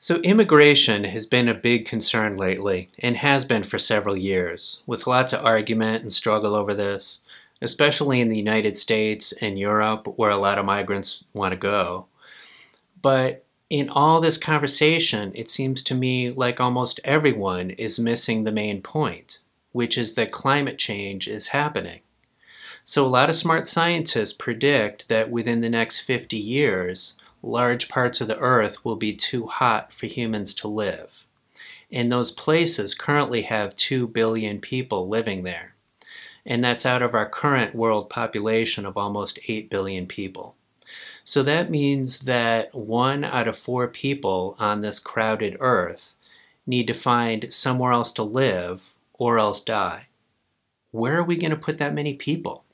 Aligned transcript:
So, 0.00 0.16
immigration 0.18 1.02
has 1.04 1.26
been 1.26 1.48
a 1.48 1.54
big 1.54 1.84
concern 1.84 2.36
lately 2.36 2.88
and 3.00 3.16
has 3.16 3.44
been 3.44 3.64
for 3.64 3.80
several 3.80 4.16
years, 4.16 4.80
with 4.86 5.08
lots 5.08 5.32
of 5.32 5.44
argument 5.44 6.02
and 6.02 6.12
struggle 6.12 6.54
over 6.54 6.72
this, 6.72 7.22
especially 7.60 8.20
in 8.20 8.28
the 8.28 8.36
United 8.36 8.76
States 8.76 9.32
and 9.40 9.58
Europe, 9.58 10.06
where 10.14 10.30
a 10.30 10.36
lot 10.36 10.56
of 10.56 10.64
migrants 10.64 11.24
want 11.32 11.50
to 11.50 11.56
go. 11.56 12.06
But 13.02 13.44
in 13.70 13.88
all 13.88 14.20
this 14.20 14.38
conversation, 14.38 15.32
it 15.34 15.50
seems 15.50 15.82
to 15.82 15.96
me 15.96 16.30
like 16.30 16.60
almost 16.60 17.00
everyone 17.02 17.70
is 17.70 17.98
missing 17.98 18.44
the 18.44 18.52
main 18.52 18.80
point, 18.80 19.40
which 19.72 19.98
is 19.98 20.14
that 20.14 20.30
climate 20.30 20.78
change 20.78 21.26
is 21.26 21.48
happening. 21.48 22.00
So, 22.84 23.04
a 23.04 23.08
lot 23.08 23.30
of 23.30 23.36
smart 23.36 23.66
scientists 23.66 24.32
predict 24.32 25.08
that 25.08 25.28
within 25.28 25.60
the 25.60 25.68
next 25.68 25.98
50 25.98 26.36
years, 26.36 27.17
large 27.42 27.88
parts 27.88 28.20
of 28.20 28.28
the 28.28 28.38
earth 28.38 28.84
will 28.84 28.96
be 28.96 29.14
too 29.14 29.46
hot 29.46 29.92
for 29.92 30.06
humans 30.06 30.54
to 30.54 30.68
live. 30.68 31.24
And 31.90 32.12
those 32.12 32.30
places 32.30 32.94
currently 32.94 33.42
have 33.42 33.76
2 33.76 34.08
billion 34.08 34.60
people 34.60 35.08
living 35.08 35.42
there. 35.42 35.74
And 36.44 36.62
that's 36.62 36.86
out 36.86 37.02
of 37.02 37.14
our 37.14 37.28
current 37.28 37.74
world 37.74 38.10
population 38.10 38.86
of 38.86 38.96
almost 38.96 39.38
8 39.48 39.70
billion 39.70 40.06
people. 40.06 40.54
So 41.24 41.42
that 41.42 41.70
means 41.70 42.20
that 42.20 42.74
one 42.74 43.22
out 43.22 43.48
of 43.48 43.58
four 43.58 43.86
people 43.88 44.56
on 44.58 44.80
this 44.80 44.98
crowded 44.98 45.56
earth 45.60 46.14
need 46.66 46.86
to 46.86 46.94
find 46.94 47.52
somewhere 47.52 47.92
else 47.92 48.12
to 48.12 48.22
live 48.22 48.92
or 49.14 49.38
else 49.38 49.60
die. 49.60 50.06
Where 50.90 51.18
are 51.18 51.24
we 51.24 51.36
going 51.36 51.50
to 51.50 51.56
put 51.56 51.78
that 51.78 51.94
many 51.94 52.14
people? 52.14 52.64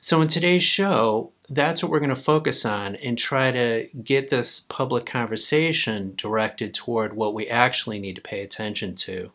So, 0.00 0.20
in 0.20 0.28
today's 0.28 0.62
show, 0.62 1.32
that's 1.50 1.82
what 1.82 1.90
we're 1.90 2.00
going 2.00 2.10
to 2.10 2.16
focus 2.16 2.64
on 2.64 2.96
and 2.96 3.16
try 3.16 3.50
to 3.50 3.88
get 4.04 4.28
this 4.28 4.60
public 4.60 5.06
conversation 5.06 6.12
directed 6.16 6.74
toward 6.74 7.16
what 7.16 7.32
we 7.32 7.48
actually 7.48 7.98
need 7.98 8.16
to 8.16 8.22
pay 8.22 8.42
attention 8.42 8.94
to. 8.94 9.30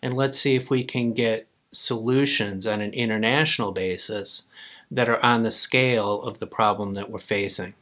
And 0.00 0.14
let's 0.14 0.38
see 0.38 0.54
if 0.54 0.70
we 0.70 0.84
can 0.84 1.12
get 1.12 1.48
solutions 1.72 2.66
on 2.66 2.80
an 2.80 2.92
international 2.92 3.72
basis 3.72 4.44
that 4.90 5.08
are 5.08 5.22
on 5.24 5.42
the 5.42 5.50
scale 5.50 6.22
of 6.22 6.38
the 6.38 6.46
problem 6.46 6.94
that 6.94 7.10
we're 7.10 7.18
facing. 7.18 7.74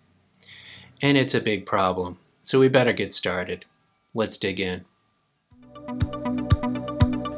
And 1.03 1.19
it's 1.19 1.35
a 1.35 1.41
big 1.41 1.67
problem, 1.67 2.19
so 2.45 2.59
we 2.59 2.69
better 2.69 2.93
get 2.93 3.13
started. 3.13 3.67
Let's 4.15 4.39
dig 4.39 4.59
in. 4.59 4.87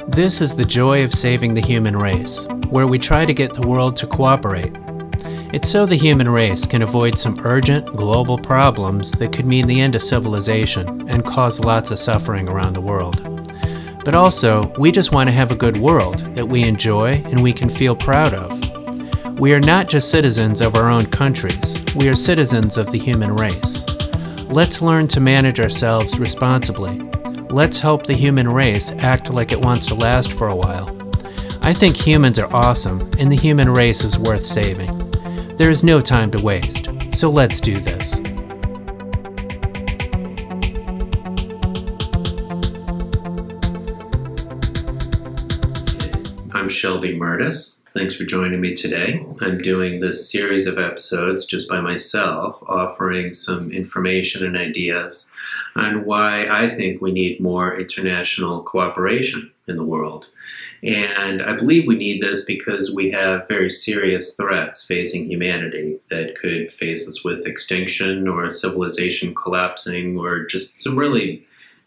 This 0.06 0.40
is 0.40 0.54
the 0.54 0.64
joy 0.64 1.04
of 1.04 1.12
saving 1.12 1.54
the 1.54 1.60
human 1.60 1.96
race, 1.98 2.44
where 2.70 2.86
we 2.86 2.98
try 2.98 3.24
to 3.24 3.34
get 3.34 3.52
the 3.54 3.66
world 3.66 3.96
to 3.98 4.06
cooperate. 4.06 4.76
It's 5.52 5.70
so 5.70 5.86
the 5.86 5.96
human 5.96 6.28
race 6.28 6.66
can 6.66 6.82
avoid 6.82 7.18
some 7.18 7.40
urgent 7.44 7.86
global 7.86 8.38
problems 8.38 9.12
that 9.12 9.32
could 9.32 9.46
mean 9.46 9.66
the 9.66 9.80
end 9.80 9.94
of 9.94 10.02
civilization 10.02 11.08
and 11.08 11.24
cause 11.24 11.60
lots 11.60 11.90
of 11.90 11.98
suffering 11.98 12.48
around 12.48 12.74
the 12.74 12.80
world. 12.80 13.22
But 14.04 14.14
also, 14.14 14.72
we 14.78 14.90
just 14.90 15.12
want 15.12 15.28
to 15.28 15.34
have 15.34 15.50
a 15.50 15.56
good 15.56 15.76
world 15.76 16.34
that 16.34 16.48
we 16.48 16.62
enjoy 16.64 17.22
and 17.26 17.42
we 17.42 17.52
can 17.52 17.68
feel 17.68 17.96
proud 17.96 18.34
of. 18.34 19.38
We 19.38 19.52
are 19.52 19.60
not 19.60 19.88
just 19.88 20.10
citizens 20.10 20.60
of 20.60 20.74
our 20.76 20.90
own 20.90 21.06
countries, 21.06 21.84
we 21.96 22.08
are 22.08 22.16
citizens 22.16 22.76
of 22.76 22.90
the 22.90 22.98
human 22.98 23.34
race. 23.36 23.84
Let's 24.50 24.82
learn 24.82 25.08
to 25.08 25.20
manage 25.20 25.60
ourselves 25.60 26.18
responsibly 26.18 27.00
let's 27.50 27.78
help 27.78 28.04
the 28.04 28.14
human 28.14 28.48
race 28.48 28.90
act 28.98 29.30
like 29.30 29.52
it 29.52 29.60
wants 29.60 29.86
to 29.86 29.94
last 29.94 30.32
for 30.32 30.48
a 30.48 30.56
while. 30.56 30.94
I 31.62 31.72
think 31.72 31.96
humans 31.96 32.38
are 32.38 32.54
awesome, 32.54 33.00
and 33.18 33.32
the 33.32 33.36
human 33.36 33.70
race 33.70 34.04
is 34.04 34.18
worth 34.18 34.46
saving. 34.46 35.07
There 35.58 35.72
is 35.72 35.82
no 35.82 36.00
time 36.00 36.30
to 36.30 36.40
waste, 36.40 36.86
so 37.12 37.28
let's 37.28 37.60
do 37.60 37.80
this. 37.80 38.14
I'm 46.54 46.68
Shelby 46.68 47.18
Murtis. 47.18 47.80
Thanks 47.92 48.14
for 48.14 48.24
joining 48.24 48.60
me 48.60 48.76
today. 48.76 49.26
I'm 49.40 49.58
doing 49.58 49.98
this 49.98 50.30
series 50.30 50.68
of 50.68 50.78
episodes 50.78 51.44
just 51.44 51.68
by 51.68 51.80
myself, 51.80 52.62
offering 52.68 53.34
some 53.34 53.72
information 53.72 54.46
and 54.46 54.56
ideas 54.56 55.34
on 55.74 56.04
why 56.04 56.46
I 56.46 56.72
think 56.72 57.02
we 57.02 57.10
need 57.10 57.40
more 57.40 57.76
international 57.76 58.62
cooperation 58.62 59.50
in 59.66 59.74
the 59.74 59.84
world. 59.84 60.28
And 60.82 61.42
I 61.42 61.56
believe 61.56 61.86
we 61.86 61.96
need 61.96 62.22
this 62.22 62.44
because 62.44 62.94
we 62.94 63.10
have 63.10 63.48
very 63.48 63.68
serious 63.68 64.36
threats 64.36 64.84
facing 64.84 65.28
humanity 65.28 65.98
that 66.10 66.36
could 66.38 66.68
face 66.68 67.08
us 67.08 67.24
with 67.24 67.46
extinction 67.46 68.28
or 68.28 68.52
civilization 68.52 69.34
collapsing 69.34 70.16
or 70.18 70.44
just 70.44 70.80
some 70.80 70.96
really 70.96 71.44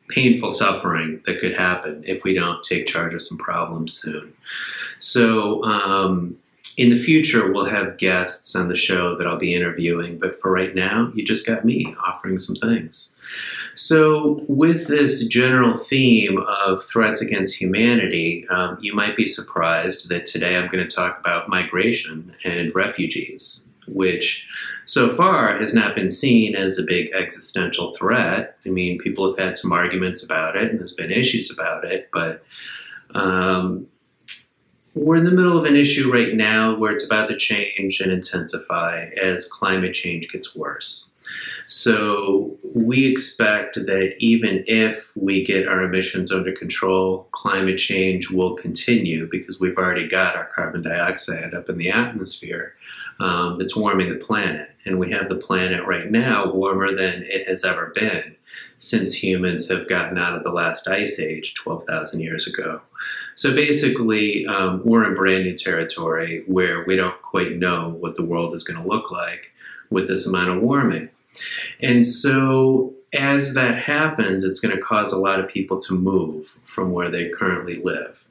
painful 0.09 0.51
suffering 0.51 1.21
that 1.25 1.39
could 1.39 1.55
happen 1.55 2.03
if 2.05 2.23
we 2.23 2.33
don't 2.33 2.63
take 2.63 2.85
charge 2.85 3.13
of 3.13 3.21
some 3.21 3.37
problems 3.37 3.93
soon. 3.93 4.33
So, 4.99 5.63
um, 5.63 6.37
in 6.77 6.89
the 6.89 6.97
future, 6.97 7.51
we'll 7.51 7.65
have 7.65 7.97
guests 7.97 8.55
on 8.55 8.69
the 8.69 8.75
show 8.75 9.17
that 9.17 9.27
I'll 9.27 9.37
be 9.37 9.53
interviewing, 9.53 10.17
but 10.19 10.31
for 10.31 10.51
right 10.51 10.73
now, 10.73 11.11
you 11.13 11.25
just 11.25 11.45
got 11.45 11.65
me 11.65 11.95
offering 12.05 12.39
some 12.39 12.55
things. 12.55 13.15
So, 13.75 14.43
with 14.47 14.87
this 14.87 15.25
general 15.27 15.73
theme 15.73 16.39
of 16.39 16.83
threats 16.83 17.21
against 17.21 17.59
humanity, 17.59 18.45
um, 18.49 18.77
you 18.81 18.93
might 18.93 19.15
be 19.15 19.27
surprised 19.27 20.09
that 20.09 20.25
today 20.25 20.57
I'm 20.57 20.69
going 20.69 20.85
to 20.85 20.95
talk 20.95 21.19
about 21.19 21.47
migration 21.47 22.35
and 22.43 22.73
refugees, 22.75 23.69
which 23.87 24.47
so 24.85 25.09
far 25.09 25.57
has 25.57 25.73
not 25.73 25.95
been 25.95 26.09
seen 26.09 26.55
as 26.55 26.77
a 26.77 26.83
big 26.83 27.11
existential 27.13 27.93
threat. 27.93 28.57
I 28.65 28.69
mean, 28.69 28.97
people 28.97 29.29
have 29.29 29.39
had 29.39 29.57
some 29.57 29.71
arguments 29.71 30.23
about 30.23 30.57
it 30.57 30.69
and 30.69 30.79
there's 30.79 30.93
been 30.93 31.11
issues 31.11 31.51
about 31.51 31.85
it, 31.85 32.09
but 32.11 32.43
um, 33.13 33.87
we're 34.93 35.15
in 35.15 35.23
the 35.23 35.31
middle 35.31 35.57
of 35.57 35.65
an 35.65 35.77
issue 35.77 36.11
right 36.11 36.35
now 36.35 36.75
where 36.75 36.91
it's 36.91 37.05
about 37.05 37.29
to 37.29 37.37
change 37.37 38.01
and 38.01 38.11
intensify 38.11 39.05
as 39.21 39.47
climate 39.47 39.93
change 39.93 40.29
gets 40.29 40.55
worse. 40.55 41.10
So 41.71 42.57
we 42.75 43.09
expect 43.09 43.75
that 43.75 44.15
even 44.19 44.65
if 44.67 45.15
we 45.15 45.41
get 45.41 45.69
our 45.69 45.83
emissions 45.83 46.29
under 46.29 46.51
control, 46.51 47.29
climate 47.31 47.77
change 47.77 48.29
will 48.29 48.55
continue 48.55 49.25
because 49.31 49.57
we've 49.57 49.77
already 49.77 50.05
got 50.05 50.35
our 50.35 50.47
carbon 50.53 50.81
dioxide 50.81 51.53
up 51.53 51.69
in 51.69 51.77
the 51.77 51.89
atmosphere 51.89 52.75
um, 53.21 53.57
that's 53.57 53.73
warming 53.73 54.09
the 54.09 54.17
planet. 54.17 54.71
And 54.83 54.99
we 54.99 55.11
have 55.11 55.29
the 55.29 55.37
planet 55.37 55.87
right 55.87 56.11
now 56.11 56.51
warmer 56.51 56.93
than 56.93 57.23
it 57.23 57.47
has 57.47 57.63
ever 57.63 57.93
been 57.95 58.35
since 58.77 59.23
humans 59.23 59.69
have 59.69 59.87
gotten 59.87 60.17
out 60.17 60.35
of 60.35 60.43
the 60.43 60.51
last 60.51 60.89
ice 60.89 61.21
age 61.21 61.53
12,000 61.53 62.19
years 62.19 62.47
ago. 62.47 62.81
So 63.35 63.55
basically, 63.55 64.45
um, 64.45 64.81
we're 64.83 65.07
in 65.07 65.15
brand 65.15 65.45
new 65.45 65.55
territory 65.55 66.43
where 66.47 66.83
we 66.83 66.97
don't 66.97 67.21
quite 67.21 67.55
know 67.55 67.95
what 67.97 68.17
the 68.17 68.25
world 68.25 68.55
is 68.55 68.65
going 68.65 68.81
to 68.81 68.89
look 68.89 69.09
like 69.09 69.53
with 69.89 70.09
this 70.09 70.27
amount 70.27 70.49
of 70.49 70.61
warming. 70.61 71.07
And 71.81 72.05
so, 72.05 72.93
as 73.13 73.53
that 73.55 73.77
happens, 73.77 74.43
it's 74.43 74.59
going 74.59 74.75
to 74.75 74.81
cause 74.81 75.11
a 75.11 75.19
lot 75.19 75.39
of 75.39 75.49
people 75.49 75.79
to 75.81 75.93
move 75.93 76.59
from 76.63 76.91
where 76.91 77.09
they 77.09 77.29
currently 77.29 77.81
live. 77.83 78.27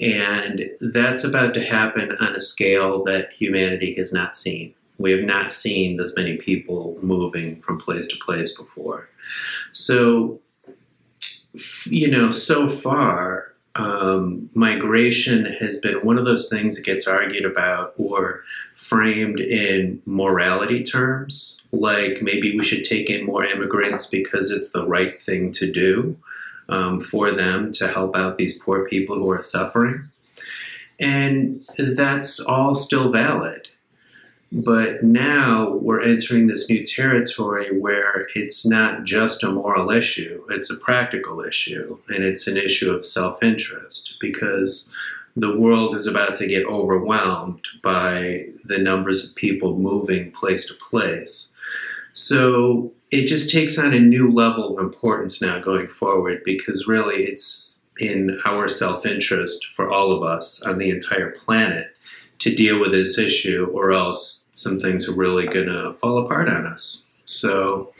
And 0.00 0.70
that's 0.80 1.24
about 1.24 1.54
to 1.54 1.64
happen 1.64 2.16
on 2.20 2.34
a 2.34 2.40
scale 2.40 3.02
that 3.04 3.32
humanity 3.32 3.94
has 3.94 4.12
not 4.12 4.36
seen. 4.36 4.74
We 4.98 5.12
have 5.12 5.24
not 5.24 5.52
seen 5.52 5.96
this 5.96 6.14
many 6.16 6.36
people 6.36 6.98
moving 7.02 7.56
from 7.60 7.78
place 7.78 8.06
to 8.08 8.16
place 8.24 8.56
before. 8.56 9.08
So, 9.72 10.40
you 11.86 12.10
know, 12.10 12.30
so 12.30 12.68
far, 12.68 13.52
um, 13.76 14.48
migration 14.54 15.44
has 15.44 15.78
been 15.80 15.96
one 15.96 16.18
of 16.18 16.24
those 16.24 16.48
things 16.48 16.76
that 16.76 16.84
gets 16.84 17.06
argued 17.06 17.44
about 17.44 17.92
or 17.98 18.42
framed 18.74 19.38
in 19.38 20.02
morality 20.06 20.82
terms, 20.82 21.62
like 21.72 22.22
maybe 22.22 22.56
we 22.56 22.64
should 22.64 22.84
take 22.84 23.10
in 23.10 23.26
more 23.26 23.44
immigrants 23.44 24.06
because 24.06 24.50
it's 24.50 24.70
the 24.70 24.86
right 24.86 25.20
thing 25.20 25.52
to 25.52 25.70
do 25.70 26.16
um, 26.68 27.00
for 27.00 27.30
them 27.32 27.70
to 27.72 27.88
help 27.88 28.16
out 28.16 28.38
these 28.38 28.58
poor 28.58 28.88
people 28.88 29.16
who 29.16 29.30
are 29.30 29.42
suffering. 29.42 30.04
And 30.98 31.64
that's 31.78 32.40
all 32.40 32.74
still 32.74 33.10
valid. 33.10 33.65
But 34.52 35.02
now 35.02 35.72
we're 35.72 36.02
entering 36.02 36.46
this 36.46 36.70
new 36.70 36.84
territory 36.84 37.78
where 37.78 38.28
it's 38.34 38.64
not 38.64 39.04
just 39.04 39.42
a 39.42 39.50
moral 39.50 39.90
issue, 39.90 40.44
it's 40.50 40.70
a 40.70 40.78
practical 40.78 41.40
issue, 41.40 41.98
and 42.08 42.22
it's 42.22 42.46
an 42.46 42.56
issue 42.56 42.92
of 42.92 43.04
self 43.04 43.42
interest 43.42 44.14
because 44.20 44.92
the 45.34 45.58
world 45.58 45.94
is 45.94 46.06
about 46.06 46.36
to 46.36 46.46
get 46.46 46.64
overwhelmed 46.64 47.66
by 47.82 48.46
the 48.64 48.78
numbers 48.78 49.28
of 49.28 49.36
people 49.36 49.76
moving 49.76 50.30
place 50.32 50.66
to 50.68 50.74
place. 50.74 51.56
So 52.12 52.92
it 53.10 53.26
just 53.26 53.50
takes 53.50 53.78
on 53.78 53.92
a 53.92 54.00
new 54.00 54.32
level 54.32 54.78
of 54.78 54.82
importance 54.82 55.42
now 55.42 55.58
going 55.58 55.88
forward 55.88 56.42
because 56.44 56.88
really 56.88 57.24
it's 57.24 57.86
in 57.98 58.38
our 58.46 58.68
self 58.68 59.04
interest 59.04 59.66
for 59.66 59.90
all 59.90 60.12
of 60.12 60.22
us 60.22 60.62
on 60.62 60.78
the 60.78 60.90
entire 60.90 61.30
planet 61.30 61.95
to 62.38 62.54
deal 62.54 62.80
with 62.80 62.92
this 62.92 63.18
issue, 63.18 63.68
or 63.72 63.92
else 63.92 64.48
some 64.52 64.80
things 64.80 65.08
are 65.08 65.14
really 65.14 65.46
going 65.46 65.66
to 65.66 65.92
fall 65.94 66.18
apart 66.18 66.48
on 66.48 66.66
us. 66.66 67.06
So, 67.24 67.92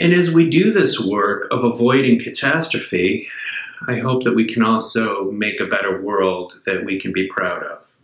And 0.00 0.12
as 0.12 0.32
we 0.32 0.48
do 0.48 0.70
this 0.70 1.00
work 1.00 1.48
of 1.50 1.64
avoiding 1.64 2.20
catastrophe, 2.20 3.28
I 3.86 3.98
hope 3.98 4.24
that 4.24 4.34
we 4.34 4.44
can 4.44 4.62
also 4.62 5.30
make 5.30 5.60
a 5.60 5.66
better 5.66 6.02
world 6.02 6.60
that 6.66 6.84
we 6.84 6.98
can 6.98 7.12
be 7.12 7.26
proud 7.26 7.62
of, 7.62 7.96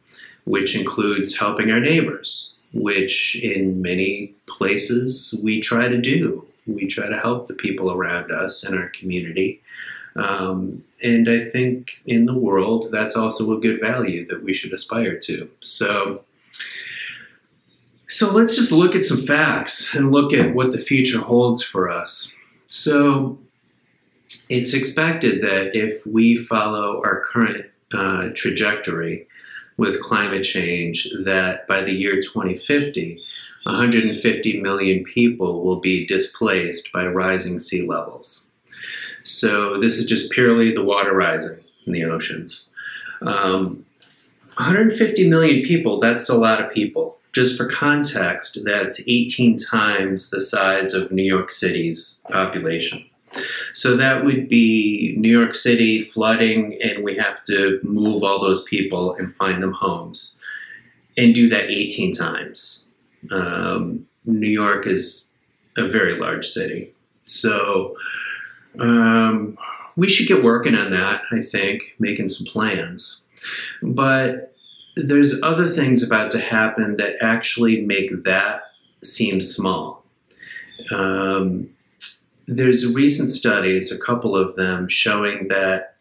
which 0.44 0.76
includes 0.76 1.38
helping 1.38 1.70
our 1.70 1.80
neighbors, 1.80 2.58
which 2.72 3.36
in 3.42 3.82
many 3.82 4.34
places 4.46 5.38
we 5.42 5.60
try 5.60 5.88
to 5.88 6.00
do. 6.00 6.46
We 6.66 6.86
try 6.86 7.08
to 7.08 7.18
help 7.18 7.46
the 7.46 7.54
people 7.54 7.92
around 7.92 8.30
us 8.30 8.66
in 8.66 8.76
our 8.76 8.88
community. 8.88 9.60
Um, 10.16 10.84
and 11.02 11.28
I 11.28 11.44
think 11.44 12.00
in 12.06 12.26
the 12.26 12.38
world, 12.38 12.88
that's 12.90 13.16
also 13.16 13.56
a 13.56 13.60
good 13.60 13.80
value 13.80 14.26
that 14.28 14.42
we 14.42 14.54
should 14.54 14.72
aspire 14.72 15.18
to. 15.20 15.50
So, 15.60 16.22
so 18.08 18.32
let's 18.32 18.54
just 18.54 18.72
look 18.72 18.94
at 18.94 19.04
some 19.04 19.18
facts 19.18 19.94
and 19.94 20.12
look 20.12 20.32
at 20.32 20.54
what 20.54 20.72
the 20.72 20.78
future 20.78 21.20
holds 21.20 21.62
for 21.62 21.90
us. 21.90 22.34
So, 22.66 23.38
it's 24.48 24.74
expected 24.74 25.42
that 25.42 25.74
if 25.74 26.06
we 26.06 26.36
follow 26.36 27.00
our 27.02 27.20
current 27.20 27.66
uh, 27.92 28.28
trajectory 28.34 29.26
with 29.76 30.02
climate 30.02 30.44
change, 30.44 31.08
that 31.24 31.66
by 31.66 31.82
the 31.82 31.92
year 31.92 32.20
2050, 32.20 33.20
150 33.64 34.60
million 34.60 35.04
people 35.04 35.64
will 35.64 35.80
be 35.80 36.06
displaced 36.06 36.92
by 36.92 37.06
rising 37.06 37.58
sea 37.58 37.86
levels. 37.86 38.50
So 39.24 39.80
this 39.80 39.98
is 39.98 40.06
just 40.06 40.30
purely 40.30 40.72
the 40.72 40.84
water 40.84 41.14
rising 41.14 41.64
in 41.86 41.92
the 41.92 42.04
oceans. 42.04 42.74
Um, 43.22 43.84
150 44.56 45.28
million 45.28 45.64
people, 45.64 45.98
that's 45.98 46.28
a 46.28 46.36
lot 46.36 46.62
of 46.62 46.70
people. 46.70 47.18
Just 47.32 47.56
for 47.56 47.68
context, 47.68 48.60
that's 48.64 49.00
18 49.08 49.58
times 49.58 50.30
the 50.30 50.40
size 50.40 50.94
of 50.94 51.10
New 51.10 51.24
York 51.24 51.50
City's 51.50 52.22
population. 52.30 53.04
So 53.72 53.96
that 53.96 54.24
would 54.24 54.48
be 54.48 55.16
New 55.18 55.36
York 55.36 55.56
City 55.56 56.02
flooding, 56.02 56.78
and 56.80 57.02
we 57.02 57.16
have 57.16 57.42
to 57.44 57.80
move 57.82 58.22
all 58.22 58.40
those 58.40 58.62
people 58.62 59.14
and 59.14 59.34
find 59.34 59.60
them 59.60 59.72
homes 59.72 60.40
and 61.16 61.34
do 61.34 61.48
that 61.48 61.70
18 61.70 62.12
times. 62.12 62.92
Um, 63.32 64.06
New 64.24 64.50
York 64.50 64.86
is 64.86 65.36
a 65.76 65.88
very 65.88 66.18
large 66.18 66.46
city. 66.46 66.92
So 67.24 67.96
um, 68.80 69.56
we 69.96 70.08
should 70.08 70.28
get 70.28 70.42
working 70.42 70.74
on 70.74 70.90
that, 70.90 71.22
I 71.30 71.40
think, 71.40 71.94
making 71.98 72.28
some 72.28 72.46
plans. 72.46 73.24
But 73.82 74.54
there's 74.96 75.42
other 75.42 75.68
things 75.68 76.02
about 76.02 76.30
to 76.32 76.38
happen 76.38 76.96
that 76.96 77.16
actually 77.20 77.82
make 77.82 78.24
that 78.24 78.62
seem 79.02 79.40
small. 79.40 80.04
Um, 80.92 81.70
there's 82.46 82.92
recent 82.92 83.30
studies, 83.30 83.90
a 83.90 83.98
couple 83.98 84.36
of 84.36 84.56
them, 84.56 84.88
showing 84.88 85.48
that 85.48 85.96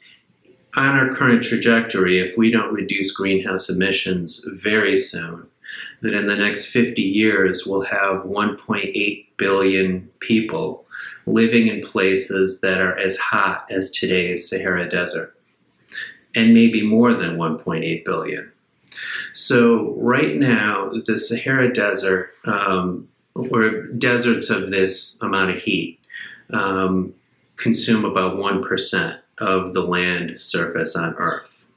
on 0.76 0.98
our 0.98 1.14
current 1.14 1.44
trajectory, 1.44 2.20
if 2.20 2.38
we 2.38 2.52
don't 2.52 2.74
reduce 2.74 3.12
greenhouse 3.12 3.70
emissions 3.70 4.46
very 4.54 4.98
soon, 4.98 5.48
that 6.02 6.14
in 6.14 6.28
the 6.28 6.36
next 6.36 6.66
50 6.66 7.02
years 7.02 7.66
we'll 7.66 7.84
have 7.84 8.24
1.8 8.24 9.26
billion 9.38 10.10
people 10.20 10.83
living 11.26 11.68
in 11.68 11.82
places 11.82 12.62
that 12.62 12.80
are 12.80 12.98
as 12.98 13.18
hot 13.18 13.66
as 13.70 13.92
today's 13.92 14.50
Sahara 14.50 14.90
Desert, 14.90 15.36
and 16.36 16.54
maybe 16.54 16.86
more 16.86 17.14
than 17.14 17.38
1.8 17.38 18.04
billion. 18.06 18.52
So, 19.34 19.96
right 19.98 20.36
now, 20.36 20.92
the 21.06 21.18
Sahara 21.18 21.74
Desert, 21.74 22.34
um, 22.46 23.08
or 23.36 23.84
deserts 23.88 24.50
of 24.50 24.70
this 24.70 25.22
amount 25.22 25.52
of 25.52 25.62
heat, 25.62 26.00
um, 26.52 27.14
consume 27.56 28.06
about 28.06 28.38
1% 28.38 29.20
of 29.40 29.74
the 29.74 29.82
land 29.82 30.40
surface 30.40 30.96
on 30.96 31.16
Earth. 31.16 31.70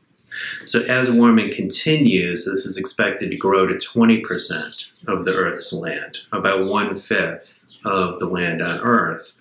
So, 0.64 0.80
as 0.82 1.10
warming 1.10 1.52
continues, 1.52 2.44
this 2.44 2.66
is 2.66 2.76
expected 2.76 3.30
to 3.30 3.36
grow 3.36 3.66
to 3.66 3.74
20% 3.74 4.84
of 5.06 5.24
the 5.24 5.32
Earth's 5.32 5.72
land, 5.72 6.18
about 6.32 6.66
one 6.66 6.96
fifth 6.96 7.65
of 7.86 8.18
the 8.18 8.26
land 8.26 8.60
on 8.60 8.80
Earth 8.80 9.34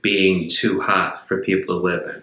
being 0.00 0.48
too 0.48 0.80
hot 0.80 1.26
for 1.28 1.42
people 1.42 1.76
to 1.76 1.82
live 1.82 2.08
in. 2.08 2.22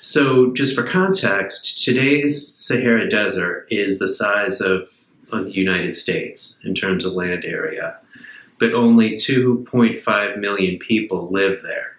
So, 0.00 0.52
just 0.52 0.74
for 0.74 0.84
context, 0.84 1.84
today's 1.84 2.46
Sahara 2.54 3.08
Desert 3.08 3.66
is 3.70 3.98
the 3.98 4.08
size 4.08 4.60
of, 4.60 4.88
of 5.32 5.46
the 5.46 5.54
United 5.54 5.94
States 5.94 6.60
in 6.64 6.74
terms 6.74 7.04
of 7.04 7.12
land 7.12 7.44
area 7.44 7.98
but 8.58 8.74
only 8.74 9.14
2.5 9.14 10.38
million 10.38 10.78
people 10.78 11.28
live 11.30 11.62
there. 11.62 11.96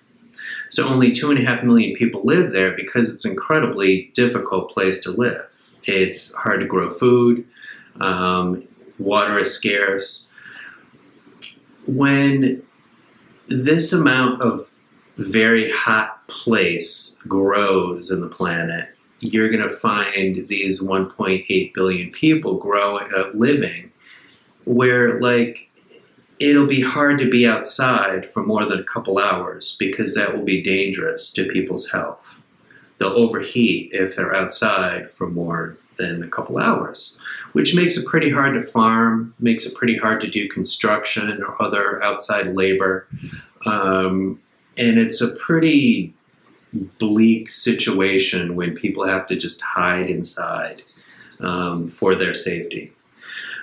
So 0.70 0.88
only 0.88 1.12
2.5 1.12 1.64
million 1.64 1.96
people 1.96 2.22
live 2.24 2.52
there 2.52 2.72
because 2.76 3.14
it's 3.14 3.26
an 3.26 3.32
incredibly 3.32 4.12
difficult 4.14 4.72
place 4.72 5.02
to 5.04 5.12
live. 5.12 5.46
It's 5.86 6.34
hard 6.36 6.60
to 6.60 6.68
grow 6.68 6.92
food, 6.92 7.46
um, 8.00 8.64
water 9.00 9.40
is 9.40 9.54
scarce. 9.54 10.30
When 11.88 12.62
this 13.50 13.92
amount 13.92 14.42
of 14.42 14.70
very 15.18 15.72
hot 15.72 16.28
place 16.28 17.22
grows 17.28 18.12
in 18.12 18.22
the 18.22 18.28
planet, 18.28 18.90
you're 19.20 19.50
going 19.50 19.68
to 19.68 19.76
find 19.76 20.48
these 20.48 20.82
1.8 20.82 21.74
billion 21.74 22.12
people 22.12 22.58
growing, 22.58 23.12
uh, 23.14 23.30
living 23.34 23.92
where 24.66 25.20
like 25.20 25.70
it'll 26.40 26.68
be 26.68 26.82
hard 26.82 27.20
to 27.20 27.30
be 27.30 27.46
outside 27.46 28.26
for 28.26 28.46
more 28.46 28.66
than 28.66 28.80
a 28.80 28.84
couple 28.84 29.18
hours 29.18 29.76
because 29.78 30.16
that 30.16 30.36
will 30.36 30.46
be 30.46 30.62
dangerous 30.62 31.34
to 31.34 31.50
people's 31.50 31.92
health. 31.92 32.40
They'll 32.98 33.10
overheat 33.10 33.90
if 33.94 34.16
they're 34.16 34.36
outside 34.36 35.12
for 35.12 35.28
more 35.28 35.78
than 36.00 36.24
a 36.24 36.28
couple 36.28 36.58
hours, 36.58 37.20
which 37.54 37.76
makes 37.76 37.98
it 37.98 38.08
pretty 38.08 38.32
hard 38.32 38.56
to 38.56 38.62
farm, 38.64 39.36
makes 39.40 39.66
it 39.68 39.76
pretty 39.76 39.98
hard 39.98 40.22
to 40.22 40.28
do 40.28 40.50
construction 40.50 41.44
or 41.44 41.62
other 41.62 42.04
outside 42.04 42.56
labor. 42.56 43.08
Um, 43.66 44.42
and 44.78 44.98
it's 44.98 45.22
a 45.22 45.36
pretty 45.36 46.14
bleak 46.74 47.50
situation 47.50 48.56
when 48.56 48.76
people 48.76 49.06
have 49.08 49.28
to 49.28 49.36
just 49.36 49.62
hide 49.62 50.10
inside 50.10 50.82
um, 51.40 51.88
for 51.90 52.16
their 52.16 52.34
safety. 52.34 52.94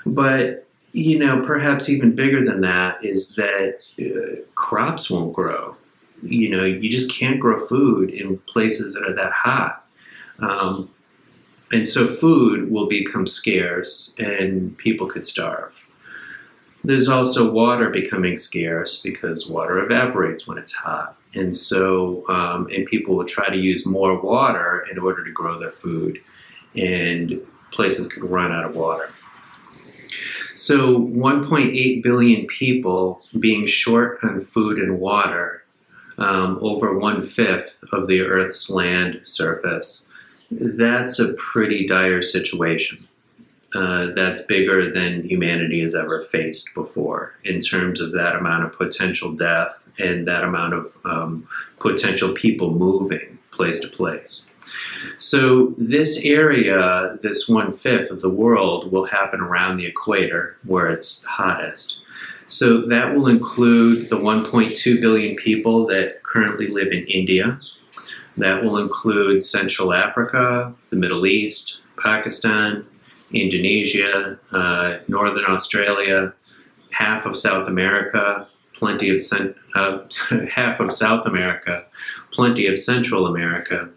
But 0.04 0.66
you 0.92 1.18
know, 1.18 1.44
perhaps 1.44 1.90
even 1.90 2.14
bigger 2.14 2.42
than 2.42 2.62
that 2.62 3.04
is 3.04 3.34
that 3.34 3.80
uh, 4.00 4.40
crops 4.54 5.10
won't 5.10 5.34
grow. 5.34 5.76
You 6.22 6.48
know, 6.48 6.64
you 6.64 6.88
just 6.88 7.12
can't 7.12 7.38
grow 7.38 7.66
food 7.66 8.08
in 8.08 8.38
places 8.38 8.94
that 8.94 9.04
are 9.04 9.12
that 9.12 9.32
hot. 9.32 9.86
Um, 10.38 10.88
and 11.72 11.86
so 11.86 12.06
food 12.06 12.70
will 12.70 12.86
become 12.86 13.26
scarce 13.26 14.14
and 14.18 14.76
people 14.78 15.06
could 15.06 15.26
starve. 15.26 15.86
There's 16.84 17.08
also 17.08 17.50
water 17.50 17.90
becoming 17.90 18.36
scarce 18.36 19.00
because 19.02 19.48
water 19.48 19.78
evaporates 19.84 20.46
when 20.46 20.58
it's 20.58 20.72
hot. 20.72 21.16
And 21.34 21.54
so, 21.54 22.26
um, 22.28 22.68
and 22.72 22.86
people 22.86 23.16
will 23.16 23.24
try 23.24 23.48
to 23.48 23.56
use 23.56 23.84
more 23.84 24.20
water 24.20 24.86
in 24.90 24.98
order 24.98 25.24
to 25.24 25.30
grow 25.30 25.58
their 25.58 25.70
food, 25.70 26.20
and 26.74 27.40
places 27.72 28.06
could 28.06 28.24
run 28.24 28.52
out 28.52 28.64
of 28.64 28.74
water. 28.74 29.10
So 30.54 30.98
1.8 30.98 32.02
billion 32.02 32.46
people 32.46 33.20
being 33.38 33.66
short 33.66 34.20
on 34.22 34.40
food 34.40 34.78
and 34.78 34.98
water, 34.98 35.64
um, 36.16 36.58
over 36.62 36.98
one 36.98 37.20
fifth 37.20 37.84
of 37.92 38.06
the 38.06 38.22
Earth's 38.22 38.70
land 38.70 39.20
surface. 39.22 40.05
That's 40.50 41.18
a 41.18 41.34
pretty 41.34 41.86
dire 41.86 42.22
situation. 42.22 43.06
Uh, 43.74 44.12
that's 44.14 44.46
bigger 44.46 44.90
than 44.90 45.28
humanity 45.28 45.82
has 45.82 45.94
ever 45.94 46.22
faced 46.22 46.72
before 46.72 47.34
in 47.44 47.60
terms 47.60 48.00
of 48.00 48.12
that 48.12 48.36
amount 48.36 48.64
of 48.64 48.72
potential 48.72 49.32
death 49.32 49.88
and 49.98 50.26
that 50.26 50.44
amount 50.44 50.72
of 50.72 50.96
um, 51.04 51.46
potential 51.78 52.32
people 52.32 52.70
moving 52.70 53.38
place 53.50 53.80
to 53.80 53.88
place. 53.88 54.52
So, 55.18 55.74
this 55.78 56.24
area, 56.24 57.18
this 57.22 57.48
one 57.48 57.72
fifth 57.72 58.10
of 58.10 58.20
the 58.20 58.30
world, 58.30 58.92
will 58.92 59.06
happen 59.06 59.40
around 59.40 59.76
the 59.76 59.86
equator 59.86 60.56
where 60.64 60.88
it's 60.88 61.24
hottest. 61.24 62.00
So, 62.48 62.82
that 62.82 63.14
will 63.14 63.26
include 63.26 64.10
the 64.10 64.16
1.2 64.16 65.00
billion 65.00 65.36
people 65.36 65.86
that 65.86 66.22
currently 66.22 66.68
live 66.68 66.88
in 66.88 67.06
India. 67.06 67.58
That 68.36 68.62
will 68.62 68.78
include 68.78 69.42
Central 69.42 69.92
Africa, 69.92 70.74
the 70.90 70.96
Middle 70.96 71.26
East, 71.26 71.80
Pakistan, 71.98 72.86
Indonesia, 73.32 74.38
uh, 74.52 74.98
Northern 75.08 75.46
Australia, 75.46 76.32
half 76.90 77.26
of 77.26 77.36
South 77.36 77.66
America, 77.66 78.46
plenty 78.74 79.10
of 79.10 79.20
uh, 79.74 79.98
half 80.50 80.80
of 80.80 80.92
South 80.92 81.26
America, 81.26 81.84
plenty 82.30 82.66
of 82.66 82.78
Central 82.78 83.26
America, 83.26 83.88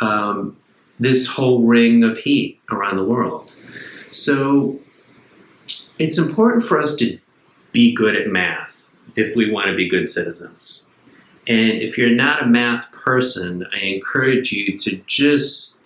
um, 0.00 0.56
this 0.98 1.26
whole 1.26 1.62
ring 1.64 2.02
of 2.04 2.18
heat 2.18 2.60
around 2.70 2.96
the 2.96 3.04
world. 3.04 3.52
So 4.10 4.78
it's 5.98 6.18
important 6.18 6.64
for 6.64 6.80
us 6.80 6.96
to 6.96 7.18
be 7.72 7.94
good 7.94 8.16
at 8.16 8.28
math 8.28 8.94
if 9.16 9.36
we 9.36 9.50
want 9.50 9.66
to 9.66 9.74
be 9.74 9.88
good 9.88 10.08
citizens. 10.08 10.87
And 11.48 11.82
if 11.82 11.96
you're 11.96 12.10
not 12.10 12.42
a 12.42 12.46
math 12.46 12.92
person, 12.92 13.66
I 13.74 13.78
encourage 13.78 14.52
you 14.52 14.76
to 14.78 14.96
just 15.06 15.82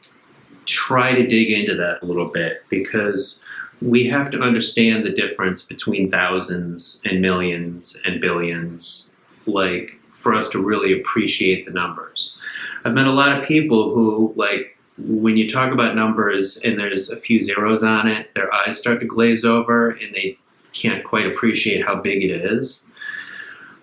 try 0.66 1.14
to 1.14 1.26
dig 1.26 1.50
into 1.50 1.76
that 1.76 2.02
a 2.02 2.07
little 2.07 2.26
bit 2.26 2.64
because 2.69 3.45
we 3.81 4.07
have 4.09 4.31
to 4.33 4.40
understand 4.40 5.04
the 5.04 5.11
difference 5.11 5.62
between 5.62 6.11
thousands 6.11 7.00
and 7.04 7.21
millions 7.21 8.00
and 8.04 8.21
billions, 8.21 9.14
like 9.47 10.00
for 10.12 10.35
us 10.35 10.49
to 10.50 10.62
really 10.62 10.92
appreciate 10.92 11.64
the 11.64 11.73
numbers. 11.73 12.37
I've 12.85 12.95
met 12.95 13.07
a 13.07 13.12
lot 13.12 13.37
of 13.37 13.45
people 13.47 13.95
who, 13.95 14.33
like, 14.37 14.76
when 14.99 15.37
you 15.37 15.49
talk 15.49 15.73
about 15.73 15.95
numbers 15.95 16.61
and 16.64 16.78
there's 16.78 17.11
a 17.11 17.16
few 17.16 17.40
zeros 17.40 17.83
on 17.83 18.09
it, 18.09 18.35
their 18.35 18.52
eyes 18.52 18.78
start 18.78 19.00
to 19.00 19.07
glaze 19.07 19.45
over 19.45 19.90
and 19.90 20.14
they 20.14 20.38
can't 20.73 21.04
quite 21.04 21.26
appreciate 21.26 21.85
how 21.85 21.97
big 21.97 22.23
it 22.23 22.31
is. 22.31 22.90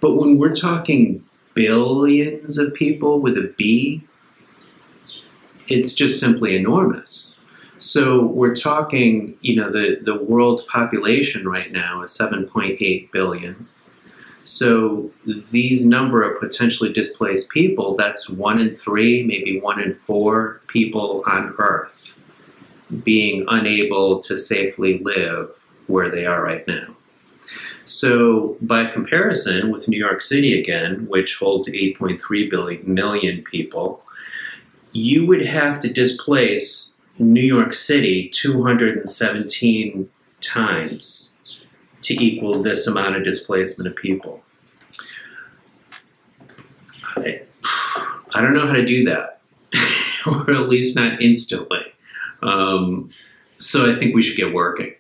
But 0.01 0.15
when 0.15 0.37
we're 0.37 0.53
talking 0.53 1.25
billions 1.59 2.57
of 2.57 2.73
people 2.73 3.19
with 3.19 3.37
a 3.37 3.53
B, 3.57 4.01
it's 5.67 5.93
just 5.93 6.17
simply 6.17 6.55
enormous. 6.55 7.37
So 7.79 8.25
we're 8.27 8.55
talking, 8.55 9.37
you 9.41 9.57
know, 9.57 9.69
the, 9.69 9.99
the 10.01 10.15
world 10.15 10.61
population 10.69 11.45
right 11.45 11.69
now 11.69 12.01
is 12.01 12.17
7.8 12.17 13.11
billion. 13.11 13.67
So 14.45 15.11
these 15.51 15.85
number 15.85 16.23
of 16.23 16.39
potentially 16.39 16.93
displaced 16.93 17.49
people, 17.49 17.97
that's 17.97 18.29
one 18.29 18.61
in 18.61 18.73
three, 18.73 19.23
maybe 19.23 19.59
one 19.59 19.81
in 19.81 19.93
four 19.93 20.61
people 20.67 21.25
on 21.27 21.55
Earth 21.57 22.17
being 23.03 23.45
unable 23.49 24.21
to 24.21 24.37
safely 24.37 24.99
live 24.99 25.49
where 25.87 26.09
they 26.09 26.25
are 26.25 26.41
right 26.41 26.65
now. 26.69 26.95
So, 27.89 28.55
by 28.61 28.85
comparison 28.85 29.71
with 29.71 29.89
New 29.89 29.97
York 29.97 30.21
City 30.21 30.59
again, 30.59 31.07
which 31.07 31.37
holds 31.37 31.67
8.3 31.67 32.47
billion 32.47 32.93
million 32.93 33.43
people, 33.43 34.03
you 34.91 35.25
would 35.25 35.41
have 35.41 35.79
to 35.79 35.91
displace 35.91 36.99
New 37.17 37.41
York 37.41 37.73
City 37.73 38.29
217 38.29 40.07
times 40.39 41.35
to 42.01 42.13
equal 42.23 42.61
this 42.61 42.85
amount 42.85 43.15
of 43.15 43.23
displacement 43.23 43.89
of 43.89 43.95
people. 43.95 44.43
I, 47.15 47.41
I 48.35 48.41
don't 48.41 48.53
know 48.53 48.67
how 48.67 48.73
to 48.73 48.85
do 48.85 49.03
that, 49.05 49.41
or 50.27 50.53
at 50.53 50.69
least 50.69 50.95
not 50.95 51.19
instantly. 51.23 51.91
Um, 52.43 53.09
so 53.57 53.91
I 53.91 53.97
think 53.97 54.13
we 54.13 54.21
should 54.21 54.37
get 54.37 54.53
working. 54.53 54.93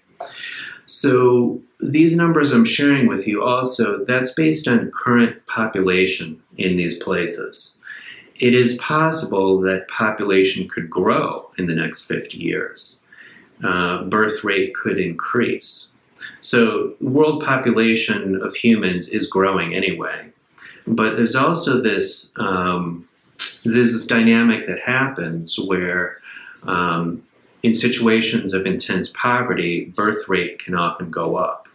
So 0.89 1.61
these 1.79 2.15
numbers 2.15 2.51
I'm 2.51 2.65
sharing 2.65 3.07
with 3.07 3.27
you 3.27 3.43
also, 3.43 4.03
that's 4.05 4.33
based 4.33 4.67
on 4.67 4.91
current 4.91 5.45
population 5.45 6.41
in 6.57 6.77
these 6.77 6.97
places 6.97 7.79
it 8.39 8.53
is 8.53 8.77
possible 8.77 9.59
that 9.61 9.87
population 9.89 10.67
could 10.67 10.89
grow 10.89 11.51
in 11.57 11.67
the 11.67 11.75
next 11.75 12.05
50 12.05 12.37
years. 12.37 13.03
Uh, 13.63 14.03
birth 14.03 14.43
rate 14.43 14.73
could 14.73 14.97
increase. 14.97 15.93
So, 16.39 16.93
world 17.01 17.43
population 17.43 18.41
of 18.41 18.55
humans 18.55 19.09
is 19.09 19.27
growing 19.27 19.75
anyway. 19.75 20.31
But 20.87 21.17
there's 21.17 21.35
also 21.35 21.81
this 21.81 22.33
um, 22.39 23.07
there's 23.65 23.91
this 23.91 24.07
dynamic 24.07 24.65
that 24.67 24.79
happens 24.79 25.59
where, 25.59 26.19
um, 26.63 27.23
in 27.63 27.73
situations 27.73 28.53
of 28.53 28.65
intense 28.65 29.09
poverty, 29.09 29.85
birth 29.85 30.27
rate 30.29 30.59
can 30.59 30.75
often 30.75 31.11
go 31.11 31.35
up, 31.35 31.67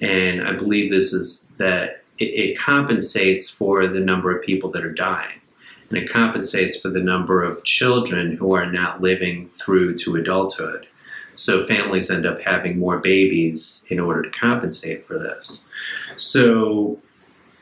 and 0.00 0.46
I 0.46 0.52
believe 0.52 0.90
this 0.90 1.12
is 1.12 1.52
that 1.58 2.02
it, 2.18 2.24
it 2.24 2.58
compensates 2.58 3.48
for 3.48 3.86
the 3.86 4.00
number 4.00 4.36
of 4.36 4.44
people 4.44 4.70
that 4.72 4.84
are 4.84 4.92
dying 4.92 5.40
and 5.88 5.98
it 5.98 6.10
compensates 6.10 6.78
for 6.78 6.88
the 6.88 7.00
number 7.00 7.42
of 7.42 7.64
children 7.64 8.36
who 8.36 8.52
are 8.52 8.70
not 8.70 9.00
living 9.00 9.48
through 9.50 9.96
to 9.98 10.16
adulthood. 10.16 10.86
So 11.34 11.66
families 11.66 12.10
end 12.10 12.26
up 12.26 12.40
having 12.40 12.78
more 12.78 12.98
babies 12.98 13.86
in 13.90 14.00
order 14.00 14.22
to 14.22 14.30
compensate 14.30 15.04
for 15.04 15.18
this. 15.18 15.68
So 16.16 16.98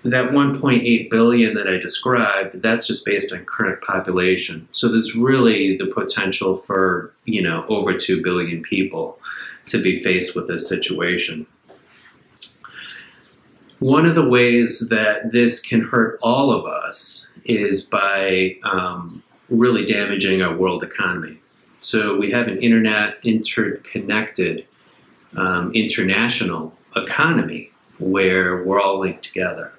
that 0.05 0.33
1.8 0.33 1.11
billion 1.11 1.55
that 1.55 1.67
I 1.67 1.79
described, 1.79 2.61
that's 2.63 2.87
just 2.87 3.07
based 3.07 3.33
on 3.33 3.45
current 3.47 3.83
population. 3.83 4.69
So 4.71 4.89
there's 4.89 5.15
really 5.15 5.79
the 5.79 5.87
potential 5.87 6.59
for, 6.59 7.15
you 7.25 7.41
know, 7.43 7.65
over 7.69 7.97
2 7.97 8.23
billion 8.23 8.63
people 8.63 9.19
to 9.67 9.83
be 9.83 10.03
faced 10.03 10.37
with 10.37 10.47
this 10.47 10.69
situation. 10.69 11.47
One 13.79 14.05
of 14.05 14.15
the 14.15 14.29
ways 14.29 14.89
that 14.91 15.33
this 15.33 15.61
can 15.61 15.81
hurt 15.81 16.19
all 16.23 16.53
of 16.53 16.67
us 16.67 17.33
is 17.45 17.89
by 17.89 18.57
um, 18.63 19.23
really 19.49 19.87
damaging 19.87 20.43
our 20.43 20.55
world 20.55 20.83
economy. 20.83 21.39
So 21.81 22.17
we 22.17 22.31
have 22.31 22.49
an 22.49 22.59
internet 22.59 23.19
interconnected 23.23 24.67
um, 25.37 25.73
international 25.73 26.77
economy 26.95 27.71
where 27.99 28.63
we're 28.63 28.81
all 28.81 29.01
linked 29.01 29.25
together. 29.25 29.73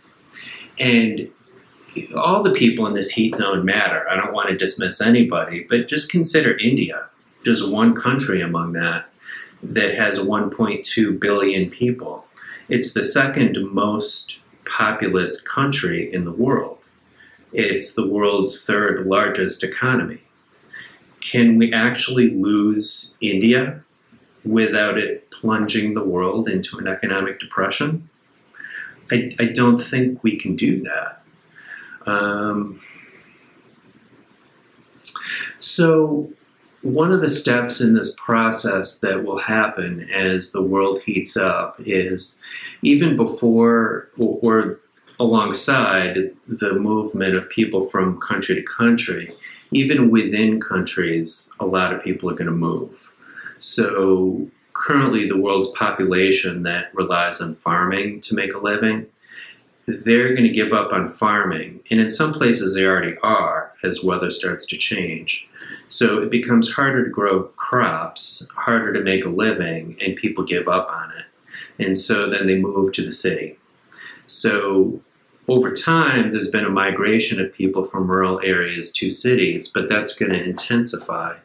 And 0.77 1.29
all 2.15 2.44
the 2.44 2.51
people 2.51 2.86
in 2.88 2.94
this 2.94 3.12
heat 3.12 3.36
zone 3.36 3.63
matter. 3.63 4.08
I 4.10 4.15
don't 4.17 4.34
want 4.34 4.50
to 4.50 4.58
dismiss 4.58 5.01
anybody, 5.01 5.65
but 5.70 5.88
just 5.88 6.12
consider 6.12 6.58
India, 6.58 7.08
just 7.44 7.72
one 7.72 7.96
country 7.96 8.41
among 8.41 8.74
that, 8.74 9.10
that 9.63 9.96
has 9.96 10.20
1.2 10.20 11.20
billion 11.20 11.70
people. 11.70 12.25
It's 12.67 12.94
the 12.94 13.03
second 13.03 13.58
most 13.72 14.39
populous 14.65 15.41
country 15.41 16.12
in 16.12 16.25
the 16.25 16.32
world. 16.32 16.79
It's 17.53 17.94
the 17.94 18.08
world's 18.08 18.63
third 18.63 19.05
largest 19.05 19.63
economy. 19.63 20.22
Can 21.22 21.58
we 21.58 21.72
actually 21.72 22.29
lose 22.29 23.15
India 23.22 23.82
without 24.44 24.98
it 24.98 25.32
plunging 25.32 25.94
the 25.94 26.03
world 26.03 26.50
into 26.50 26.77
an 26.77 26.88
economic 26.88 27.39
depression? 27.39 28.10
I, 29.12 29.35
I 29.39 29.45
don't 29.45 29.77
think 29.77 30.24
we 30.24 30.38
can 30.38 30.55
do 30.55 30.81
that. 30.81 31.21
Um, 32.05 32.79
so, 35.59 36.29
one 36.81 37.12
of 37.12 37.21
the 37.21 37.29
steps 37.29 37.81
in 37.81 37.95
this 37.95 38.15
process 38.15 39.00
that 39.00 39.24
will 39.24 39.39
happen 39.39 40.07
as 40.12 40.51
the 40.51 40.62
world 40.62 41.01
heats 41.01 41.35
up 41.35 41.79
is 41.79 42.39
even 42.83 43.15
before 43.15 44.09
or, 44.19 44.39
or 44.41 44.79
alongside 45.19 46.31
the 46.47 46.74
movement 46.74 47.35
of 47.35 47.50
people 47.50 47.85
from 47.85 48.19
country 48.19 48.55
to 48.55 48.62
country, 48.62 49.35
even 49.71 50.12
within 50.12 50.59
countries, 50.59 51.51
a 51.59 51.65
lot 51.65 51.93
of 51.93 52.03
people 52.03 52.29
are 52.29 52.35
going 52.35 52.45
to 52.45 52.51
move. 52.51 53.12
So, 53.59 54.47
currently, 54.86 55.27
the 55.27 55.38
world's 55.38 55.72
population 55.72 56.63
that 56.63 56.94
relies 56.94 57.42
on 57.42 57.56
farming 57.56 58.22
to 58.22 58.36
make 58.36 58.54
a 58.54 58.60
living, 58.60 59.08
they're 59.88 60.30
going 60.30 60.44
to 60.44 60.50
give 60.50 60.74
up 60.74 60.94
on 60.94 61.10
farming. 61.10 61.82
And 61.89 62.00
in 62.00 62.10
some 62.10 62.34
places, 62.34 62.75
they 62.75 62.86
already 62.86 63.18
are 63.24 63.74
as 63.84 64.04
weather 64.04 64.32
starts 64.32 64.65
to 64.68 64.77
change. 64.77 65.48
So, 65.89 66.22
it 66.22 66.30
becomes 66.30 66.74
harder 66.74 67.04
to 67.04 67.10
grow 67.10 67.44
crops, 67.44 68.48
harder 68.56 68.94
to 68.94 69.01
make 69.01 69.25
a 69.25 69.30
living, 69.30 69.98
and 70.01 70.15
people 70.15 70.44
give 70.44 70.68
up 70.68 70.88
on 70.89 71.12
it. 71.12 71.25
And 71.77 71.98
so 71.98 72.30
then 72.30 72.48
they 72.48 72.56
move 72.56 72.94
to 72.94 73.06
the 73.06 73.12
city. 73.12 73.58
So 74.27 75.01
over 75.47 75.71
time, 75.71 76.31
there's 76.31 76.49
been 76.49 76.65
a 76.65 76.71
migration 76.71 77.39
of 77.39 77.53
people 77.53 77.83
from 77.83 78.09
rural 78.09 78.39
areas 78.43 78.91
to 78.93 79.09
cities, 79.11 79.67
but 79.67 79.87
that's 79.87 80.17
going 80.17 80.31
to 80.31 80.43
intensify. 80.43 81.35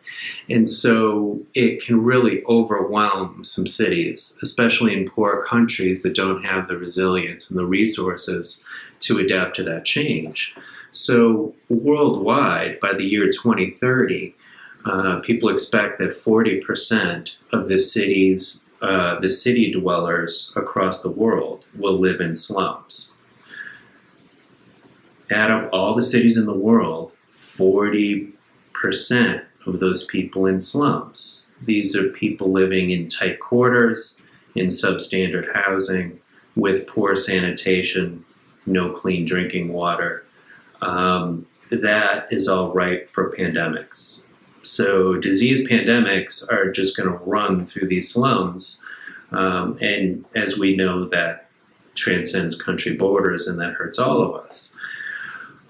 And 0.48 0.68
so 0.68 1.40
it 1.54 1.84
can 1.84 2.02
really 2.02 2.42
overwhelm 2.46 3.44
some 3.44 3.66
cities, 3.66 4.38
especially 4.42 4.94
in 4.94 5.08
poor 5.08 5.44
countries 5.44 6.02
that 6.02 6.14
don't 6.14 6.44
have 6.44 6.68
the 6.68 6.78
resilience 6.78 7.50
and 7.50 7.58
the 7.58 7.66
resources 7.66 8.64
to 9.00 9.18
adapt 9.18 9.56
to 9.56 9.62
that 9.64 9.84
change. 9.84 10.54
So, 10.92 11.54
worldwide, 11.68 12.80
by 12.80 12.94
the 12.94 13.04
year 13.04 13.26
2030, 13.26 14.34
uh, 14.84 15.20
people 15.20 15.48
expect 15.48 15.98
that 15.98 16.10
40% 16.10 17.36
of 17.52 17.68
the 17.68 17.78
cities, 17.78 18.64
uh, 18.82 19.20
the 19.20 19.30
city 19.30 19.70
dwellers 19.70 20.52
across 20.56 21.02
the 21.02 21.10
world, 21.10 21.64
will 21.78 21.98
live 21.98 22.20
in 22.20 22.34
slums 22.34 23.16
add 25.30 25.50
up 25.50 25.68
all 25.72 25.94
the 25.94 26.02
cities 26.02 26.36
in 26.36 26.46
the 26.46 26.54
world, 26.54 27.16
40% 27.34 28.32
of 29.66 29.80
those 29.80 30.04
people 30.06 30.46
in 30.46 30.58
slums. 30.58 31.50
These 31.62 31.96
are 31.96 32.08
people 32.08 32.50
living 32.50 32.90
in 32.90 33.08
tight 33.08 33.40
quarters, 33.40 34.22
in 34.54 34.68
substandard 34.68 35.54
housing, 35.54 36.20
with 36.56 36.86
poor 36.86 37.16
sanitation, 37.16 38.24
no 38.66 38.90
clean 38.90 39.24
drinking 39.24 39.72
water. 39.72 40.24
Um, 40.82 41.46
that 41.70 42.26
is 42.30 42.48
all 42.48 42.72
ripe 42.72 43.08
for 43.08 43.34
pandemics. 43.36 44.26
So, 44.62 45.16
disease 45.16 45.66
pandemics 45.68 46.50
are 46.52 46.70
just 46.70 46.96
going 46.96 47.08
to 47.08 47.24
run 47.24 47.64
through 47.64 47.88
these 47.88 48.12
slums. 48.12 48.84
Um, 49.30 49.78
and 49.80 50.24
as 50.34 50.58
we 50.58 50.76
know, 50.76 51.06
that 51.08 51.48
transcends 51.94 52.60
country 52.60 52.96
borders 52.96 53.46
and 53.46 53.58
that 53.60 53.74
hurts 53.74 53.98
all 53.98 54.22
of 54.22 54.34
us. 54.44 54.74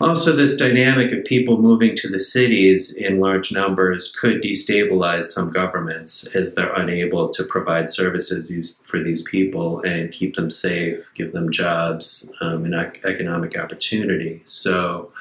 Also, 0.00 0.34
this 0.34 0.56
dynamic 0.56 1.12
of 1.12 1.26
people 1.26 1.60
moving 1.60 1.94
to 1.94 2.08
the 2.08 2.18
cities 2.18 2.96
in 2.96 3.20
large 3.20 3.52
numbers 3.52 4.16
could 4.16 4.42
destabilize 4.42 5.26
some 5.26 5.52
governments 5.52 6.26
as 6.34 6.54
they're 6.54 6.72
unable 6.72 7.28
to 7.28 7.44
provide 7.44 7.90
services 7.90 8.80
for 8.84 8.98
these 8.98 9.22
people 9.22 9.80
and 9.82 10.10
keep 10.10 10.36
them 10.36 10.50
safe, 10.50 11.10
give 11.14 11.32
them 11.32 11.52
jobs 11.52 12.32
um, 12.40 12.64
and 12.64 12.74
economic 12.74 13.58
opportunity. 13.58 14.40
So, 14.46 15.12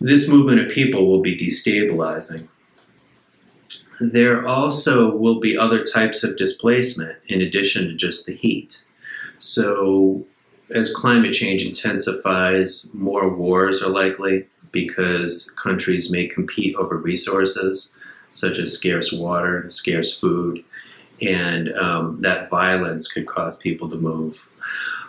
this 0.00 0.28
movement 0.28 0.60
of 0.60 0.70
people 0.70 1.08
will 1.08 1.20
be 1.20 1.36
destabilizing. 1.36 2.46
There 4.00 4.46
also 4.46 5.12
will 5.14 5.40
be 5.40 5.58
other 5.58 5.82
types 5.82 6.22
of 6.22 6.38
displacement 6.38 7.18
in 7.26 7.40
addition 7.40 7.88
to 7.88 7.94
just 7.94 8.26
the 8.26 8.36
heat. 8.36 8.84
So, 9.38 10.24
as 10.74 10.94
climate 10.94 11.32
change 11.32 11.64
intensifies, 11.64 12.92
more 12.94 13.28
wars 13.28 13.82
are 13.82 13.90
likely 13.90 14.46
because 14.70 15.50
countries 15.62 16.10
may 16.10 16.26
compete 16.26 16.74
over 16.76 16.96
resources 16.96 17.94
such 18.32 18.58
as 18.58 18.72
scarce 18.72 19.12
water 19.12 19.58
and 19.58 19.70
scarce 19.70 20.18
food, 20.18 20.64
and 21.20 21.72
um, 21.76 22.20
that 22.22 22.48
violence 22.48 23.06
could 23.06 23.26
cause 23.26 23.56
people 23.58 23.88
to 23.90 23.96
move. 23.96 24.48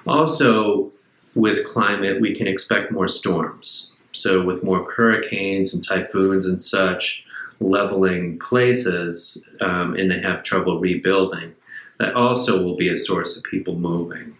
Also, 0.06 0.92
with 1.34 1.66
climate, 1.66 2.22
we 2.22 2.36
can 2.36 2.48
expect 2.48 2.92
more 2.92 3.08
storms. 3.08 3.94
So, 4.12 4.44
with 4.44 4.64
more 4.64 4.92
hurricanes 4.92 5.74
and 5.74 5.84
typhoons 5.84 6.46
and 6.46 6.62
such 6.62 7.26
leveling 7.60 8.38
places, 8.40 9.50
um, 9.62 9.96
and 9.96 10.12
they 10.12 10.20
have 10.20 10.44
trouble 10.44 10.80
rebuilding, 10.80 11.54
that 12.00 12.14
also 12.14 12.64
will 12.64 12.76
be 12.76 12.90
a 12.90 12.98
source 12.98 13.38
of 13.38 13.44
people 13.46 13.76
moving. 13.76 14.36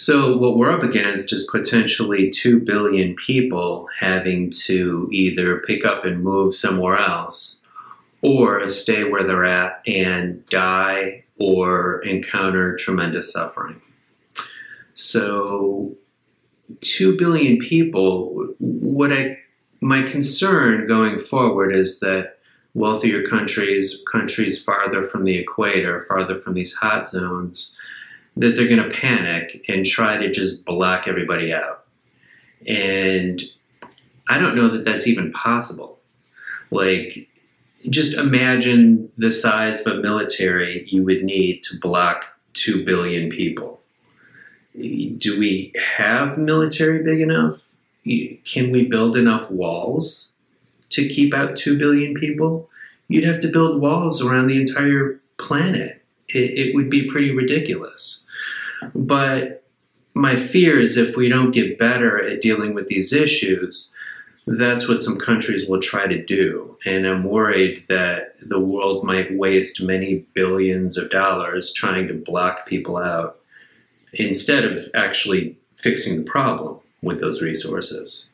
So, 0.00 0.36
what 0.36 0.56
we're 0.56 0.70
up 0.70 0.84
against 0.84 1.32
is 1.32 1.50
potentially 1.50 2.30
2 2.30 2.60
billion 2.60 3.16
people 3.16 3.88
having 3.98 4.48
to 4.66 5.08
either 5.10 5.58
pick 5.66 5.84
up 5.84 6.04
and 6.04 6.22
move 6.22 6.54
somewhere 6.54 6.96
else 6.96 7.66
or 8.22 8.70
stay 8.70 9.02
where 9.02 9.24
they're 9.24 9.44
at 9.44 9.82
and 9.88 10.46
die 10.46 11.24
or 11.36 12.00
encounter 12.02 12.76
tremendous 12.76 13.32
suffering. 13.32 13.82
So, 14.94 15.96
2 16.80 17.16
billion 17.16 17.58
people, 17.58 18.54
what 18.60 19.12
I 19.12 19.38
my 19.80 20.02
concern 20.02 20.86
going 20.86 21.18
forward 21.18 21.74
is 21.74 21.98
that 21.98 22.38
wealthier 22.72 23.26
countries, 23.26 24.04
countries 24.12 24.62
farther 24.62 25.02
from 25.02 25.24
the 25.24 25.38
equator, 25.38 26.02
farther 26.02 26.36
from 26.36 26.54
these 26.54 26.76
hot 26.76 27.08
zones, 27.08 27.76
that 28.38 28.54
they're 28.54 28.68
going 28.68 28.88
to 28.88 28.96
panic 28.96 29.64
and 29.68 29.84
try 29.84 30.16
to 30.16 30.30
just 30.30 30.64
block 30.64 31.08
everybody 31.08 31.52
out. 31.52 31.84
And 32.66 33.42
I 34.28 34.38
don't 34.38 34.54
know 34.54 34.68
that 34.68 34.84
that's 34.84 35.06
even 35.06 35.32
possible. 35.32 35.98
Like, 36.70 37.28
just 37.88 38.16
imagine 38.16 39.10
the 39.16 39.32
size 39.32 39.84
of 39.86 39.98
a 39.98 40.00
military 40.00 40.84
you 40.88 41.04
would 41.04 41.24
need 41.24 41.62
to 41.64 41.78
block 41.78 42.26
2 42.54 42.84
billion 42.84 43.28
people. 43.28 43.80
Do 44.76 45.38
we 45.38 45.72
have 45.96 46.38
military 46.38 47.02
big 47.02 47.20
enough? 47.20 47.74
Can 48.04 48.70
we 48.70 48.86
build 48.86 49.16
enough 49.16 49.50
walls 49.50 50.34
to 50.90 51.08
keep 51.08 51.34
out 51.34 51.56
2 51.56 51.76
billion 51.76 52.14
people? 52.14 52.70
You'd 53.08 53.24
have 53.24 53.40
to 53.40 53.48
build 53.48 53.80
walls 53.80 54.22
around 54.22 54.46
the 54.46 54.60
entire 54.60 55.20
planet. 55.38 56.02
It, 56.28 56.50
it 56.68 56.74
would 56.74 56.90
be 56.90 57.08
pretty 57.08 57.34
ridiculous. 57.34 58.26
But 58.94 59.64
my 60.14 60.36
fear 60.36 60.80
is 60.80 60.96
if 60.96 61.16
we 61.16 61.28
don't 61.28 61.52
get 61.52 61.78
better 61.78 62.22
at 62.22 62.40
dealing 62.40 62.74
with 62.74 62.88
these 62.88 63.12
issues, 63.12 63.94
that's 64.46 64.88
what 64.88 65.02
some 65.02 65.18
countries 65.18 65.68
will 65.68 65.80
try 65.80 66.06
to 66.06 66.24
do. 66.24 66.76
And 66.86 67.06
I'm 67.06 67.24
worried 67.24 67.84
that 67.88 68.34
the 68.40 68.58
world 68.58 69.04
might 69.04 69.36
waste 69.36 69.82
many 69.82 70.26
billions 70.34 70.96
of 70.96 71.10
dollars 71.10 71.72
trying 71.72 72.08
to 72.08 72.14
block 72.14 72.66
people 72.66 72.96
out 72.96 73.38
instead 74.14 74.64
of 74.64 74.88
actually 74.94 75.56
fixing 75.76 76.16
the 76.16 76.30
problem 76.30 76.78
with 77.02 77.20
those 77.20 77.42
resources. 77.42 78.30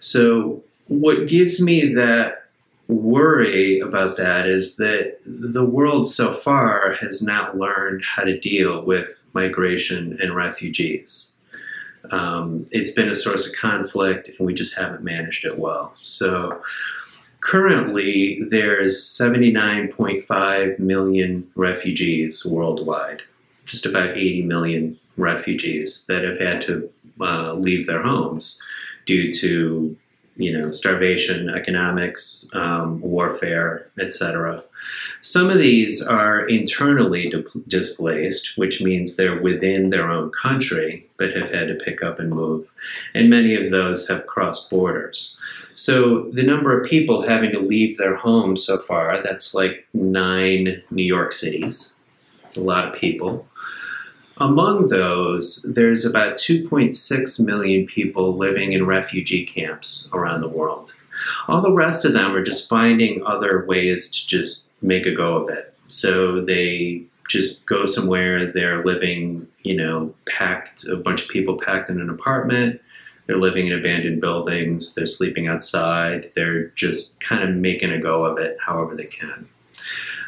So, 0.00 0.62
what 0.88 1.28
gives 1.28 1.62
me 1.62 1.92
that 1.94 2.41
worry 2.88 3.80
about 3.80 4.16
that 4.16 4.46
is 4.46 4.76
that 4.76 5.18
the 5.24 5.64
world 5.64 6.06
so 6.06 6.32
far 6.32 6.92
has 6.94 7.22
not 7.22 7.56
learned 7.56 8.04
how 8.04 8.24
to 8.24 8.38
deal 8.38 8.82
with 8.82 9.28
migration 9.32 10.18
and 10.20 10.34
refugees. 10.34 11.38
Um, 12.10 12.66
it's 12.70 12.90
been 12.90 13.08
a 13.08 13.14
source 13.14 13.48
of 13.48 13.58
conflict, 13.58 14.28
and 14.28 14.46
we 14.46 14.54
just 14.54 14.76
haven't 14.76 15.02
managed 15.02 15.44
it 15.44 15.58
well. 15.58 15.94
So, 16.02 16.60
currently, 17.40 18.42
there's 18.48 19.02
79.5 19.02 20.78
million 20.78 21.48
refugees 21.54 22.44
worldwide, 22.44 23.22
just 23.64 23.86
about 23.86 24.16
80 24.16 24.42
million 24.42 24.98
refugees 25.16 26.04
that 26.08 26.24
have 26.24 26.40
had 26.40 26.60
to 26.62 26.90
uh, 27.20 27.54
leave 27.54 27.86
their 27.86 28.02
homes 28.02 28.60
due 29.06 29.32
to 29.32 29.96
you 30.36 30.56
know, 30.56 30.70
starvation, 30.70 31.50
economics, 31.50 32.48
um, 32.54 33.00
warfare, 33.00 33.88
etc. 34.00 34.64
Some 35.20 35.50
of 35.50 35.58
these 35.58 36.02
are 36.02 36.46
internally 36.46 37.30
di- 37.30 37.44
displaced, 37.68 38.56
which 38.56 38.82
means 38.82 39.16
they're 39.16 39.40
within 39.40 39.90
their 39.90 40.10
own 40.10 40.30
country 40.30 41.08
but 41.16 41.36
have 41.36 41.50
had 41.50 41.68
to 41.68 41.74
pick 41.74 42.02
up 42.02 42.18
and 42.18 42.30
move. 42.30 42.72
And 43.14 43.30
many 43.30 43.54
of 43.54 43.70
those 43.70 44.08
have 44.08 44.26
crossed 44.26 44.70
borders. 44.70 45.38
So 45.74 46.24
the 46.32 46.42
number 46.42 46.78
of 46.78 46.88
people 46.88 47.22
having 47.22 47.52
to 47.52 47.60
leave 47.60 47.96
their 47.96 48.16
homes 48.16 48.64
so 48.64 48.78
far, 48.78 49.22
that's 49.22 49.54
like 49.54 49.86
nine 49.94 50.82
New 50.90 51.04
York 51.04 51.32
cities. 51.32 52.00
It's 52.44 52.56
a 52.56 52.62
lot 52.62 52.88
of 52.88 52.94
people. 52.94 53.46
Among 54.42 54.88
those, 54.88 55.62
there's 55.62 56.04
about 56.04 56.34
2.6 56.34 57.46
million 57.46 57.86
people 57.86 58.36
living 58.36 58.72
in 58.72 58.84
refugee 58.84 59.46
camps 59.46 60.10
around 60.12 60.40
the 60.40 60.48
world. 60.48 60.96
All 61.46 61.60
the 61.60 61.70
rest 61.70 62.04
of 62.04 62.12
them 62.12 62.34
are 62.34 62.42
just 62.42 62.68
finding 62.68 63.24
other 63.24 63.64
ways 63.68 64.10
to 64.10 64.26
just 64.26 64.74
make 64.82 65.06
a 65.06 65.14
go 65.14 65.36
of 65.36 65.48
it. 65.48 65.72
So 65.86 66.44
they 66.44 67.04
just 67.28 67.66
go 67.66 67.86
somewhere, 67.86 68.50
they're 68.50 68.84
living, 68.84 69.46
you 69.60 69.76
know, 69.76 70.12
packed, 70.28 70.88
a 70.88 70.96
bunch 70.96 71.22
of 71.22 71.28
people 71.28 71.60
packed 71.64 71.88
in 71.88 72.00
an 72.00 72.10
apartment. 72.10 72.80
They're 73.26 73.38
living 73.38 73.68
in 73.68 73.78
abandoned 73.78 74.20
buildings, 74.20 74.96
they're 74.96 75.06
sleeping 75.06 75.46
outside, 75.46 76.32
they're 76.34 76.70
just 76.70 77.20
kind 77.20 77.44
of 77.44 77.54
making 77.54 77.92
a 77.92 78.00
go 78.00 78.24
of 78.24 78.38
it 78.38 78.56
however 78.60 78.96
they 78.96 79.04
can. 79.04 79.48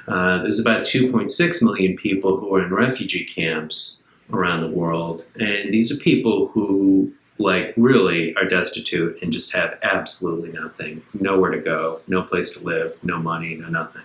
Uh, 0.07 0.43
there's 0.43 0.61
about 0.61 0.83
2.6 0.83 1.63
million 1.65 1.97
people 1.97 2.39
who 2.39 2.55
are 2.55 2.63
in 2.63 2.73
refugee 2.73 3.25
camps 3.25 4.04
around 4.33 4.61
the 4.61 4.69
world. 4.69 5.25
And 5.39 5.73
these 5.73 5.93
are 5.93 6.03
people 6.03 6.49
who, 6.49 7.13
like, 7.39 7.75
really 7.77 8.35
are 8.37 8.45
destitute 8.45 9.21
and 9.23 9.33
just 9.33 9.53
have 9.53 9.79
absolutely 9.83 10.53
nothing 10.53 11.03
nowhere 11.15 11.51
to 11.51 11.61
go, 11.61 12.01
no 12.07 12.23
place 12.23 12.53
to 12.55 12.61
live, 12.61 12.99
no 13.03 13.19
money, 13.19 13.55
no 13.55 13.69
nothing. 13.69 14.03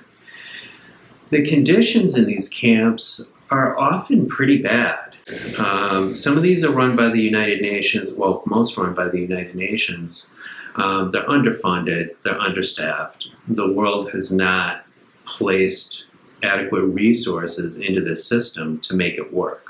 The 1.30 1.48
conditions 1.48 2.18
in 2.18 2.26
these 2.26 2.50
camps 2.50 3.32
are 3.52 3.78
often 3.80 4.28
pretty 4.28 4.62
bad. 4.62 5.16
Um, 5.60 6.16
some 6.16 6.38
of 6.38 6.44
these 6.44 6.64
are 6.64 6.72
run 6.72 6.96
by 6.96 7.10
the 7.10 7.22
United 7.22 7.62
Nations, 7.62 8.14
well, 8.14 8.42
most 8.46 8.78
run 8.78 8.96
by 8.96 9.10
the 9.10 9.20
United 9.20 9.56
Nations. 9.56 10.32
Um, 10.76 11.12
they're 11.12 11.28
underfunded, 11.28 12.16
they're 12.24 12.40
understaffed. 12.40 13.30
The 13.48 13.72
world 13.72 14.12
has 14.12 14.32
not 14.32 14.86
placed 15.26 16.06
adequate 16.42 16.86
resources 16.86 17.78
into 17.78 18.02
this 18.02 18.26
system 18.28 18.80
to 18.80 18.96
make 18.96 19.16
it 19.16 19.34
work. 19.34 19.69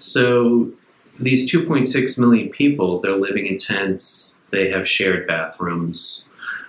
So 0.00 0.72
these 1.18 1.52
2.6 1.52 2.18
million 2.18 2.48
people, 2.48 3.00
they're 3.00 3.16
living 3.16 3.46
in 3.46 3.58
tents, 3.58 4.40
they 4.50 4.70
have 4.70 4.88
shared 4.88 5.28
bathrooms. 5.28 6.26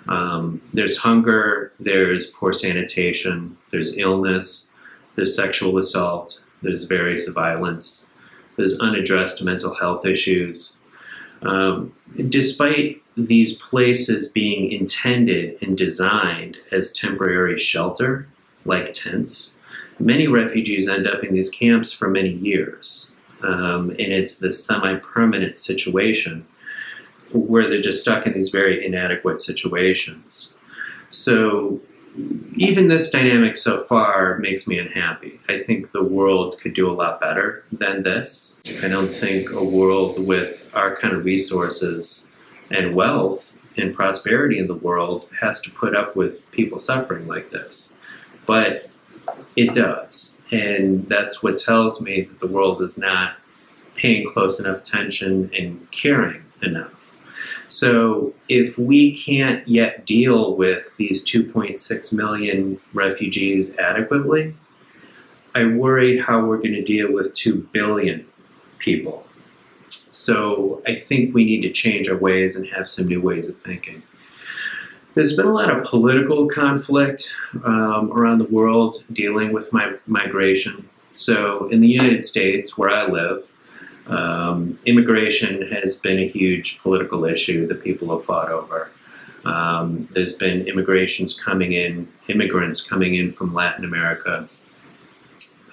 Um, 0.09 0.61
there's 0.73 0.97
hunger, 0.97 1.71
there's 1.79 2.29
poor 2.31 2.51
sanitation, 2.51 3.57
there's 3.71 3.97
illness, 3.97 4.73
there's 5.15 5.35
sexual 5.35 5.77
assault, 5.77 6.43
there's 6.61 6.83
various 6.83 7.29
violence, 7.29 8.07
there's 8.57 8.79
unaddressed 8.81 9.43
mental 9.43 9.75
health 9.75 10.05
issues. 10.05 10.79
Um, 11.41 11.93
despite 12.27 13.01
these 13.15 13.57
places 13.57 14.29
being 14.29 14.71
intended 14.71 15.57
and 15.61 15.77
designed 15.77 16.57
as 16.71 16.91
temporary 16.91 17.57
shelter, 17.57 18.27
like 18.65 18.91
tents, 18.91 19.55
many 19.99 20.27
refugees 20.27 20.89
end 20.89 21.07
up 21.07 21.23
in 21.23 21.33
these 21.33 21.49
camps 21.49 21.93
for 21.93 22.09
many 22.09 22.31
years 22.31 23.13
um, 23.43 23.89
and 23.91 23.99
it's 23.99 24.39
this 24.39 24.65
semi-permanent 24.65 25.59
situation 25.59 26.45
where 27.31 27.69
they're 27.69 27.81
just 27.81 28.01
stuck 28.01 28.25
in 28.25 28.33
these 28.33 28.49
very 28.49 28.85
inadequate 28.85 29.39
situations. 29.41 30.57
So 31.09 31.81
even 32.55 32.89
this 32.89 33.09
dynamic 33.09 33.55
so 33.55 33.83
far 33.83 34.37
makes 34.37 34.67
me 34.67 34.77
unhappy. 34.77 35.39
I 35.47 35.63
think 35.63 35.91
the 35.91 36.03
world 36.03 36.59
could 36.61 36.73
do 36.73 36.91
a 36.91 36.93
lot 36.93 37.21
better 37.21 37.63
than 37.71 38.03
this. 38.03 38.61
I 38.83 38.89
don't 38.89 39.13
think 39.13 39.51
a 39.51 39.63
world 39.63 40.25
with 40.25 40.69
our 40.73 40.95
kind 40.95 41.13
of 41.13 41.23
resources 41.23 42.31
and 42.69 42.95
wealth 42.95 43.51
and 43.77 43.95
prosperity 43.95 44.59
in 44.59 44.67
the 44.67 44.75
world 44.75 45.29
has 45.39 45.61
to 45.61 45.71
put 45.71 45.95
up 45.95 46.15
with 46.15 46.49
people 46.51 46.79
suffering 46.79 47.27
like 47.27 47.49
this. 47.51 47.95
But 48.45 48.90
it 49.55 49.73
does. 49.73 50.41
And 50.51 51.07
that's 51.07 51.43
what 51.43 51.57
tells 51.57 52.01
me 52.01 52.21
that 52.21 52.39
the 52.39 52.47
world 52.47 52.81
is 52.81 52.97
not 52.97 53.35
paying 53.95 54.29
close 54.29 54.59
enough 54.59 54.79
attention 54.79 55.51
and 55.57 55.89
caring 55.91 56.43
enough. 56.61 56.97
So, 57.67 58.33
if 58.49 58.77
we 58.77 59.15
can't 59.15 59.65
yet 59.65 60.05
deal 60.05 60.57
with 60.57 60.97
these 60.97 61.25
2.6 61.25 62.13
million 62.13 62.81
refugees 62.93 63.73
adequately, 63.77 64.55
I 65.55 65.65
worry 65.65 66.19
how 66.19 66.45
we're 66.45 66.57
going 66.57 66.73
to 66.73 66.83
deal 66.83 67.13
with 67.13 67.33
2 67.33 67.69
billion 67.71 68.25
people. 68.77 69.25
So, 69.87 70.81
I 70.85 70.95
think 70.99 71.33
we 71.33 71.45
need 71.45 71.61
to 71.61 71.71
change 71.71 72.09
our 72.09 72.17
ways 72.17 72.57
and 72.57 72.67
have 72.69 72.89
some 72.89 73.07
new 73.07 73.21
ways 73.21 73.47
of 73.47 73.55
thinking. 73.59 74.03
There's 75.13 75.35
been 75.35 75.47
a 75.47 75.53
lot 75.53 75.69
of 75.69 75.83
political 75.83 76.47
conflict 76.47 77.33
um, 77.65 78.11
around 78.13 78.37
the 78.37 78.45
world 78.45 79.03
dealing 79.11 79.51
with 79.51 79.73
my 79.73 79.95
migration. 80.07 80.87
So, 81.11 81.67
in 81.67 81.81
the 81.81 81.87
United 81.89 82.23
States, 82.23 82.77
where 82.77 82.89
I 82.89 83.07
live, 83.07 83.51
um, 84.07 84.79
immigration 84.85 85.67
has 85.67 85.99
been 85.99 86.17
a 86.17 86.27
huge 86.27 86.79
political 86.79 87.25
issue 87.25 87.67
that 87.67 87.83
people 87.83 88.15
have 88.15 88.23
fought 88.23 88.49
over. 88.49 88.89
Um, 89.43 90.07
there's 90.11 90.35
been 90.35 90.65
immigrations 90.67 91.37
coming 91.37 91.73
in, 91.73 92.07
immigrants 92.29 92.81
coming 92.81 93.15
in 93.15 93.33
from 93.33 93.53
Latin 93.53 93.83
America. 93.83 94.47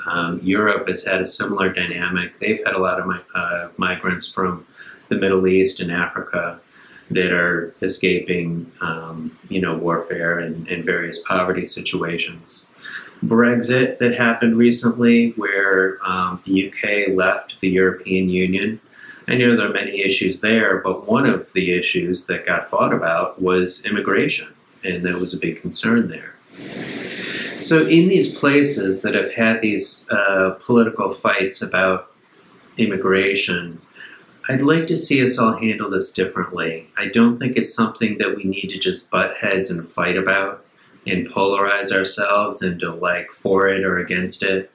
Um, 0.05 0.41
Europe 0.43 0.89
has 0.89 1.05
had 1.05 1.21
a 1.21 1.27
similar 1.27 1.73
dynamic. 1.73 2.39
They've 2.41 2.65
had 2.65 2.75
a 2.75 2.79
lot 2.79 2.99
of 2.99 3.23
uh, 3.35 3.69
migrants 3.77 4.33
from 4.33 4.67
the 5.09 5.17
Middle 5.17 5.47
East 5.47 5.81
and 5.81 5.93
Africa 5.93 6.61
that 7.11 7.33
are 7.33 7.75
escaping, 7.81 8.71
um, 8.81 9.37
you 9.49 9.61
know, 9.61 9.77
warfare 9.77 10.39
and, 10.39 10.69
and 10.69 10.85
various 10.85 11.23
poverty 11.23 11.65
situations. 11.65 12.73
Brexit 13.25 13.99
that 13.99 14.15
happened 14.15 14.57
recently, 14.57 15.31
where 15.33 15.99
um, 16.05 16.41
the 16.45 16.69
UK 16.69 17.15
left 17.17 17.61
the 17.61 17.69
European 17.69 18.29
Union. 18.29 18.81
I 19.27 19.35
know 19.35 19.57
there 19.57 19.69
are 19.69 19.73
many 19.73 20.01
issues 20.01 20.41
there, 20.41 20.79
but 20.79 21.07
one 21.07 21.27
of 21.27 21.53
the 21.53 21.73
issues 21.73 22.27
that 22.27 22.47
got 22.47 22.67
fought 22.67 22.93
about 22.93 23.43
was 23.43 23.85
immigration, 23.85 24.49
and 24.85 25.05
there 25.05 25.19
was 25.19 25.35
a 25.35 25.39
big 25.39 25.61
concern 25.61 26.09
there. 26.09 26.35
So, 27.61 27.87
in 27.87 28.09
these 28.09 28.35
places 28.35 29.03
that 29.03 29.15
have 29.15 29.33
had 29.33 29.61
these 29.61 30.09
uh, 30.11 30.57
political 30.65 31.13
fights 31.13 31.61
about 31.61 32.13
immigration, 32.77 33.81
I'd 34.49 34.63
like 34.63 34.87
to 34.87 34.97
see 34.97 35.23
us 35.23 35.39
all 35.39 35.59
handle 35.59 35.91
this 35.91 36.13
differently. 36.13 36.89
I 36.97 37.09
don't 37.09 37.39
think 37.39 37.57
it's 37.57 37.75
something 37.75 38.17
that 38.19 38.35
we 38.35 38.45
need 38.45 38.69
to 38.71 38.79
just 38.79 39.11
butt 39.11 39.37
heads 39.37 39.71
and 39.71 39.87
fight 39.87 40.17
about 40.17 40.65
and 41.07 41.29
polarize 41.29 41.93
ourselves 41.93 42.63
into 42.63 42.93
like 42.93 43.31
for 43.31 43.69
it 43.69 43.85
or 43.85 43.99
against 43.99 44.43
it. 44.43 44.71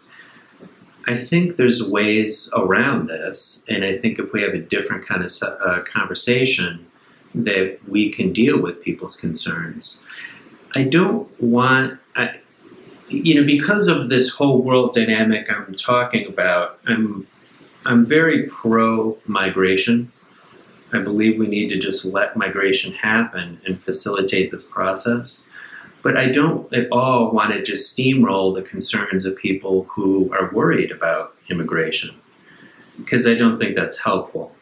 I 1.07 1.17
think 1.17 1.57
there's 1.57 1.87
ways 1.87 2.51
around 2.55 3.07
this, 3.07 3.65
and 3.67 3.83
I 3.83 3.97
think 3.97 4.19
if 4.19 4.31
we 4.31 4.41
have 4.41 4.53
a 4.53 4.59
different 4.59 5.05
kind 5.05 5.23
of 5.23 5.31
uh, 5.43 5.81
conversation, 5.81 6.85
that 7.35 7.79
we 7.87 8.09
can 8.09 8.31
deal 8.31 8.61
with 8.61 8.81
people's 8.81 9.17
concerns. 9.17 10.03
I 10.75 10.83
don't 10.83 11.29
want, 11.41 11.99
I, 12.15 12.39
you 13.09 13.35
know, 13.35 13.45
because 13.45 13.87
of 13.87 14.09
this 14.09 14.29
whole 14.35 14.61
world 14.61 14.93
dynamic 14.93 15.51
I'm 15.51 15.75
talking 15.75 16.27
about, 16.27 16.79
I'm, 16.85 17.27
I'm 17.85 18.05
very 18.05 18.43
pro 18.43 19.17
migration. 19.25 20.11
I 20.93 20.99
believe 20.99 21.39
we 21.39 21.47
need 21.47 21.69
to 21.69 21.79
just 21.79 22.05
let 22.05 22.37
migration 22.37 22.93
happen 22.93 23.59
and 23.65 23.81
facilitate 23.81 24.51
this 24.51 24.63
process. 24.63 25.47
But 26.01 26.17
I 26.17 26.27
don't 26.27 26.71
at 26.73 26.87
all 26.91 27.31
want 27.31 27.51
to 27.53 27.63
just 27.63 27.97
steamroll 27.97 28.53
the 28.53 28.61
concerns 28.61 29.25
of 29.25 29.37
people 29.37 29.83
who 29.89 30.31
are 30.33 30.51
worried 30.51 30.91
about 30.91 31.35
immigration, 31.49 32.15
because 32.97 33.27
I 33.27 33.35
don't 33.35 33.57
think 33.57 33.75
that's 33.75 34.03
helpful. 34.03 34.55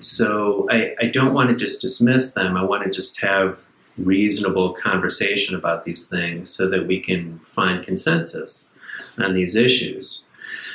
So 0.00 0.68
I, 0.70 0.94
I 1.00 1.06
don't 1.06 1.34
want 1.34 1.50
to 1.50 1.56
just 1.56 1.80
dismiss 1.80 2.34
them. 2.34 2.56
I 2.56 2.64
want 2.64 2.84
to 2.84 2.90
just 2.90 3.20
have 3.20 3.60
reasonable 3.96 4.72
conversation 4.72 5.54
about 5.54 5.84
these 5.84 6.08
things 6.08 6.50
so 6.50 6.68
that 6.68 6.86
we 6.86 7.00
can 7.00 7.38
find 7.40 7.84
consensus 7.84 8.74
on 9.18 9.34
these 9.34 9.54
issues. 9.54 10.28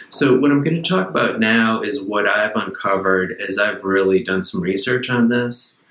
So, 0.10 0.40
what 0.40 0.52
I'm 0.52 0.64
going 0.64 0.82
to 0.82 0.90
talk 0.90 1.10
about 1.10 1.40
now 1.40 1.82
is 1.82 2.02
what 2.02 2.28
I've 2.28 2.56
uncovered 2.56 3.40
as 3.46 3.60
I've 3.60 3.84
really 3.84 4.24
done 4.24 4.42
some 4.42 4.62
research 4.62 5.10
on 5.10 5.30
this 5.30 5.84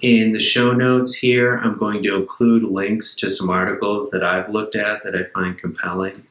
in 0.00 0.32
the 0.32 0.40
show 0.40 0.72
notes 0.72 1.14
here, 1.14 1.56
I'm 1.56 1.78
going 1.78 2.02
to 2.02 2.16
include 2.16 2.64
links 2.64 3.14
to 3.16 3.30
some 3.30 3.48
articles 3.48 4.10
that 4.10 4.22
I've 4.22 4.50
looked 4.50 4.76
at 4.76 5.02
that 5.04 5.14
I 5.14 5.24
find 5.24 5.56
compelling. 5.56 6.26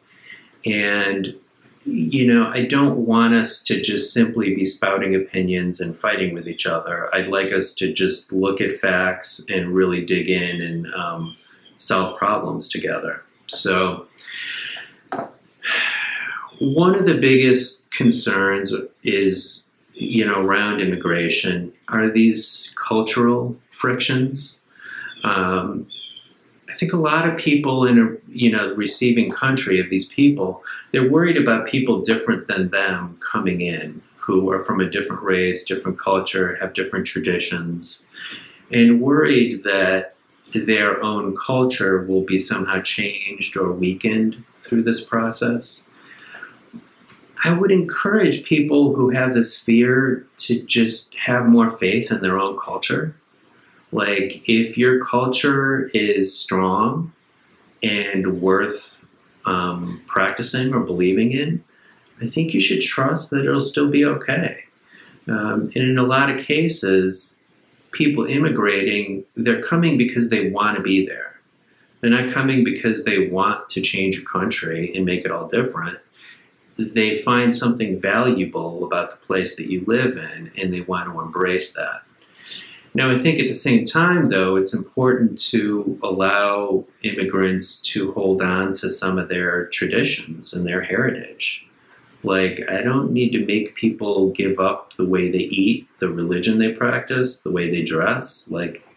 And, 0.65 1.35
you 1.83 2.31
know, 2.31 2.47
I 2.47 2.65
don't 2.65 3.05
want 3.05 3.33
us 3.33 3.63
to 3.63 3.81
just 3.81 4.13
simply 4.13 4.53
be 4.53 4.65
spouting 4.65 5.15
opinions 5.15 5.81
and 5.81 5.97
fighting 5.97 6.33
with 6.33 6.47
each 6.47 6.67
other. 6.67 7.13
I'd 7.13 7.27
like 7.27 7.51
us 7.51 7.73
to 7.75 7.91
just 7.91 8.31
look 8.31 8.61
at 8.61 8.77
facts 8.77 9.43
and 9.49 9.73
really 9.73 10.05
dig 10.05 10.29
in 10.29 10.61
and 10.61 10.93
um, 10.93 11.35
solve 11.77 12.17
problems 12.17 12.69
together. 12.69 13.23
So, 13.47 14.07
one 16.59 16.95
of 16.95 17.05
the 17.05 17.15
biggest 17.15 17.91
concerns 17.91 18.73
is 19.03 19.75
you 19.95 20.25
know, 20.25 20.41
around 20.41 20.81
immigration 20.81 21.71
are 21.87 22.09
these 22.09 22.75
cultural 22.77 23.55
frictions. 23.69 24.61
Um, 25.23 25.87
I 26.69 26.73
think 26.73 26.91
a 26.91 26.97
lot 26.97 27.27
of 27.27 27.37
people 27.37 27.85
in 27.85 27.97
a 27.97 28.07
you 28.27 28.51
know 28.51 28.73
receiving 28.75 29.31
country 29.31 29.79
of 29.79 29.89
these 29.89 30.07
people, 30.07 30.63
they're 30.91 31.09
worried 31.09 31.37
about 31.37 31.67
people 31.67 32.01
different 32.01 32.47
than 32.47 32.69
them 32.69 33.17
coming 33.21 33.61
in, 33.61 34.01
who 34.17 34.51
are 34.51 34.61
from 34.61 34.81
a 34.81 34.89
different 34.89 35.23
race, 35.23 35.65
different 35.65 35.97
culture, 35.99 36.57
have 36.57 36.73
different 36.73 37.07
traditions, 37.07 38.09
and 38.71 39.01
worried 39.01 39.63
that 39.63 40.15
their 40.53 41.01
own 41.01 41.35
culture 41.37 42.03
will 42.03 42.21
be 42.21 42.39
somehow 42.39 42.81
changed 42.81 43.55
or 43.55 43.71
weakened 43.71 44.43
through 44.61 44.83
this 44.83 45.03
process. 45.03 45.89
I 47.45 47.53
would 47.53 47.69
encourage 47.69 48.43
people 48.43 48.95
who 48.95 49.11
have 49.11 49.35
this 49.35 49.55
fear 49.55 50.25
to 50.37 50.63
just 50.63 51.13
have 51.15 51.45
more 51.45 51.69
faith 51.69 52.11
in 52.11 52.21
their 52.21 52.39
own 52.39 52.57
culture. 52.57 53.15
Like, 53.91 54.41
if 54.49 54.79
your 54.79 55.05
culture 55.05 55.91
is 55.93 56.35
strong 56.35 57.13
and 57.83 58.41
worth 58.41 58.99
um, 59.45 60.01
practicing 60.07 60.73
or 60.73 60.79
believing 60.79 61.33
in, 61.33 61.63
I 62.19 62.25
think 62.29 62.55
you 62.55 62.59
should 62.59 62.81
trust 62.81 63.29
that 63.29 63.45
it'll 63.45 63.61
still 63.61 63.91
be 63.91 64.03
okay. 64.05 64.63
Um, 65.27 65.71
and 65.75 65.83
in 65.83 65.99
a 65.99 66.03
lot 66.03 66.31
of 66.31 66.43
cases, 66.43 67.39
people 67.91 68.25
immigrating, 68.25 69.23
they're 69.35 69.61
coming 69.61 69.99
because 69.99 70.31
they 70.31 70.49
want 70.49 70.77
to 70.77 70.81
be 70.81 71.05
there. 71.05 71.39
They're 72.01 72.09
not 72.09 72.33
coming 72.33 72.63
because 72.63 73.05
they 73.05 73.27
want 73.27 73.69
to 73.69 73.81
change 73.81 74.17
a 74.17 74.25
country 74.25 74.91
and 74.95 75.05
make 75.05 75.25
it 75.25 75.31
all 75.31 75.47
different 75.47 75.99
they 76.77 77.17
find 77.17 77.55
something 77.55 77.99
valuable 77.99 78.85
about 78.85 79.11
the 79.11 79.25
place 79.25 79.55
that 79.57 79.71
you 79.71 79.83
live 79.87 80.17
in 80.17 80.51
and 80.57 80.73
they 80.73 80.81
want 80.81 81.11
to 81.11 81.19
embrace 81.21 81.73
that. 81.73 82.03
Now, 82.93 83.11
I 83.11 83.17
think 83.17 83.39
at 83.39 83.47
the 83.47 83.53
same 83.53 83.83
time, 83.83 84.29
though, 84.29 84.55
it's 84.55 84.73
important 84.73 85.37
to 85.49 85.99
allow 86.01 86.85
immigrants 87.03 87.81
to 87.81 88.13
hold 88.13 88.41
on 88.41 88.73
to 88.75 88.89
some 88.89 89.17
of 89.17 89.27
their 89.27 89.65
traditions 89.65 90.53
and 90.53 90.65
their 90.65 90.81
heritage. 90.81 91.67
Like, 92.23 92.63
I 92.69 92.81
don't 92.81 93.11
need 93.11 93.31
to 93.31 93.45
make 93.45 93.75
people 93.75 94.31
give 94.31 94.61
up 94.61 94.93
the 94.95 95.03
way 95.05 95.29
they 95.29 95.39
eat, 95.39 95.89
the 95.99 96.07
religion 96.09 96.57
they 96.57 96.71
practice, 96.71 97.41
the 97.41 97.51
way 97.51 97.69
they 97.69 97.83
dress. 97.83 98.49
Like, 98.49 98.87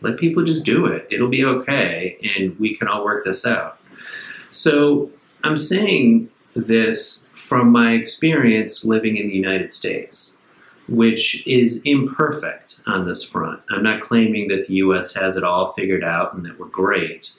let 0.00 0.16
people 0.16 0.44
just 0.44 0.64
do 0.64 0.86
it. 0.86 1.08
It'll 1.10 1.28
be 1.28 1.44
okay, 1.44 2.18
and 2.36 2.58
we 2.60 2.76
can 2.76 2.86
all 2.86 3.04
work 3.04 3.24
this 3.24 3.44
out. 3.44 3.80
So, 4.52 5.10
I'm 5.42 5.56
saying 5.56 6.30
this 6.66 7.26
from 7.34 7.72
my 7.72 7.92
experience 7.92 8.84
living 8.84 9.16
in 9.16 9.28
the 9.28 9.34
United 9.34 9.72
States, 9.72 10.40
which 10.88 11.46
is 11.46 11.82
imperfect 11.84 12.80
on 12.86 13.06
this 13.06 13.24
front. 13.24 13.60
I'm 13.70 13.82
not 13.82 14.00
claiming 14.00 14.48
that 14.48 14.66
the 14.66 14.74
US 14.74 15.14
has 15.14 15.36
it 15.36 15.44
all 15.44 15.72
figured 15.72 16.04
out 16.04 16.34
and 16.34 16.44
that 16.46 16.58
we're 16.58 16.66
great, 16.66 17.32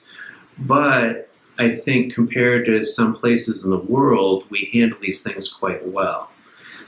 but 0.57 1.29
I 1.57 1.75
think 1.75 2.13
compared 2.13 2.65
to 2.65 2.83
some 2.83 3.15
places 3.15 3.63
in 3.63 3.69
the 3.69 3.77
world, 3.77 4.45
we 4.49 4.69
handle 4.73 4.97
these 4.99 5.21
things 5.21 5.51
quite 5.51 5.87
well. 5.87 6.31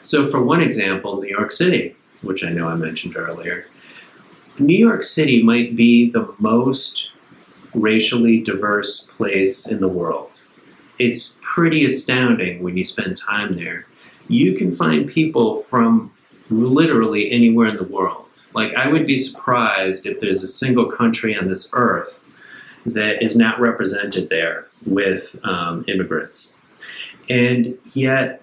So, 0.02 0.30
for 0.30 0.42
one 0.42 0.62
example, 0.62 1.22
New 1.22 1.30
York 1.30 1.52
City, 1.52 1.96
which 2.22 2.44
I 2.44 2.50
know 2.50 2.68
I 2.68 2.76
mentioned 2.76 3.16
earlier, 3.16 3.68
New 4.60 4.78
York 4.78 5.04
City 5.04 5.42
might 5.42 5.76
be 5.76 6.10
the 6.10 6.34
most 6.40 7.10
racially 7.74 8.40
diverse 8.40 9.08
place 9.08 9.68
in 9.68 9.80
the 9.80 9.88
world. 9.88 10.42
It's 11.00 11.40
pretty 11.54 11.86
astounding 11.86 12.64
when 12.64 12.76
you 12.76 12.84
spend 12.84 13.16
time 13.16 13.56
there. 13.56 13.86
You 14.28 14.54
can 14.54 14.72
find 14.72 15.08
people 15.08 15.62
from 15.62 16.12
literally 16.50 17.32
anywhere 17.32 17.68
in 17.68 17.78
the 17.78 17.84
world. 17.84 18.26
Like, 18.56 18.74
I 18.74 18.88
would 18.88 19.06
be 19.06 19.20
surprised 19.20 20.08
if 20.08 20.20
there's 20.20 20.42
a 20.42 20.48
single 20.48 20.88
country 20.92 21.38
on 21.38 21.50
this 21.50 21.70
earth 21.74 22.24
that 22.88 23.22
is 23.22 23.38
not 23.38 23.60
represented 23.60 24.30
there 24.30 24.66
with 24.88 25.40
um, 25.44 25.86
immigrants. 25.88 26.58
And 27.30 27.78
yet, 27.94 28.42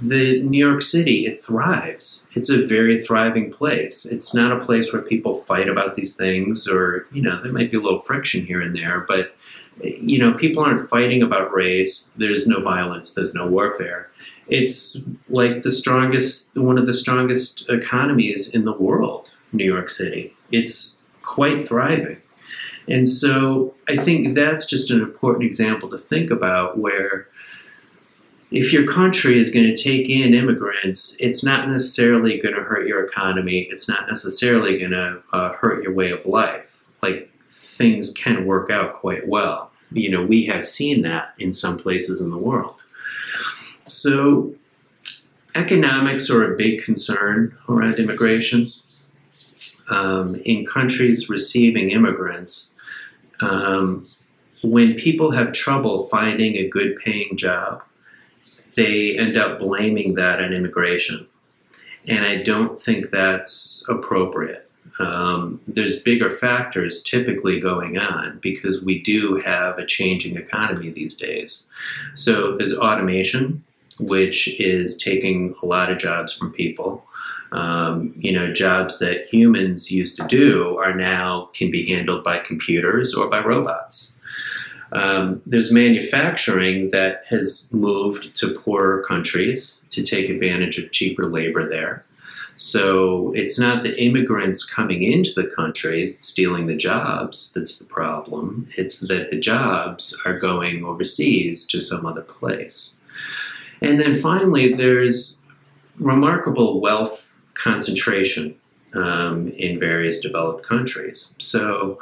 the 0.00 0.40
New 0.42 0.64
York 0.64 0.82
City, 0.82 1.26
it 1.26 1.42
thrives. 1.42 2.28
It's 2.34 2.48
a 2.48 2.64
very 2.64 3.02
thriving 3.02 3.52
place. 3.52 4.06
It's 4.06 4.32
not 4.36 4.52
a 4.52 4.64
place 4.64 4.92
where 4.92 5.02
people 5.02 5.40
fight 5.40 5.68
about 5.68 5.96
these 5.96 6.14
things 6.16 6.68
or, 6.68 7.08
you 7.10 7.22
know, 7.22 7.42
there 7.42 7.50
might 7.50 7.72
be 7.72 7.76
a 7.76 7.80
little 7.80 8.02
friction 8.02 8.46
here 8.46 8.60
and 8.60 8.76
there, 8.76 9.00
but, 9.08 9.34
you 9.80 10.18
know, 10.18 10.34
people 10.34 10.62
aren't 10.62 10.88
fighting 10.88 11.22
about 11.22 11.52
race. 11.52 12.12
There's 12.16 12.46
no 12.46 12.60
violence, 12.60 13.14
there's 13.14 13.34
no 13.34 13.46
warfare. 13.46 14.10
It's 14.48 15.04
like 15.28 15.62
the 15.62 15.72
strongest, 15.72 16.56
one 16.56 16.78
of 16.78 16.86
the 16.86 16.94
strongest 16.94 17.68
economies 17.70 18.54
in 18.54 18.64
the 18.64 18.72
world, 18.72 19.32
New 19.52 19.64
York 19.64 19.88
City. 19.88 20.34
It's 20.50 21.02
quite 21.22 21.66
thriving. 21.66 22.18
And 22.88 23.08
so 23.08 23.74
I 23.88 23.96
think 23.96 24.34
that's 24.34 24.66
just 24.66 24.90
an 24.90 25.00
important 25.00 25.44
example 25.44 25.88
to 25.90 25.98
think 25.98 26.30
about 26.30 26.78
where 26.78 27.28
if 28.50 28.72
your 28.72 28.86
country 28.86 29.38
is 29.38 29.50
going 29.50 29.72
to 29.72 29.82
take 29.82 30.10
in 30.10 30.34
immigrants, 30.34 31.16
it's 31.20 31.42
not 31.42 31.68
necessarily 31.68 32.38
going 32.38 32.54
to 32.54 32.62
hurt 32.62 32.86
your 32.86 33.02
economy. 33.04 33.66
It's 33.70 33.88
not 33.88 34.08
necessarily 34.08 34.78
going 34.78 34.90
to 34.90 35.22
uh, 35.32 35.52
hurt 35.54 35.82
your 35.82 35.92
way 35.92 36.10
of 36.10 36.26
life. 36.26 36.84
Like 37.02 37.31
things 37.82 38.12
can 38.12 38.46
work 38.46 38.70
out 38.70 38.94
quite 38.94 39.26
well. 39.26 39.72
You 39.90 40.08
know, 40.08 40.24
we 40.24 40.46
have 40.46 40.64
seen 40.64 41.02
that 41.02 41.34
in 41.36 41.52
some 41.52 41.76
places 41.76 42.20
in 42.20 42.30
the 42.30 42.38
world. 42.38 42.76
So, 43.86 44.54
economics 45.56 46.30
are 46.30 46.44
a 46.44 46.56
big 46.56 46.84
concern 46.84 47.58
around 47.68 47.96
immigration. 47.96 48.72
Um, 49.90 50.36
in 50.44 50.64
countries 50.64 51.28
receiving 51.28 51.90
immigrants, 51.90 52.76
um, 53.40 54.08
when 54.62 54.94
people 54.94 55.32
have 55.32 55.52
trouble 55.52 56.06
finding 56.06 56.54
a 56.54 56.68
good 56.68 56.96
paying 56.96 57.36
job, 57.36 57.82
they 58.76 59.18
end 59.18 59.36
up 59.36 59.58
blaming 59.58 60.14
that 60.14 60.40
on 60.40 60.52
immigration. 60.52 61.26
And 62.06 62.24
I 62.24 62.36
don't 62.36 62.76
think 62.78 63.10
that's 63.10 63.84
appropriate. 63.88 64.70
Um, 64.98 65.60
there's 65.66 66.02
bigger 66.02 66.30
factors 66.30 67.02
typically 67.02 67.58
going 67.60 67.98
on 67.98 68.38
because 68.40 68.82
we 68.82 69.02
do 69.02 69.40
have 69.40 69.78
a 69.78 69.86
changing 69.86 70.36
economy 70.36 70.90
these 70.90 71.16
days. 71.16 71.72
So 72.14 72.56
there's 72.56 72.76
automation, 72.76 73.64
which 73.98 74.60
is 74.60 74.96
taking 74.96 75.54
a 75.62 75.66
lot 75.66 75.90
of 75.90 75.98
jobs 75.98 76.32
from 76.32 76.52
people. 76.52 77.04
Um, 77.52 78.14
you 78.16 78.32
know, 78.32 78.52
jobs 78.52 78.98
that 79.00 79.26
humans 79.26 79.90
used 79.90 80.16
to 80.16 80.26
do 80.26 80.78
are 80.78 80.94
now 80.94 81.50
can 81.52 81.70
be 81.70 81.86
handled 81.88 82.24
by 82.24 82.38
computers 82.38 83.14
or 83.14 83.28
by 83.28 83.40
robots. 83.40 84.18
Um, 84.92 85.40
there's 85.46 85.72
manufacturing 85.72 86.90
that 86.90 87.24
has 87.28 87.72
moved 87.72 88.34
to 88.36 88.58
poorer 88.58 89.02
countries 89.02 89.86
to 89.90 90.02
take 90.02 90.28
advantage 90.28 90.78
of 90.78 90.92
cheaper 90.92 91.26
labor 91.26 91.68
there. 91.68 92.04
So 92.62 93.32
it's 93.34 93.58
not 93.58 93.82
the 93.82 94.00
immigrants 94.00 94.64
coming 94.64 95.02
into 95.02 95.32
the 95.34 95.48
country 95.48 96.16
stealing 96.20 96.68
the 96.68 96.76
jobs 96.76 97.52
that's 97.52 97.80
the 97.80 97.84
problem. 97.84 98.68
It's 98.76 99.00
that 99.08 99.32
the 99.32 99.40
jobs 99.40 100.16
are 100.24 100.38
going 100.38 100.84
overseas 100.84 101.66
to 101.66 101.80
some 101.80 102.06
other 102.06 102.22
place. 102.22 103.00
And 103.80 103.98
then 103.98 104.14
finally, 104.14 104.74
there's 104.74 105.42
remarkable 105.98 106.80
wealth 106.80 107.36
concentration 107.54 108.54
um, 108.94 109.48
in 109.48 109.80
various 109.80 110.20
developed 110.20 110.64
countries. 110.64 111.34
So 111.40 111.98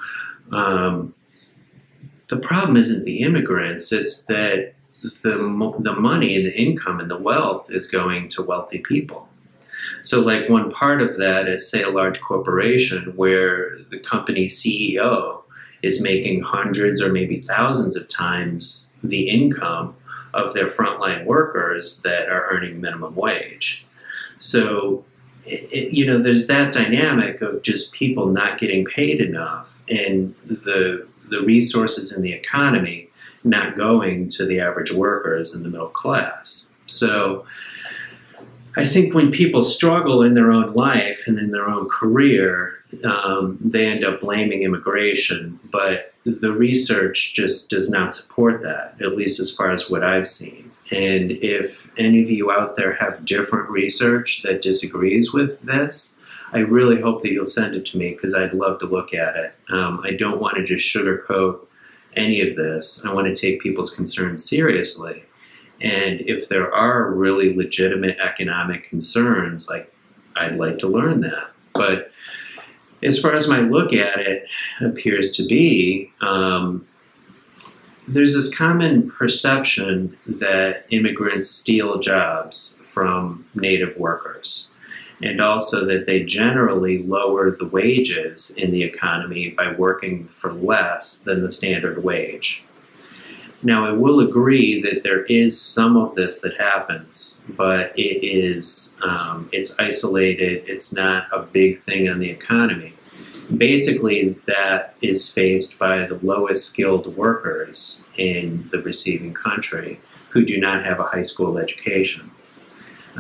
um, 0.53 1.15
the 2.29 2.37
problem 2.37 2.77
isn't 2.77 3.05
the 3.05 3.21
immigrants, 3.21 3.95
it's 3.95 4.27
that 4.27 4.75
the, 5.23 5.75
the 5.79 5.95
money 5.95 6.37
and 6.37 6.45
the 6.45 6.55
income 6.55 7.01
and 7.01 7.11
the 7.11 7.17
wealth 7.17 7.71
is 7.71 7.91
going 7.91 8.29
to 8.29 8.43
wealthy 8.43 8.81
people. 8.81 9.30
So, 10.03 10.21
like, 10.21 10.49
one 10.49 10.71
part 10.71 11.03
of 11.03 11.17
that 11.19 11.49
is, 11.49 11.71
say, 11.71 11.83
a 11.83 11.91
large 11.91 12.21
corporation 12.21 13.17
where 13.17 13.79
the 13.91 13.99
company 13.99 14.47
CEO 14.47 15.43
is 15.83 16.03
making 16.03 16.43
hundreds 16.43 17.01
or 17.01 17.11
maybe 17.11 17.41
thousands 17.41 17.97
of 17.97 18.09
times 18.09 18.95
the 19.03 19.29
income 19.29 19.95
of 20.35 20.55
their 20.55 20.67
frontline 20.67 21.25
workers 21.25 22.03
that 22.03 22.29
are 22.29 22.49
earning 22.51 22.81
minimum 22.81 23.15
wage. 23.15 23.87
So, 24.39 25.05
it, 25.45 25.93
you 25.93 26.07
know, 26.07 26.19
there's 26.19 26.47
that 26.47 26.73
dynamic 26.73 27.41
of 27.41 27.63
just 27.63 27.93
people 27.93 28.27
not 28.27 28.59
getting 28.59 28.85
paid 28.85 29.21
enough, 29.21 29.81
and 29.89 30.35
the 30.45 31.07
the 31.29 31.43
resources 31.43 32.15
in 32.15 32.23
the 32.23 32.33
economy 32.33 33.09
not 33.45 33.77
going 33.77 34.29
to 34.29 34.45
the 34.45 34.61
average 34.61 34.93
workers 34.93 35.55
in 35.55 35.63
the 35.63 35.69
middle 35.69 35.89
class. 35.89 36.73
So 36.87 37.47
I 38.77 38.85
think 38.85 39.15
when 39.15 39.33
people 39.33 39.63
struggle 39.63 40.23
in 40.23 40.35
their 40.35 40.53
own 40.53 40.75
life 40.75 41.25
and 41.27 41.39
in 41.39 41.51
their 41.51 41.69
own 41.69 41.89
career, 41.89 42.79
um, 43.05 43.59
they 43.61 43.87
end 43.87 44.05
up 44.05 44.21
blaming 44.21 44.63
immigration. 44.63 45.59
But 45.71 46.15
the 46.25 46.53
research 46.53 47.35
just 47.35 47.71
does 47.71 47.91
not 47.91 48.15
support 48.15 48.63
that, 48.63 48.97
at 49.01 49.17
least 49.17 49.41
as 49.41 49.55
far 49.55 49.71
as 49.71 49.91
what 49.91 50.05
I've 50.05 50.29
seen. 50.29 50.71
And 50.91 51.33
if 51.33 51.91
any 51.99 52.23
of 52.23 52.31
you 52.31 52.51
out 52.51 52.77
there 52.77 52.95
have 52.95 53.25
different 53.25 53.71
research 53.71 54.43
that 54.43 54.63
disagrees 54.63 55.33
with 55.33 55.61
this, 55.63 56.21
I 56.53 56.59
really 56.59 57.01
hope 57.01 57.23
that 57.23 57.31
you'll 57.31 57.47
send 57.47 57.77
it 57.77 57.87
to 57.87 57.99
me 57.99 58.11
because 58.11 58.35
I'd 58.35 58.55
love 58.55 58.81
to 58.81 58.87
look 58.87 59.15
at 59.15 59.37
it. 59.37 59.55
Um, 59.69 60.01
I 60.05 60.13
don't 60.13 60.41
want 60.41 60.57
to 60.57 60.65
just 60.65 60.85
sugarcoat 60.85 61.61
any 62.17 62.41
of 62.41 62.57
this. 62.57 63.05
I 63.07 63.15
want 63.15 63.29
to 63.29 63.41
take 63.41 63.61
people's 63.61 63.95
concerns 63.95 64.49
seriously. 64.49 65.25
And 65.81 66.21
if 66.21 66.49
there 66.49 66.73
are 66.75 67.11
really 67.11 67.55
legitimate 67.55 68.19
economic 68.19 68.85
concerns, 68.85 69.69
like 69.69 69.93
I'd 70.37 70.57
like 70.57 70.79
to 70.81 70.89
learn 70.89 71.21
that. 71.21 71.51
But 71.75 72.13
as 73.03 73.19
far 73.19 73.35
as 73.35 73.49
my 73.49 73.61
look 73.61 73.93
at 73.93 74.19
it 74.19 74.47
appears 74.81 75.31
to 75.37 75.47
be, 75.47 76.13
um, 76.21 76.87
there's 78.07 78.35
this 78.35 78.55
common 78.55 79.11
perception 79.11 80.17
that 80.27 80.85
immigrants 80.91 81.51
steal 81.51 81.99
jobs 81.99 82.79
from 82.85 83.47
native 83.55 83.97
workers 83.97 84.73
and 85.23 85.41
also 85.41 85.85
that 85.85 86.07
they 86.07 86.23
generally 86.23 87.03
lower 87.03 87.51
the 87.51 87.67
wages 87.67 88.55
in 88.57 88.71
the 88.71 88.83
economy 88.83 89.51
by 89.51 89.73
working 89.73 90.27
for 90.29 90.53
less 90.53 91.21
than 91.21 91.43
the 91.43 91.51
standard 91.51 92.03
wage. 92.03 92.65
Now, 93.63 93.87
I 93.87 93.93
will 93.93 94.21
agree 94.21 94.81
that 94.83 95.03
there 95.03 95.25
is 95.25 95.61
some 95.61 95.97
of 95.97 96.15
this 96.15 96.41
that 96.41 96.57
happens, 96.57 97.45
but 97.49 97.93
it 97.99 98.25
is 98.25 98.97
um, 99.03 99.51
it's 99.53 99.79
isolated. 99.79 100.65
It's 100.67 100.95
not 100.95 101.27
a 101.31 101.43
big 101.43 101.83
thing 101.83 102.09
on 102.09 102.21
the 102.21 102.31
economy. 102.31 102.95
Basically, 103.55 104.37
that 104.47 104.95
is 105.03 105.31
faced 105.31 105.79
by 105.79 106.07
the 106.07 106.19
lowest 106.23 106.71
skilled 106.71 107.15
workers 107.17 108.05
in 108.17 108.69
the 108.71 108.81
receiving 108.81 109.35
country 109.35 110.01
who 110.31 110.45
do 110.45 110.59
not 110.59 110.85
have 110.85 110.99
a 110.99 111.05
high 111.05 111.25
school 111.25 111.59
education. 111.59 112.31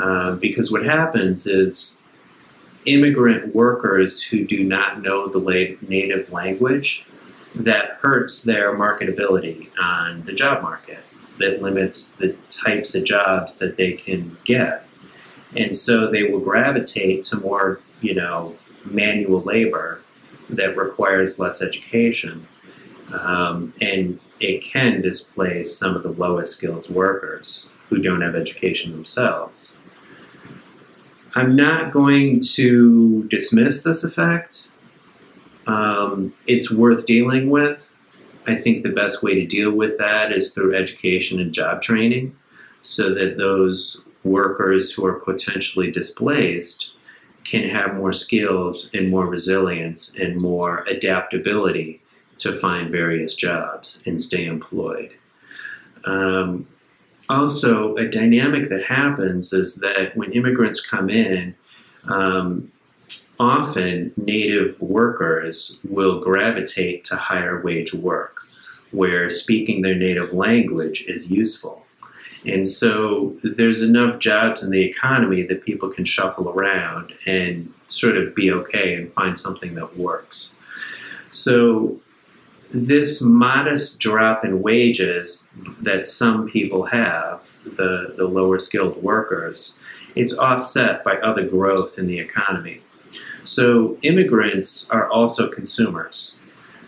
Uh, 0.00 0.32
because 0.36 0.72
what 0.72 0.86
happens 0.86 1.46
is 1.46 2.04
immigrant 2.86 3.54
workers 3.54 4.22
who 4.22 4.46
do 4.46 4.64
not 4.64 5.02
know 5.02 5.28
the 5.28 5.76
native 5.86 6.32
language 6.32 7.04
that 7.54 7.92
hurts 8.00 8.42
their 8.42 8.74
marketability 8.74 9.68
on 9.80 10.22
the 10.22 10.32
job 10.32 10.62
market 10.62 11.00
that 11.38 11.62
limits 11.62 12.10
the 12.12 12.36
types 12.48 12.94
of 12.94 13.04
jobs 13.04 13.56
that 13.56 13.76
they 13.76 13.92
can 13.92 14.36
get 14.44 14.86
and 15.56 15.74
so 15.74 16.10
they 16.10 16.24
will 16.24 16.40
gravitate 16.40 17.24
to 17.24 17.36
more 17.38 17.80
you 18.00 18.14
know 18.14 18.56
manual 18.84 19.40
labor 19.42 20.00
that 20.48 20.76
requires 20.76 21.38
less 21.38 21.62
education 21.62 22.46
um, 23.12 23.72
and 23.80 24.20
it 24.38 24.62
can 24.62 25.00
displace 25.00 25.76
some 25.76 25.96
of 25.96 26.02
the 26.02 26.12
lowest 26.12 26.56
skilled 26.56 26.88
workers 26.88 27.70
who 27.88 28.00
don't 28.00 28.22
have 28.22 28.36
education 28.36 28.92
themselves 28.92 29.76
I'm 31.34 31.54
not 31.54 31.92
going 31.92 32.40
to 32.54 33.24
dismiss 33.28 33.84
this 33.84 34.02
effect. 34.02 34.66
Um, 35.66 36.34
it's 36.46 36.70
worth 36.70 37.06
dealing 37.06 37.50
with. 37.50 37.86
I 38.46 38.54
think 38.54 38.82
the 38.82 38.90
best 38.90 39.22
way 39.22 39.34
to 39.34 39.46
deal 39.46 39.70
with 39.70 39.98
that 39.98 40.32
is 40.32 40.54
through 40.54 40.74
education 40.74 41.40
and 41.40 41.52
job 41.52 41.82
training 41.82 42.36
so 42.82 43.14
that 43.14 43.36
those 43.36 44.04
workers 44.24 44.92
who 44.92 45.04
are 45.06 45.20
potentially 45.20 45.90
displaced 45.90 46.92
can 47.44 47.68
have 47.68 47.96
more 47.96 48.12
skills 48.12 48.90
and 48.94 49.10
more 49.10 49.26
resilience 49.26 50.16
and 50.16 50.36
more 50.36 50.84
adaptability 50.88 52.00
to 52.38 52.52
find 52.52 52.90
various 52.90 53.34
jobs 53.34 54.02
and 54.06 54.20
stay 54.20 54.44
employed. 54.46 55.14
Um, 56.04 56.66
also, 57.28 57.96
a 57.96 58.08
dynamic 58.08 58.68
that 58.70 58.84
happens 58.84 59.52
is 59.52 59.76
that 59.76 60.16
when 60.16 60.32
immigrants 60.32 60.84
come 60.84 61.08
in, 61.08 61.54
um, 62.04 62.72
often 63.40 64.12
native 64.16 64.80
workers 64.82 65.80
will 65.88 66.20
gravitate 66.20 67.02
to 67.04 67.16
higher 67.16 67.60
wage 67.62 67.94
work 67.94 68.46
where 68.90 69.30
speaking 69.30 69.80
their 69.82 69.94
native 69.94 70.32
language 70.32 71.04
is 71.08 71.30
useful. 71.30 71.84
And 72.44 72.68
so 72.68 73.36
there's 73.42 73.82
enough 73.82 74.18
jobs 74.18 74.62
in 74.62 74.70
the 74.70 74.84
economy 74.84 75.42
that 75.44 75.64
people 75.64 75.88
can 75.88 76.04
shuffle 76.04 76.50
around 76.50 77.14
and 77.26 77.72
sort 77.88 78.16
of 78.16 78.34
be 78.34 78.50
okay 78.52 78.94
and 78.94 79.12
find 79.12 79.38
something 79.38 79.74
that 79.74 79.96
works. 79.96 80.54
So 81.30 82.00
this 82.72 83.22
modest 83.22 84.00
drop 84.00 84.44
in 84.44 84.62
wages 84.62 85.50
that 85.80 86.06
some 86.06 86.48
people 86.48 86.86
have, 86.86 87.50
the, 87.64 88.14
the 88.16 88.26
lower 88.26 88.58
skilled 88.58 89.02
workers, 89.02 89.78
it's 90.14 90.36
offset 90.36 91.04
by 91.04 91.16
other 91.18 91.46
growth 91.46 91.98
in 91.98 92.06
the 92.06 92.18
economy. 92.18 92.80
So 93.44 93.98
immigrants 94.02 94.88
are 94.90 95.08
also 95.08 95.48
consumers. 95.48 96.38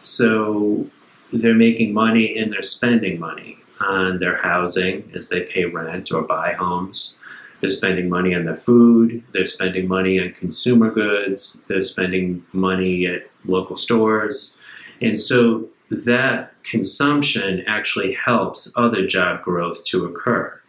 So 0.03 0.87
they're 1.33 1.55
making 1.55 1.95
money 1.95 2.37
and 2.37 2.53
they're 2.53 2.62
spending 2.62 3.19
money 3.19 3.59
on 3.81 4.19
their 4.19 4.37
housing 4.37 5.11
as 5.15 5.29
they 5.29 5.43
pay 5.43 5.65
rent 5.65 6.12
or 6.12 6.23
buy 6.23 6.53
homes. 6.53 7.19
They're 7.61 7.71
spending 7.71 8.09
money 8.09 8.35
on 8.35 8.45
their 8.45 8.57
food. 8.57 9.23
They're 9.33 9.47
spending 9.47 9.87
money 9.88 10.21
on 10.21 10.33
consumer 10.33 10.91
goods. 10.91 11.62
They're 11.69 11.83
spending 11.83 12.45
money 12.53 13.07
at 13.07 13.31
local 13.45 13.77
stores. 13.77 14.59
And 15.01 15.19
so 15.19 15.69
that 15.91 16.55
consumption 16.65 17.62
actually 17.67 18.15
helps 18.15 18.73
other 18.77 19.07
job 19.07 19.43
growth 19.43 19.85
to 19.87 20.05
occur 20.05 20.61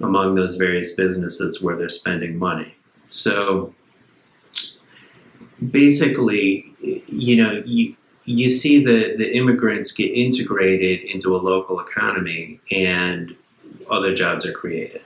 among 0.00 0.34
those 0.34 0.56
various 0.56 0.94
businesses 0.94 1.62
where 1.62 1.76
they're 1.76 1.88
spending 1.88 2.38
money. 2.38 2.74
So 3.08 3.74
basically, 5.70 6.74
you 6.80 7.36
know, 7.36 7.62
you, 7.64 7.96
you 8.24 8.48
see 8.48 8.84
the, 8.84 9.16
the 9.16 9.36
immigrants 9.36 9.92
get 9.92 10.12
integrated 10.12 11.00
into 11.02 11.36
a 11.36 11.38
local 11.38 11.80
economy 11.80 12.60
and 12.70 13.34
other 13.90 14.14
jobs 14.14 14.46
are 14.46 14.52
created. 14.52 15.02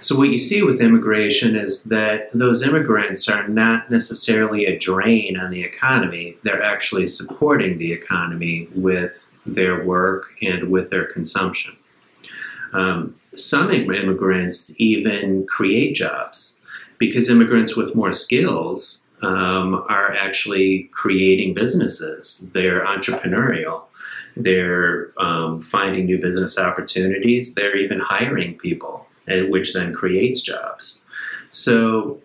So, 0.00 0.16
what 0.16 0.28
you 0.28 0.38
see 0.38 0.62
with 0.62 0.80
immigration 0.80 1.56
is 1.56 1.84
that 1.84 2.30
those 2.32 2.62
immigrants 2.62 3.28
are 3.28 3.48
not 3.48 3.90
necessarily 3.90 4.66
a 4.66 4.78
drain 4.78 5.38
on 5.38 5.50
the 5.50 5.62
economy, 5.62 6.36
they're 6.42 6.62
actually 6.62 7.06
supporting 7.06 7.78
the 7.78 7.92
economy 7.92 8.68
with 8.74 9.30
their 9.46 9.82
work 9.84 10.34
and 10.42 10.70
with 10.70 10.90
their 10.90 11.06
consumption. 11.06 11.76
Um, 12.72 13.16
some 13.34 13.70
immigrants 13.70 14.78
even 14.78 15.46
create 15.46 15.94
jobs 15.94 16.61
because 17.02 17.28
immigrants 17.28 17.76
with 17.76 17.96
more 17.96 18.12
skills 18.12 19.08
um, 19.22 19.84
are 19.88 20.14
actually 20.14 20.84
creating 20.92 21.52
businesses. 21.52 22.48
They're 22.54 22.86
entrepreneurial. 22.86 23.82
They're 24.36 25.10
um, 25.18 25.60
finding 25.62 26.06
new 26.06 26.20
business 26.20 26.60
opportunities. 26.60 27.56
They're 27.56 27.76
even 27.76 27.98
hiring 27.98 28.56
people, 28.56 29.08
eh, 29.26 29.42
which 29.42 29.74
then 29.74 29.92
creates 29.92 30.42
jobs. 30.42 31.04
So 31.50 32.20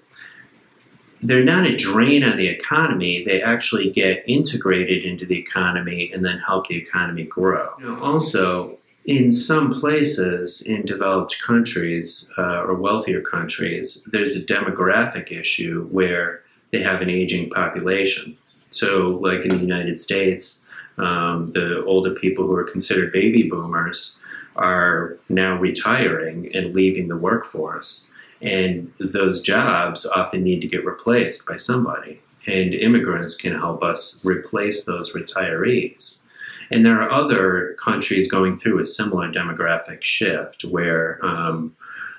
they're 1.24 1.44
not 1.44 1.66
a 1.66 1.76
drain 1.76 2.24
on 2.24 2.38
the 2.38 2.48
economy. 2.48 3.26
They 3.26 3.42
actually 3.42 3.90
get 3.90 4.24
integrated 4.28 5.04
into 5.04 5.26
the 5.26 5.40
economy 5.40 6.12
and 6.14 6.24
then 6.24 6.38
help 6.38 6.68
the 6.68 6.78
economy 6.78 7.24
grow. 7.24 7.72
You 7.80 7.96
know, 7.96 8.04
also, 8.04 8.78
in 9.08 9.32
some 9.32 9.80
places 9.80 10.62
in 10.62 10.86
developed 10.86 11.42
countries 11.42 12.32
uh, 12.38 12.62
or 12.64 12.76
wealthier 12.76 13.22
countries, 13.22 14.08
there's 14.12 14.36
a 14.36 14.46
demographic 14.46 15.32
issue 15.32 15.88
where 15.90 16.44
they 16.72 16.84
have 16.84 17.02
an 17.02 17.10
aging 17.10 17.50
population. 17.50 18.38
So, 18.70 19.18
like 19.22 19.46
in 19.46 19.50
the 19.50 19.62
United 19.62 19.98
States, 19.98 20.68
um, 20.98 21.54
the 21.54 21.84
older 21.86 22.12
people 22.12 22.46
who 22.46 22.56
are 22.56 22.66
considered 22.66 23.14
baby 23.14 23.44
boomers 23.44 24.20
are 24.58 25.18
now 25.30 25.56
retiring 25.56 26.54
and 26.54 26.74
leaving 26.74 27.08
the 27.08 27.16
workforce. 27.16 28.12
And 28.42 28.92
those 29.00 29.42
jobs 29.42 30.06
often 30.06 30.44
need 30.44 30.60
to 30.62 30.68
get 30.68 30.84
replaced 30.84 31.48
by 31.48 31.56
somebody. 31.56 32.20
And 32.46 32.74
immigrants 32.74 33.38
can 33.38 33.54
help 33.54 33.84
us 33.84 34.20
replace 34.26 34.86
those 34.86 35.14
retirees. 35.14 36.24
And 36.72 36.86
there 36.86 37.02
are 37.02 37.10
other 37.10 37.76
countries 37.80 38.30
going 38.30 38.58
through 38.58 38.80
a 38.80 38.86
similar 38.86 39.32
demographic 39.32 40.04
shift 40.04 40.66
where 40.66 41.24
um, 41.26 41.76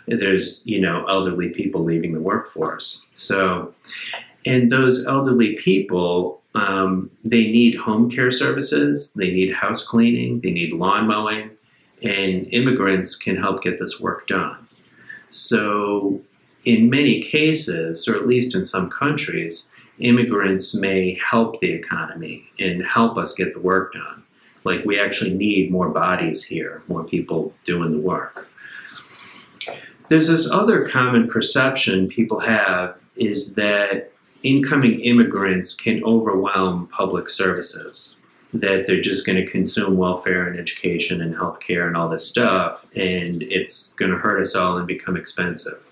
there's, 0.06 0.66
you 0.66 0.80
know, 0.80 1.04
elderly 1.06 1.50
people 1.50 1.84
leaving 1.84 2.14
the 2.14 2.20
workforce. 2.20 3.06
So 3.12 3.74
and 4.48 4.72
those 4.72 5.06
elderly 5.06 5.56
people, 5.56 6.40
um, 6.54 7.10
they 7.24 7.48
need 7.48 7.76
home 7.76 8.10
care 8.10 8.30
services, 8.30 9.12
they 9.14 9.30
need 9.30 9.52
house 9.52 9.86
cleaning, 9.86 10.40
they 10.40 10.50
need 10.50 10.72
lawn 10.72 11.06
mowing, 11.06 11.50
and 12.02 12.46
immigrants 12.52 13.14
can 13.16 13.36
help 13.36 13.62
get 13.62 13.78
this 13.78 14.00
work 14.00 14.26
done. 14.26 14.68
So, 15.30 16.22
in 16.64 16.88
many 16.88 17.20
cases, 17.20 18.08
or 18.08 18.16
at 18.16 18.26
least 18.26 18.54
in 18.54 18.64
some 18.64 18.88
countries, 18.88 19.70
immigrants 19.98 20.74
may 20.74 21.14
help 21.14 21.60
the 21.60 21.72
economy 21.72 22.44
and 22.58 22.84
help 22.84 23.18
us 23.18 23.34
get 23.34 23.52
the 23.52 23.60
work 23.60 23.92
done. 23.92 24.24
Like, 24.64 24.84
we 24.84 24.98
actually 24.98 25.34
need 25.34 25.70
more 25.70 25.88
bodies 25.88 26.44
here, 26.44 26.82
more 26.88 27.04
people 27.04 27.54
doing 27.64 27.92
the 27.92 27.98
work. 27.98 28.48
There's 30.08 30.28
this 30.28 30.50
other 30.50 30.88
common 30.88 31.28
perception 31.28 32.08
people 32.08 32.40
have 32.40 32.96
is 33.16 33.54
that 33.56 34.12
incoming 34.42 35.00
immigrants 35.00 35.74
can 35.74 36.02
overwhelm 36.04 36.86
public 36.88 37.28
services 37.28 38.20
that 38.52 38.86
they're 38.86 39.00
just 39.00 39.26
going 39.26 39.36
to 39.36 39.50
consume 39.50 39.96
welfare 39.96 40.46
and 40.46 40.58
education 40.58 41.20
and 41.20 41.34
healthcare 41.34 41.86
and 41.86 41.96
all 41.96 42.08
this 42.08 42.26
stuff, 42.26 42.84
and 42.96 43.42
it's 43.42 43.92
going 43.94 44.10
to 44.10 44.16
hurt 44.16 44.40
us 44.40 44.54
all 44.54 44.78
and 44.78 44.86
become 44.86 45.16
expensive. 45.16 45.87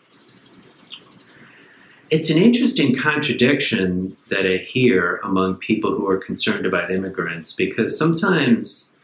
It's 2.09 2.31
an 2.31 2.38
interesting 2.38 2.95
contradiction 2.97 4.16
that 4.29 4.47
I 4.47 4.59
hear 4.59 5.16
among 5.25 5.57
people 5.57 5.92
who 5.92 6.09
are 6.09 6.19
concerned 6.19 6.64
about 6.64 6.88
immigrants 6.88 7.53
because 7.53 7.99
sometimes 7.99 8.97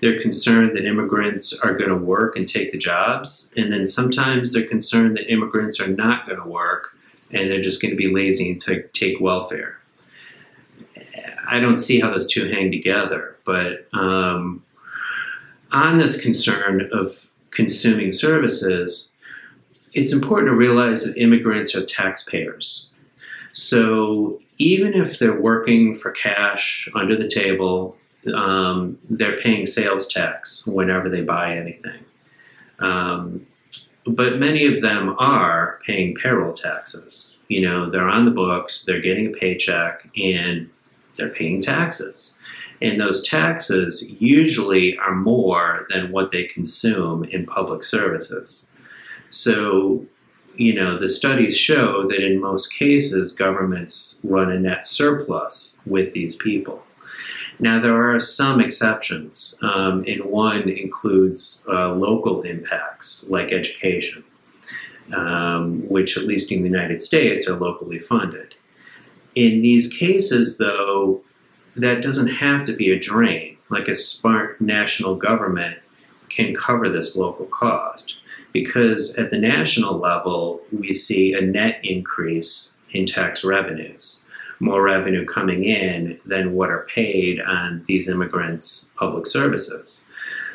they're 0.00 0.20
concerned 0.20 0.76
that 0.76 0.84
immigrants 0.84 1.58
are 1.60 1.72
going 1.72 1.88
to 1.88 1.96
work 1.96 2.36
and 2.36 2.46
take 2.46 2.72
the 2.72 2.78
jobs, 2.78 3.54
and 3.56 3.72
then 3.72 3.86
sometimes 3.86 4.52
they're 4.52 4.66
concerned 4.66 5.16
that 5.16 5.32
immigrants 5.32 5.80
are 5.80 5.88
not 5.88 6.26
going 6.26 6.38
to 6.40 6.46
work 6.46 6.96
and 7.32 7.48
they're 7.48 7.62
just 7.62 7.80
going 7.80 7.92
to 7.92 7.96
be 7.96 8.12
lazy 8.12 8.50
and 8.50 8.60
take, 8.60 8.92
take 8.92 9.20
welfare. 9.20 9.78
I 11.50 11.60
don't 11.60 11.78
see 11.78 12.00
how 12.00 12.10
those 12.10 12.30
two 12.30 12.46
hang 12.46 12.70
together, 12.70 13.36
but 13.44 13.88
um, 13.94 14.62
on 15.72 15.96
this 15.96 16.20
concern 16.20 16.90
of 16.92 17.26
consuming 17.50 18.12
services, 18.12 19.18
it's 19.94 20.12
important 20.12 20.50
to 20.50 20.56
realize 20.56 21.04
that 21.04 21.16
immigrants 21.16 21.74
are 21.74 21.84
taxpayers. 21.84 22.94
So 23.52 24.38
even 24.58 24.94
if 24.94 25.18
they're 25.18 25.40
working 25.40 25.96
for 25.96 26.12
cash 26.12 26.88
under 26.94 27.16
the 27.16 27.28
table, 27.28 27.98
um, 28.34 28.98
they're 29.08 29.40
paying 29.40 29.66
sales 29.66 30.06
tax 30.08 30.66
whenever 30.66 31.08
they 31.08 31.22
buy 31.22 31.56
anything. 31.56 32.04
Um, 32.78 33.46
but 34.06 34.38
many 34.38 34.66
of 34.66 34.80
them 34.80 35.14
are 35.18 35.80
paying 35.84 36.14
payroll 36.14 36.52
taxes. 36.52 37.36
You 37.48 37.62
know, 37.62 37.90
they're 37.90 38.08
on 38.08 38.24
the 38.24 38.30
books, 38.30 38.84
they're 38.84 39.00
getting 39.00 39.26
a 39.26 39.36
paycheck, 39.36 40.08
and 40.16 40.70
they're 41.16 41.28
paying 41.28 41.60
taxes. 41.60 42.38
And 42.80 42.98
those 42.98 43.26
taxes 43.26 44.14
usually 44.20 44.96
are 44.96 45.14
more 45.14 45.86
than 45.90 46.12
what 46.12 46.30
they 46.30 46.44
consume 46.44 47.24
in 47.24 47.44
public 47.44 47.84
services. 47.84 48.69
So, 49.30 50.06
you 50.56 50.74
know, 50.74 50.98
the 50.98 51.08
studies 51.08 51.56
show 51.56 52.06
that 52.08 52.24
in 52.24 52.40
most 52.40 52.74
cases, 52.74 53.32
governments 53.32 54.20
run 54.24 54.50
a 54.50 54.58
net 54.58 54.86
surplus 54.86 55.80
with 55.86 56.12
these 56.12 56.36
people. 56.36 56.82
Now, 57.58 57.80
there 57.80 58.10
are 58.10 58.20
some 58.20 58.60
exceptions, 58.60 59.58
um, 59.62 60.04
and 60.06 60.24
one 60.24 60.68
includes 60.68 61.64
uh, 61.68 61.92
local 61.92 62.42
impacts 62.42 63.28
like 63.28 63.52
education, 63.52 64.24
um, 65.12 65.86
which, 65.88 66.16
at 66.16 66.24
least 66.24 66.50
in 66.50 66.62
the 66.62 66.68
United 66.68 67.02
States, 67.02 67.48
are 67.48 67.56
locally 67.56 67.98
funded. 67.98 68.54
In 69.34 69.60
these 69.60 69.92
cases, 69.92 70.58
though, 70.58 71.20
that 71.76 72.02
doesn't 72.02 72.34
have 72.34 72.64
to 72.64 72.72
be 72.72 72.90
a 72.90 72.98
drain. 72.98 73.58
Like 73.68 73.88
a 73.88 73.94
smart 73.94 74.60
national 74.60 75.14
government 75.14 75.78
can 76.28 76.54
cover 76.54 76.88
this 76.88 77.16
local 77.16 77.46
cost 77.46 78.16
because 78.52 79.18
at 79.18 79.30
the 79.30 79.38
national 79.38 79.98
level, 79.98 80.60
we 80.72 80.92
see 80.92 81.32
a 81.32 81.40
net 81.40 81.80
increase 81.82 82.76
in 82.90 83.06
tax 83.06 83.44
revenues 83.44 84.24
more 84.60 84.82
revenue 84.82 85.24
coming 85.24 85.64
in 85.64 86.20
than 86.26 86.52
what 86.52 86.70
are 86.70 86.86
paid 86.94 87.40
on 87.40 87.82
these 87.88 88.08
immigrants' 88.08 88.94
public 88.96 89.26
services. 89.26 90.06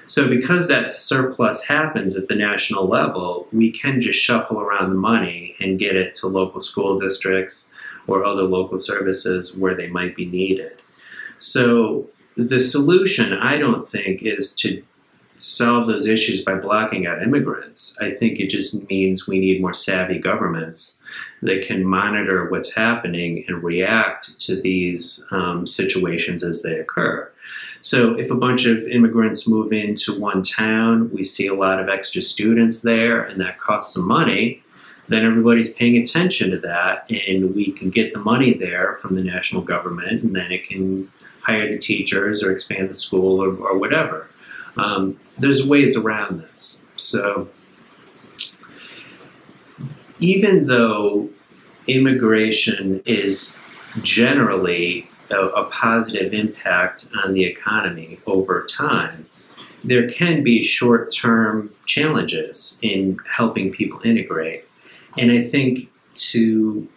So, 0.07 0.29
because 0.29 0.67
that 0.67 0.91
surplus 0.91 1.65
happens 1.65 2.15
at 2.15 2.27
the 2.27 2.35
national 2.35 2.87
level, 2.87 3.47
we 3.51 3.71
can 3.71 3.99
just 3.99 4.19
shuffle 4.19 4.61
around 4.61 4.91
the 4.91 4.95
money 4.95 5.55
and 5.59 5.79
get 5.79 5.95
it 5.95 6.13
to 6.15 6.27
local 6.27 6.61
school 6.61 6.99
districts 6.99 7.73
or 8.05 8.23
other 8.23 8.43
local 8.43 8.77
services 8.77 9.57
where 9.57 9.73
they 9.73 9.87
might 9.87 10.15
be 10.15 10.27
needed. 10.27 10.79
So, 11.39 12.07
the 12.37 12.61
solution, 12.61 13.33
I 13.33 13.57
don't 13.57 13.85
think, 13.85 14.21
is 14.21 14.53
to 14.57 14.83
solve 15.38 15.88
those 15.88 16.07
issues 16.07 16.41
by 16.41 16.55
blocking 16.55 17.05
out 17.05 17.21
immigrants. 17.21 17.97
I 18.01 18.11
think 18.11 18.39
it 18.39 18.49
just 18.49 18.89
means 18.89 19.27
we 19.27 19.39
need 19.39 19.61
more 19.61 19.73
savvy 19.73 20.19
governments 20.19 21.01
that 21.41 21.65
can 21.65 21.86
monitor 21.86 22.49
what's 22.49 22.75
happening 22.75 23.43
and 23.47 23.63
react 23.63 24.39
to 24.41 24.59
these 24.59 25.27
um, 25.31 25.67
situations 25.67 26.43
as 26.43 26.63
they 26.63 26.79
occur. 26.79 27.31
So, 27.81 28.17
if 28.17 28.31
a 28.31 28.36
bunch 28.36 28.65
of 28.65 28.79
immigrants 28.88 29.47
move 29.47 29.71
into 29.71 30.19
one 30.19 30.41
town, 30.41 31.11
we 31.11 31.23
see 31.23 31.45
a 31.45 31.53
lot 31.53 31.79
of 31.79 31.88
extra 31.88 32.23
students 32.23 32.81
there, 32.81 33.23
and 33.23 33.39
that 33.41 33.59
costs 33.59 33.93
some 33.93 34.07
money, 34.07 34.63
then 35.07 35.23
everybody's 35.23 35.71
paying 35.73 35.95
attention 35.95 36.49
to 36.49 36.57
that, 36.59 37.09
and 37.11 37.53
we 37.53 37.71
can 37.71 37.91
get 37.91 38.11
the 38.13 38.19
money 38.19 38.53
there 38.53 38.95
from 38.95 39.13
the 39.13 39.23
national 39.23 39.61
government, 39.61 40.23
and 40.23 40.36
then 40.36 40.51
it 40.51 40.67
can 40.67 41.11
hire 41.41 41.71
the 41.71 41.77
teachers 41.77 42.41
or 42.41 42.51
expand 42.51 42.89
the 42.89 42.95
school 42.95 43.39
or, 43.39 43.55
or 43.55 43.77
whatever. 43.77 44.27
Um, 44.78 45.19
there's 45.38 45.65
ways 45.65 45.95
around 45.95 46.41
this. 46.41 46.86
So, 46.97 47.49
even 50.19 50.67
though 50.67 51.30
immigration 51.88 53.01
is 53.05 53.57
generally 54.01 55.09
a, 55.30 55.36
a, 55.36 55.65
positive 55.65 56.34
impact 56.34 57.09
on 57.23 57.34
the 57.34 57.43
economy 57.43 58.19
over 58.26 58.65
time, 58.65 59.26
there 59.84 60.09
can 60.09 60.43
be 60.43 60.63
short 60.63 61.13
term 61.13 61.69
challenges 61.86 62.80
in 62.82 63.17
helping 63.30 63.71
people 63.71 64.01
integrate. 64.03 64.65
And 65.17 65.32
I 65.32 65.43
think 65.43 65.91
to 66.15 66.88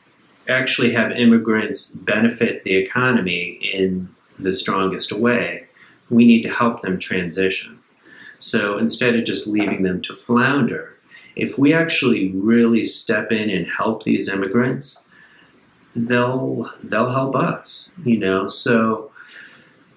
actually 0.48 0.92
have 0.92 1.12
immigrants 1.12 1.94
benefit 1.94 2.64
the 2.64 2.74
economy 2.74 3.58
in 3.74 4.08
the 4.38 4.52
strongest 4.52 5.12
way, 5.12 5.67
we 6.10 6.24
need 6.24 6.42
to 6.42 6.50
help 6.50 6.82
them 6.82 6.98
transition. 6.98 7.78
So 8.38 8.78
instead 8.78 9.16
of 9.16 9.24
just 9.24 9.46
leaving 9.46 9.82
them 9.82 10.00
to 10.02 10.14
flounder, 10.14 10.94
if 11.36 11.58
we 11.58 11.72
actually 11.72 12.32
really 12.32 12.84
step 12.84 13.30
in 13.32 13.50
and 13.50 13.66
help 13.66 14.04
these 14.04 14.28
immigrants, 14.28 15.08
they'll 15.94 16.72
they'll 16.82 17.10
help 17.10 17.34
us, 17.34 17.94
you 18.04 18.18
know. 18.18 18.48
So 18.48 19.10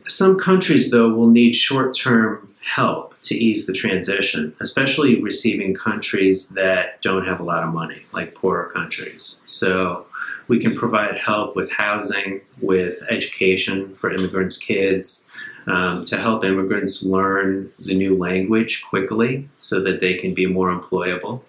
some 0.07 0.39
countries 0.39 0.91
though 0.91 1.09
will 1.09 1.29
need 1.29 1.53
short-term 1.53 2.47
help 2.61 3.19
to 3.21 3.35
ease 3.35 3.65
the 3.65 3.73
transition, 3.73 4.55
especially 4.59 5.21
receiving 5.21 5.73
countries 5.73 6.49
that 6.49 7.01
don't 7.01 7.25
have 7.25 7.39
a 7.39 7.43
lot 7.43 7.63
of 7.63 7.73
money, 7.73 8.05
like 8.13 8.35
poorer 8.35 8.69
countries. 8.69 9.41
So 9.45 10.05
we 10.47 10.59
can 10.59 10.75
provide 10.75 11.17
help 11.17 11.55
with 11.55 11.71
housing, 11.71 12.41
with 12.59 13.03
education 13.09 13.95
for 13.95 14.11
immigrants' 14.11 14.57
kids, 14.57 15.29
um, 15.67 16.03
to 16.05 16.17
help 16.17 16.43
immigrants 16.43 17.03
learn 17.03 17.71
the 17.79 17.93
new 17.93 18.17
language 18.17 18.83
quickly 18.83 19.47
so 19.59 19.81
that 19.81 19.99
they 19.99 20.15
can 20.15 20.33
be 20.33 20.45
more 20.45 20.69
employable 20.69 21.41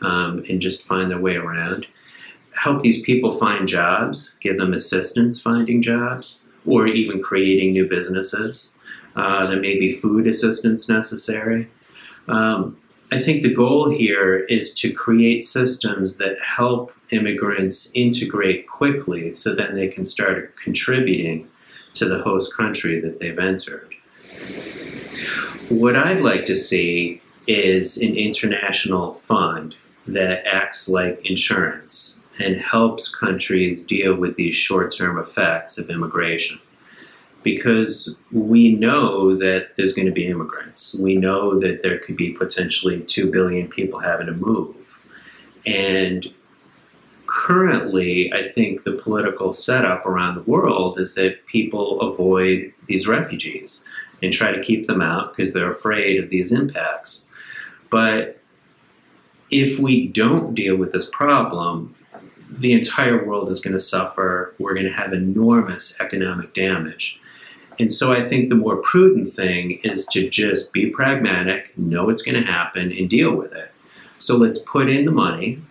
um, 0.00 0.44
and 0.48 0.60
just 0.60 0.86
find 0.86 1.10
their 1.10 1.20
way 1.20 1.36
around. 1.36 1.86
Help 2.54 2.82
these 2.82 3.02
people 3.02 3.38
find 3.38 3.68
jobs, 3.68 4.36
give 4.40 4.58
them 4.58 4.74
assistance 4.74 5.40
finding 5.40 5.80
jobs, 5.80 6.46
or 6.66 6.86
even 6.86 7.22
creating 7.22 7.72
new 7.72 7.88
businesses. 7.88 8.76
Uh, 9.16 9.46
there 9.46 9.60
may 9.60 9.78
be 9.78 9.92
food 9.92 10.26
assistance 10.26 10.88
necessary. 10.88 11.68
Um, 12.28 12.78
I 13.10 13.20
think 13.20 13.42
the 13.42 13.52
goal 13.52 13.90
here 13.90 14.38
is 14.38 14.74
to 14.76 14.92
create 14.92 15.44
systems 15.44 16.16
that 16.18 16.40
help 16.40 16.94
immigrants 17.10 17.92
integrate 17.94 18.66
quickly 18.66 19.34
so 19.34 19.54
then 19.54 19.74
they 19.74 19.88
can 19.88 20.04
start 20.04 20.56
contributing 20.56 21.46
to 21.94 22.06
the 22.06 22.22
host 22.22 22.56
country 22.56 23.00
that 23.00 23.20
they've 23.20 23.38
entered. 23.38 23.94
What 25.68 25.96
I'd 25.96 26.20
like 26.20 26.46
to 26.46 26.56
see 26.56 27.20
is 27.46 27.96
an 27.98 28.14
international 28.14 29.14
fund 29.14 29.76
that 30.06 30.46
acts 30.46 30.88
like 30.88 31.24
insurance 31.24 32.20
and 32.38 32.56
helps 32.56 33.14
countries 33.14 33.84
deal 33.84 34.14
with 34.14 34.36
these 34.36 34.54
short 34.54 34.94
term 34.94 35.18
effects 35.18 35.78
of 35.78 35.90
immigration. 35.90 36.58
Because 37.42 38.18
we 38.30 38.72
know 38.72 39.36
that 39.36 39.70
there's 39.76 39.92
going 39.92 40.06
to 40.06 40.12
be 40.12 40.28
immigrants. 40.28 40.94
We 40.94 41.16
know 41.16 41.58
that 41.58 41.82
there 41.82 41.98
could 41.98 42.16
be 42.16 42.30
potentially 42.30 43.00
2 43.00 43.32
billion 43.32 43.66
people 43.66 43.98
having 43.98 44.26
to 44.26 44.32
move. 44.32 44.76
And 45.66 46.32
currently, 47.32 48.30
I 48.32 48.46
think 48.48 48.84
the 48.84 48.92
political 48.92 49.54
setup 49.54 50.04
around 50.04 50.34
the 50.34 50.42
world 50.42 51.00
is 51.00 51.14
that 51.14 51.46
people 51.46 51.98
avoid 52.02 52.74
these 52.86 53.08
refugees 53.08 53.88
and 54.22 54.32
try 54.32 54.52
to 54.52 54.62
keep 54.62 54.86
them 54.86 55.00
out 55.00 55.34
because 55.34 55.54
they're 55.54 55.70
afraid 55.70 56.22
of 56.22 56.28
these 56.28 56.52
impacts. 56.52 57.30
But 57.90 58.38
if 59.50 59.78
we 59.78 60.08
don't 60.08 60.54
deal 60.54 60.76
with 60.76 60.92
this 60.92 61.08
problem, 61.10 61.94
the 62.50 62.74
entire 62.74 63.24
world 63.24 63.50
is 63.50 63.60
going 63.60 63.72
to 63.72 63.80
suffer. 63.80 64.54
We're 64.58 64.74
going 64.74 64.86
to 64.86 64.92
have 64.92 65.14
enormous 65.14 65.98
economic 66.00 66.52
damage. 66.52 67.18
And 67.78 67.90
so 67.90 68.12
I 68.12 68.28
think 68.28 68.50
the 68.50 68.56
more 68.56 68.76
prudent 68.76 69.30
thing 69.30 69.80
is 69.82 70.06
to 70.08 70.28
just 70.28 70.74
be 70.74 70.90
pragmatic, 70.90 71.76
know 71.78 72.04
what's 72.04 72.22
going 72.22 72.38
to 72.42 72.52
happen, 72.52 72.92
and 72.92 73.08
deal 73.08 73.34
with 73.34 73.54
it. 73.54 73.72
So 74.18 74.36
let's 74.36 74.58
put 74.58 74.90
in 74.90 75.06
the 75.06 75.10
money, 75.10 75.62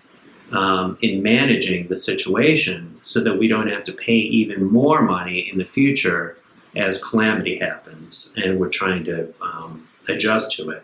um, 0.52 0.98
in 1.02 1.24
managing 1.24 1.88
the 1.88 1.98
situation 1.98 3.00
so 3.04 3.24
that 3.24 3.38
we 3.38 3.48
don't 3.48 3.70
have 3.70 3.84
to 3.86 3.94
pay 3.94 4.18
even 4.18 4.66
more 4.66 5.02
money 5.02 5.40
in 5.40 5.58
the 5.58 5.66
future 5.66 6.38
as 6.76 7.04
calamity 7.04 7.58
happens 7.58 8.34
and 8.38 8.60
we're 8.60 8.70
trying 8.70 9.04
to 9.04 9.34
um, 9.42 9.88
adjust 10.08 10.56
to 10.58 10.70
it. 10.70 10.84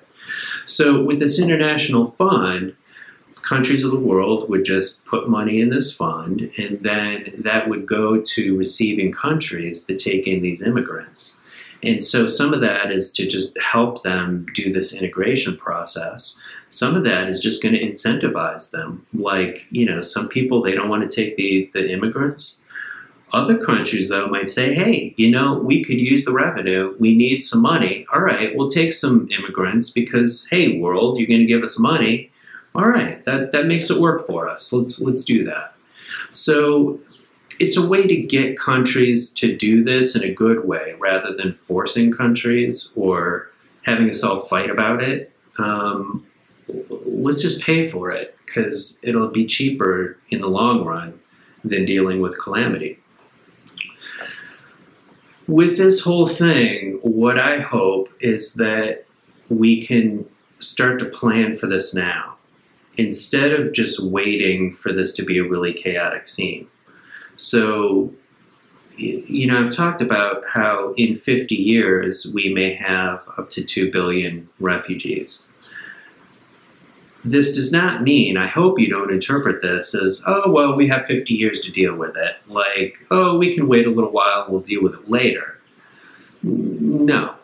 So, 0.66 1.02
with 1.02 1.20
this 1.20 1.40
international 1.40 2.08
fund, 2.08 2.76
countries 3.42 3.86
of 3.86 3.92
the 3.92 4.00
world 4.00 4.50
would 4.50 4.66
just 4.66 5.06
put 5.06 5.30
money 5.30 5.62
in 5.62 5.70
this 5.70 5.96
fund, 5.96 6.52
and 6.58 6.82
then 6.82 7.34
that 7.38 7.70
would 7.70 7.86
go 7.86 8.22
to 8.22 8.58
receiving 8.58 9.12
countries 9.14 9.86
that 9.88 10.00
take 10.00 10.28
in 10.28 10.42
these 10.42 10.62
immigrants. 10.62 11.40
And 11.82 12.04
so, 12.04 12.28
some 12.28 12.54
of 12.54 12.60
that 12.62 12.92
is 12.92 13.14
to 13.14 13.26
just 13.26 13.58
help 13.62 14.04
them 14.04 14.46
do 14.54 14.74
this 14.74 14.94
integration 14.94 15.56
process 15.56 16.42
some 16.70 16.96
of 16.96 17.04
that 17.04 17.30
is 17.30 17.40
just 17.40 17.64
going 17.64 17.74
to 17.74 17.82
incentivize 17.82 18.72
them. 18.72 19.06
Like, 19.14 19.66
you 19.70 19.86
know, 19.86 20.02
some 20.02 20.28
people, 20.28 20.62
they 20.62 20.74
don't 20.74 20.90
want 20.90 21.10
to 21.10 21.16
take 21.16 21.38
the, 21.38 21.70
the 21.74 21.92
immigrants. 21.92 22.66
Other 23.34 23.58
countries, 23.58 24.10
though, 24.10 24.28
might 24.28 24.50
say, 24.50 24.74
hey, 24.74 25.14
you 25.18 25.30
know, 25.30 25.54
we 25.54 25.84
could 25.84 25.98
use 25.98 26.24
the 26.24 26.32
revenue. 26.32 26.96
We 27.00 27.16
need 27.16 27.42
some 27.42 27.62
money. 27.62 28.06
All 28.14 28.22
right, 28.22 28.56
we'll 28.56 28.70
take 28.70 28.94
some 28.94 29.30
immigrants 29.32 29.92
because, 29.92 30.48
hey, 30.50 30.78
world, 30.78 31.18
you're 31.18 31.28
going 31.28 31.42
to 31.42 31.46
give 31.46 31.64
us 31.64 31.78
money. 31.78 32.32
All 32.74 32.86
right, 32.86 33.24
that, 33.26 33.52
that 33.52 33.66
makes 33.66 33.90
it 33.90 34.00
work 34.00 34.26
for 34.26 34.48
us. 34.48 34.72
Let's, 34.72 35.02
let's 35.02 35.26
do 35.26 35.44
that. 35.46 35.74
So 36.32 37.00
it's 37.60 37.76
a 37.76 37.88
way 37.88 38.06
to 38.06 38.16
get 38.16 38.58
countries 38.60 39.32
to 39.34 39.56
do 39.56 39.84
this 39.84 40.16
in 40.16 40.24
a 40.24 40.32
good 40.32 40.66
way 40.66 40.96
rather 41.00 41.34
than 41.36 41.54
forcing 41.54 42.12
countries 42.12 42.94
or 42.96 43.52
having 43.84 44.10
us 44.10 44.24
all 44.24 44.42
fight 44.42 44.70
about 44.70 45.02
it. 45.02 45.34
Um, 45.58 46.27
let's 46.70 47.42
just 47.42 47.62
pay 47.62 47.90
for 47.90 48.12
it 48.12 48.38
because 48.46 49.00
it'll 49.04 49.30
be 49.30 49.46
cheaper 49.46 50.18
in 50.30 50.42
the 50.42 50.48
long 50.48 50.84
run 50.86 51.20
than 51.64 51.86
dealing 51.86 52.22
with 52.22 52.40
calamity. 52.40 53.00
With 55.48 55.78
this 55.78 56.02
whole 56.02 56.26
thing, 56.26 57.00
what 57.02 57.40
I 57.40 57.60
hope 57.62 58.10
is 58.20 58.56
that 58.56 59.06
we 59.50 59.86
can 59.86 60.26
start 60.60 61.00
to 61.00 61.06
plan 61.06 61.56
for 61.56 61.68
this 61.68 61.94
now 61.94 62.36
instead 62.98 63.54
of 63.54 63.74
just 63.74 64.04
waiting 64.04 64.74
for 64.74 64.92
this 64.92 65.14
to 65.14 65.24
be 65.24 65.38
a 65.38 65.44
really 65.44 65.72
chaotic 65.72 66.28
scene. 66.28 66.68
So, 67.36 68.14
you 68.98 69.48
know, 69.48 69.62
I've 69.62 69.74
talked 69.74 70.02
about 70.02 70.44
how 70.50 70.94
in 70.98 71.16
50 71.16 71.56
years 71.56 72.30
we 72.34 72.52
may 72.52 72.74
have 72.74 73.28
up 73.38 73.50
to 73.52 73.64
2 73.64 73.92
billion 73.92 74.50
refugees 74.60 75.54
this 77.32 77.56
does 77.56 77.72
not 77.72 78.04
mean, 78.04 78.38
I 78.38 78.48
hope 78.48 78.80
you 78.80 78.90
don't 78.90 79.12
interpret 79.12 79.62
this 79.62 79.94
as, 79.94 80.24
oh, 80.28 80.50
well, 80.50 80.76
we 80.76 80.88
have 80.88 81.06
50 81.06 81.34
years 81.34 81.60
to 81.62 81.72
deal 81.72 81.96
with 81.96 82.16
it. 82.16 82.38
Like, 82.48 83.06
oh, 83.12 83.38
we 83.38 83.54
can 83.54 83.68
wait 83.68 83.88
a 83.88 83.92
little 83.92 84.12
while 84.12 84.46
we'll 84.48 84.62
deal 84.62 84.82
with 84.82 84.94
it 84.94 85.10
later. 85.10 85.60
No, 86.44 87.36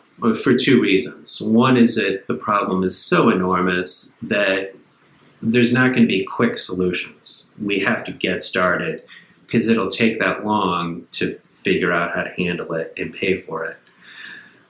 for 0.42 0.56
two 0.56 0.80
reasons. 0.80 1.40
One 1.40 1.76
is 1.76 1.96
that 1.96 2.26
the 2.26 2.34
problem 2.34 2.84
is 2.84 2.96
so 2.98 3.28
enormous 3.28 4.16
that 4.22 4.74
there's 5.42 5.72
not 5.72 5.92
going 5.92 6.02
to 6.02 6.08
be 6.08 6.24
quick 6.24 6.58
solutions. 6.58 7.52
We 7.62 7.80
have 7.80 8.04
to 8.04 8.12
get 8.12 8.42
started 8.42 9.02
because 9.46 9.68
it'll 9.68 9.90
take 9.90 10.18
that 10.20 10.46
long 10.46 11.06
to 11.12 11.38
figure 11.56 11.92
out 11.92 12.14
how 12.14 12.22
to 12.22 12.30
handle 12.30 12.72
it 12.74 12.94
and 12.96 13.12
pay 13.12 13.36
for 13.36 13.64
it. 13.64 13.76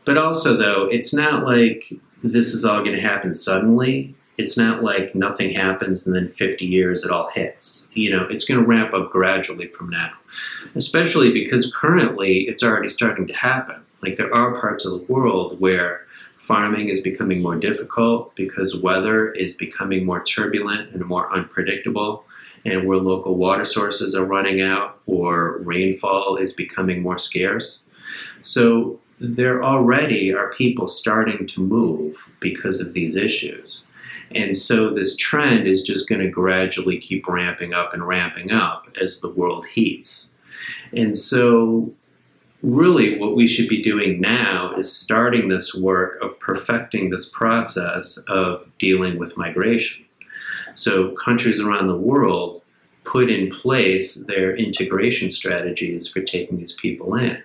But 0.05 0.19
also, 0.19 0.57
though, 0.57 0.89
it's 0.91 1.15
not 1.15 1.45
like 1.45 1.93
this 2.23 2.55
is 2.55 2.65
all 2.65 2.81
going 2.81 2.97
to 2.97 3.01
happen 3.01 3.33
suddenly. 3.33 4.15
It's 4.37 4.59
not 4.59 4.83
like 4.83 5.15
nothing 5.15 5.53
happens 5.53 6.07
and 6.07 6.15
then 6.15 6.29
50 6.29 6.67
years 6.67 7.05
it 7.05 7.11
all 7.11 7.31
hits. 7.31 7.89
You 7.95 8.11
know, 8.11 8.27
it's 8.29 8.45
going 8.45 8.61
to 8.61 8.67
ramp 8.67 8.93
up 8.93 9.11
gradually 9.11 9.69
from 9.69 9.91
now, 9.91 10.13
especially 10.75 11.33
because 11.33 11.75
currently 11.75 12.41
it's 12.43 12.63
already 12.63 12.89
starting 12.89 13.27
to 13.29 13.35
happen. 13.35 13.77
Like, 14.03 14.17
there 14.17 14.35
are 14.35 14.61
parts 14.61 14.85
of 14.85 14.93
the 14.93 15.13
world 15.13 15.61
where 15.61 16.05
farming 16.37 16.89
is 16.91 17.01
becoming 17.01 17.41
more 17.41 17.57
difficult 17.57 18.35
because 18.37 18.77
weather 18.77 19.31
is 19.31 19.55
becoming 19.55 20.05
more 20.05 20.23
turbulent 20.23 20.91
and 20.91 21.05
more 21.07 21.33
unpredictable 21.33 22.27
and 22.67 22.87
where 22.87 22.99
local 22.99 23.37
water 23.37 23.65
sources 23.65 24.15
are 24.15 24.27
running 24.27 24.61
out 24.61 25.01
or 25.07 25.59
rainfall 25.59 26.37
is 26.37 26.53
becoming 26.53 27.03
more 27.03 27.19
scarce. 27.19 27.89
So 28.43 29.01
there 29.19 29.65
already 29.65 30.35
are 30.35 30.53
people 30.53 30.89
starting 30.89 31.47
to 31.47 31.61
move 31.63 32.31
because 32.41 32.81
of 32.81 32.93
these 32.93 33.17
issues. 33.17 33.87
And 34.35 34.57
so 34.57 34.91
this 34.91 35.17
trend 35.17 35.67
is 35.67 35.83
just 35.83 36.09
going 36.09 36.21
to 36.21 36.29
gradually 36.29 36.99
keep 36.99 37.27
ramping 37.29 37.73
up 37.73 37.95
and 37.95 38.07
ramping 38.07 38.53
up 38.53 38.89
as 39.01 39.21
the 39.21 39.31
world 39.31 39.67
heats. 39.67 40.35
And 40.93 41.17
so, 41.17 41.93
really, 42.63 43.19
what 43.19 43.37
we 43.37 43.47
should 43.47 43.69
be 43.69 43.83
doing 43.83 44.21
now 44.21 44.75
is 44.77 44.93
starting 44.93 45.49
this 45.49 45.75
work 45.75 46.21
of 46.23 46.39
perfecting 46.41 47.11
this 47.11 47.29
process 47.29 48.19
of 48.29 48.67
dealing 48.79 49.19
with 49.19 49.37
migration. 49.37 50.05
So 50.75 51.13
countries 51.13 51.61
around 51.61 51.87
the 51.87 51.97
world 51.97 52.63
put 53.05 53.31
in 53.31 53.51
place 53.51 54.25
their 54.27 54.57
integration 54.57 55.31
strategies 55.31 56.09
for 56.09 56.21
taking 56.21 56.59
these 56.59 56.73
people 56.73 57.15
in. 57.15 57.43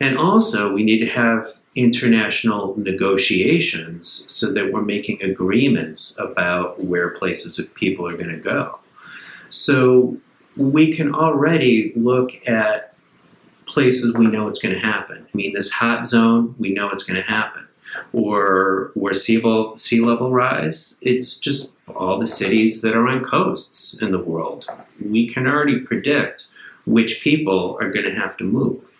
And 0.00 0.18
also, 0.18 0.72
we 0.72 0.82
need 0.82 1.00
to 1.00 1.06
have 1.06 1.46
international 1.74 2.78
negotiations 2.78 4.24
so 4.28 4.52
that 4.52 4.72
we're 4.72 4.82
making 4.82 5.22
agreements 5.22 6.18
about 6.18 6.84
where 6.84 7.10
places 7.10 7.58
of 7.58 7.74
people 7.74 8.06
are 8.06 8.16
going 8.16 8.30
to 8.30 8.36
go. 8.36 8.78
So 9.50 10.16
we 10.56 10.92
can 10.92 11.14
already 11.14 11.92
look 11.96 12.46
at 12.46 12.94
places 13.66 14.14
we 14.14 14.26
know 14.26 14.46
it's 14.48 14.60
going 14.60 14.74
to 14.74 14.80
happen. 14.80 15.26
I 15.26 15.36
mean, 15.36 15.52
this 15.52 15.72
hot 15.72 16.06
zone, 16.06 16.54
we 16.58 16.72
know 16.72 16.90
it's 16.90 17.04
going 17.04 17.20
to 17.20 17.28
happen 17.28 17.66
or 18.12 18.90
where 18.94 19.14
sea 19.14 19.36
level, 19.36 19.78
sea 19.78 20.00
level 20.00 20.30
rise, 20.30 20.98
it's 21.02 21.38
just 21.38 21.78
all 21.94 22.18
the 22.18 22.26
cities 22.26 22.82
that 22.82 22.94
are 22.94 23.06
on 23.08 23.22
coasts 23.22 24.00
in 24.00 24.12
the 24.12 24.18
world. 24.18 24.66
We 25.04 25.32
can 25.32 25.46
already 25.46 25.80
predict 25.80 26.48
which 26.86 27.22
people 27.22 27.78
are 27.80 27.90
going 27.90 28.06
to 28.06 28.14
have 28.14 28.36
to 28.38 28.44
move. 28.44 28.93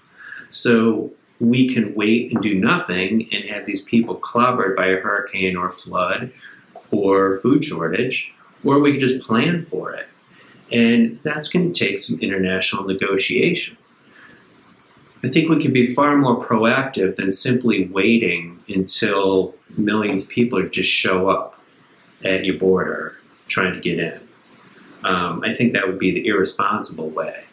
So 0.55 1.13
we 1.41 1.69
can 1.69 1.95
wait 1.95 2.33
and 2.33 2.41
do 2.41 2.55
nothing 2.55 3.29
and 3.33 3.45
have 3.45 3.67
these 3.67 3.83
people 3.83 4.15
clobbered 4.17 4.77
by 4.77 4.87
a 4.87 5.01
hurricane 5.01 5.57
or 5.57 5.69
flood 5.69 6.33
or 6.93 7.41
food 7.41 7.65
shortage, 7.65 8.33
or 8.63 8.79
we 8.79 8.93
can 8.93 9.01
just 9.01 9.21
plan 9.27 9.65
for 9.65 9.93
it. 9.93 10.09
And 10.71 11.19
that's 11.25 11.49
going 11.49 11.73
to 11.73 11.79
take 11.79 11.99
some 11.99 12.21
international 12.21 12.85
negotiation. 12.85 13.77
I 15.25 15.29
think 15.29 15.49
we 15.49 15.61
can 15.61 15.73
be 15.73 15.93
far 15.93 16.17
more 16.17 16.45
proactive 16.45 17.17
than 17.17 17.33
simply 17.33 17.89
waiting 17.89 18.63
until 18.69 19.55
millions 19.77 20.25
of 20.25 20.29
people 20.29 20.63
just 20.69 20.91
show 20.91 21.29
up 21.29 21.61
at 22.25 22.45
your 22.45 22.59
border 22.59 23.17
trying 23.49 23.75
to 23.75 23.81
get 23.81 23.99
in. 23.99 24.21
Um, 25.03 25.43
I 25.43 25.55
think 25.55 25.73
that 25.73 25.87
would 25.87 25.99
be 25.99 26.13
the 26.13 26.27
irresponsible 26.27 27.11
way. 27.11 27.44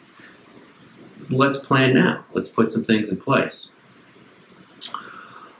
Let's 1.32 1.58
plan 1.58 1.94
now. 1.94 2.24
Let's 2.34 2.48
put 2.48 2.70
some 2.70 2.84
things 2.84 3.08
in 3.08 3.16
place. 3.16 3.74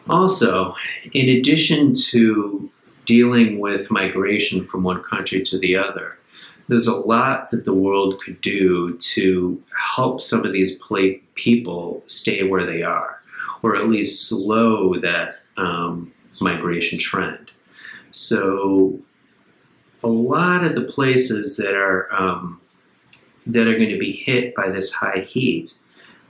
Also, 0.09 0.75
in 1.13 1.29
addition 1.29 1.95
to 1.95 2.71
dealing 3.07 3.59
with 3.59 3.91
migration 3.91 4.65
from 4.65 4.83
one 4.83 5.03
country 5.03 5.43
to 5.43 5.59
the 5.59 5.77
other, 5.77 6.19
there's 6.69 6.87
a 6.87 6.97
lot 6.97 7.51
that 7.51 7.65
the 7.65 7.75
world 7.75 8.21
could 8.21 8.41
do 8.41 8.97
to 8.99 9.63
help 9.95 10.21
some 10.21 10.45
of 10.45 10.53
these 10.53 10.81
people 11.35 12.03
stay 12.07 12.43
where 12.43 12.67
they 12.67 12.83
are, 12.83 13.21
or 13.63 13.77
at 13.77 13.89
least 13.89 14.29
slow 14.29 14.99
that 15.01 15.41
um, 15.57 16.13
migration 16.41 16.99
trend. 16.99 17.51
So, 18.11 19.01
a 20.05 20.09
lot 20.09 20.65
of 20.65 20.75
the 20.75 20.83
places 20.83 21.57
that 21.59 21.75
are 21.75 22.13
um, 22.13 22.61
that 23.47 23.67
are 23.67 23.77
going 23.77 23.91
to 23.91 23.99
be 23.99 24.13
hit 24.13 24.55
by 24.55 24.71
this 24.71 24.93
high 24.93 25.21
heat, 25.21 25.79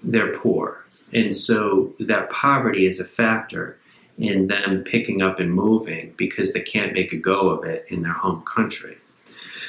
they're 0.03 0.35
poor, 0.35 0.85
and 1.13 1.35
so 1.35 1.93
that 2.01 2.31
poverty 2.31 2.87
is 2.87 2.99
a 3.01 3.05
factor 3.05 3.79
in 4.19 4.47
them 4.47 4.85
picking 4.85 5.23
up 5.23 5.41
and 5.41 5.53
moving 5.53 6.15
because 6.17 6.53
they 6.53 6.61
can't 6.61 6.93
make 6.93 7.13
a 7.13 7.17
go 7.17 7.49
of 7.51 7.65
it 7.65 7.85
in 7.89 8.03
their 8.03 8.13
home 8.13 8.43
country. 8.43 8.97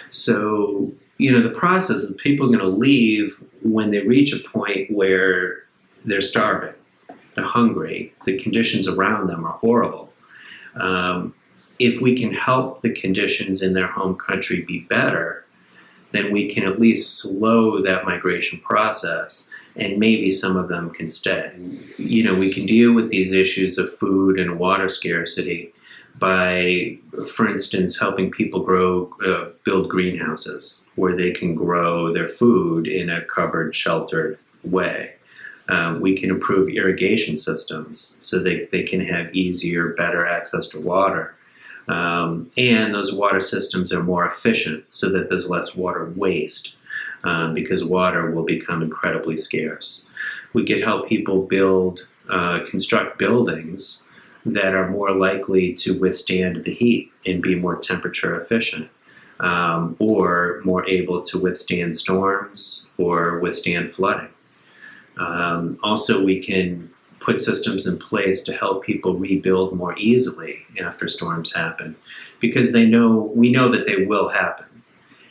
So, 0.10 0.92
you 1.18 1.32
know, 1.32 1.42
the 1.42 1.58
process 1.58 1.98
is 1.98 2.16
people 2.18 2.46
are 2.46 2.58
going 2.58 2.72
to 2.72 2.78
leave 2.78 3.44
when 3.64 3.92
they 3.92 4.02
reach 4.02 4.34
a 4.34 4.50
point 4.50 4.92
where 4.92 5.64
they're 6.06 6.22
starving, 6.22 6.76
they're 7.34 7.46
hungry, 7.46 8.14
the 8.26 8.38
conditions 8.38 8.88
around 8.88 9.28
them 9.28 9.46
are 9.46 9.58
horrible. 9.58 10.14
Um, 10.76 11.34
if 11.80 12.02
we 12.02 12.16
can 12.16 12.34
help 12.34 12.82
the 12.82 12.92
conditions 12.92 13.62
in 13.62 13.74
their 13.74 13.88
home 13.88 14.16
country 14.16 14.62
be 14.62 14.82
better, 14.82 15.43
then 16.14 16.32
we 16.32 16.54
can 16.54 16.64
at 16.64 16.80
least 16.80 17.18
slow 17.18 17.82
that 17.82 18.06
migration 18.06 18.60
process 18.60 19.50
and 19.76 20.00
maybe 20.00 20.32
some 20.32 20.56
of 20.56 20.70
them 20.70 20.92
can 20.92 21.10
stay. 21.10 21.52
You 21.98 22.24
know, 22.24 22.36
we 22.36 22.54
can 22.54 22.66
deal 22.66 22.94
with 22.94 23.10
these 23.10 23.34
issues 23.34 23.78
of 23.78 23.94
food 23.98 24.40
and 24.40 24.60
water 24.60 24.88
scarcity 24.88 25.74
by, 26.20 26.98
for 27.28 27.50
instance, 27.50 28.00
helping 28.00 28.30
people 28.30 28.60
grow, 28.60 29.12
uh, 29.26 29.50
build 29.64 29.90
greenhouses 29.90 30.88
where 30.96 31.16
they 31.16 31.32
can 31.32 31.56
grow 31.56 32.14
their 32.14 32.28
food 32.28 32.88
in 32.88 33.10
a 33.10 33.24
covered, 33.26 33.76
sheltered 33.76 34.38
way. 34.64 35.16
Um, 35.70 36.02
we 36.02 36.16
can 36.16 36.30
improve 36.30 36.70
irrigation 36.70 37.36
systems 37.36 38.18
so 38.20 38.38
that 38.44 38.70
they 38.72 38.84
can 38.84 39.00
have 39.02 39.34
easier, 39.34 39.90
better 39.94 40.28
access 40.28 40.68
to 40.70 40.80
water. 40.80 41.36
Um, 41.88 42.52
and 42.58 42.94
those 42.94 43.14
water 43.14 43.42
systems 43.42 43.92
are 43.92 44.04
more 44.04 44.26
efficient 44.26 44.86
so 44.90 45.10
that 45.10 45.30
there's 45.30 45.50
less 45.50 45.76
water 45.76 46.12
waste 46.16 46.76
um, 47.24 47.54
because 47.54 47.84
water 47.84 48.32
will 48.32 48.46
become 48.46 48.82
incredibly 48.82 49.38
scarce. 49.38 50.08
We 50.54 50.66
could 50.66 50.82
help 50.82 51.08
people 51.08 51.44
build, 51.46 52.08
uh, 52.30 52.60
construct 52.70 53.18
buildings 53.18 54.06
that 54.46 54.76
are 54.76 54.90
more 54.90 55.12
likely 55.12 55.74
to 55.74 55.98
withstand 56.00 56.64
the 56.64 56.74
heat 56.74 57.12
and 57.26 57.42
be 57.42 57.56
more 57.56 57.78
temperature 57.78 58.40
efficient. 58.40 58.90
Um, 59.40 59.98
or 60.00 60.62
more 60.64 60.88
able 60.88 61.22
to 61.24 61.40
withstand 61.40 61.98
storms 61.98 62.90
or 62.98 63.40
withstand 63.40 63.92
flooding. 63.92 64.30
Um, 65.18 65.80
also, 65.84 66.24
we 66.24 66.40
can 66.40 66.93
put 67.24 67.40
systems 67.40 67.88
in 67.88 67.98
place 67.98 68.44
to 68.44 68.54
help 68.54 68.84
people 68.84 69.16
rebuild 69.16 69.76
more 69.76 69.98
easily 69.98 70.66
after 70.82 71.08
storms 71.08 71.54
happen 71.54 71.96
because 72.40 72.74
they 72.74 72.86
know 72.86 73.32
we 73.34 73.50
know 73.50 73.70
that 73.72 73.88
they 73.88 74.06
will 74.06 74.30
happen. 74.30 74.66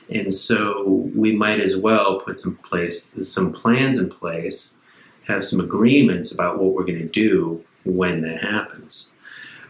And 0.09 0.33
so 0.33 1.11
we 1.15 1.37
might 1.37 1.61
as 1.61 1.77
well 1.77 2.21
put 2.21 2.39
some 2.39 2.57
place 2.57 3.13
some 3.29 3.53
plans 3.53 3.99
in 3.99 4.09
place, 4.09 4.81
have 5.27 5.45
some 5.45 5.61
agreements 5.61 6.33
about 6.33 6.59
what 6.59 6.73
we're 6.73 6.85
going 6.85 6.99
to 6.99 7.09
do 7.09 7.63
when 7.85 8.23
that 8.23 8.43
happens. 8.43 9.15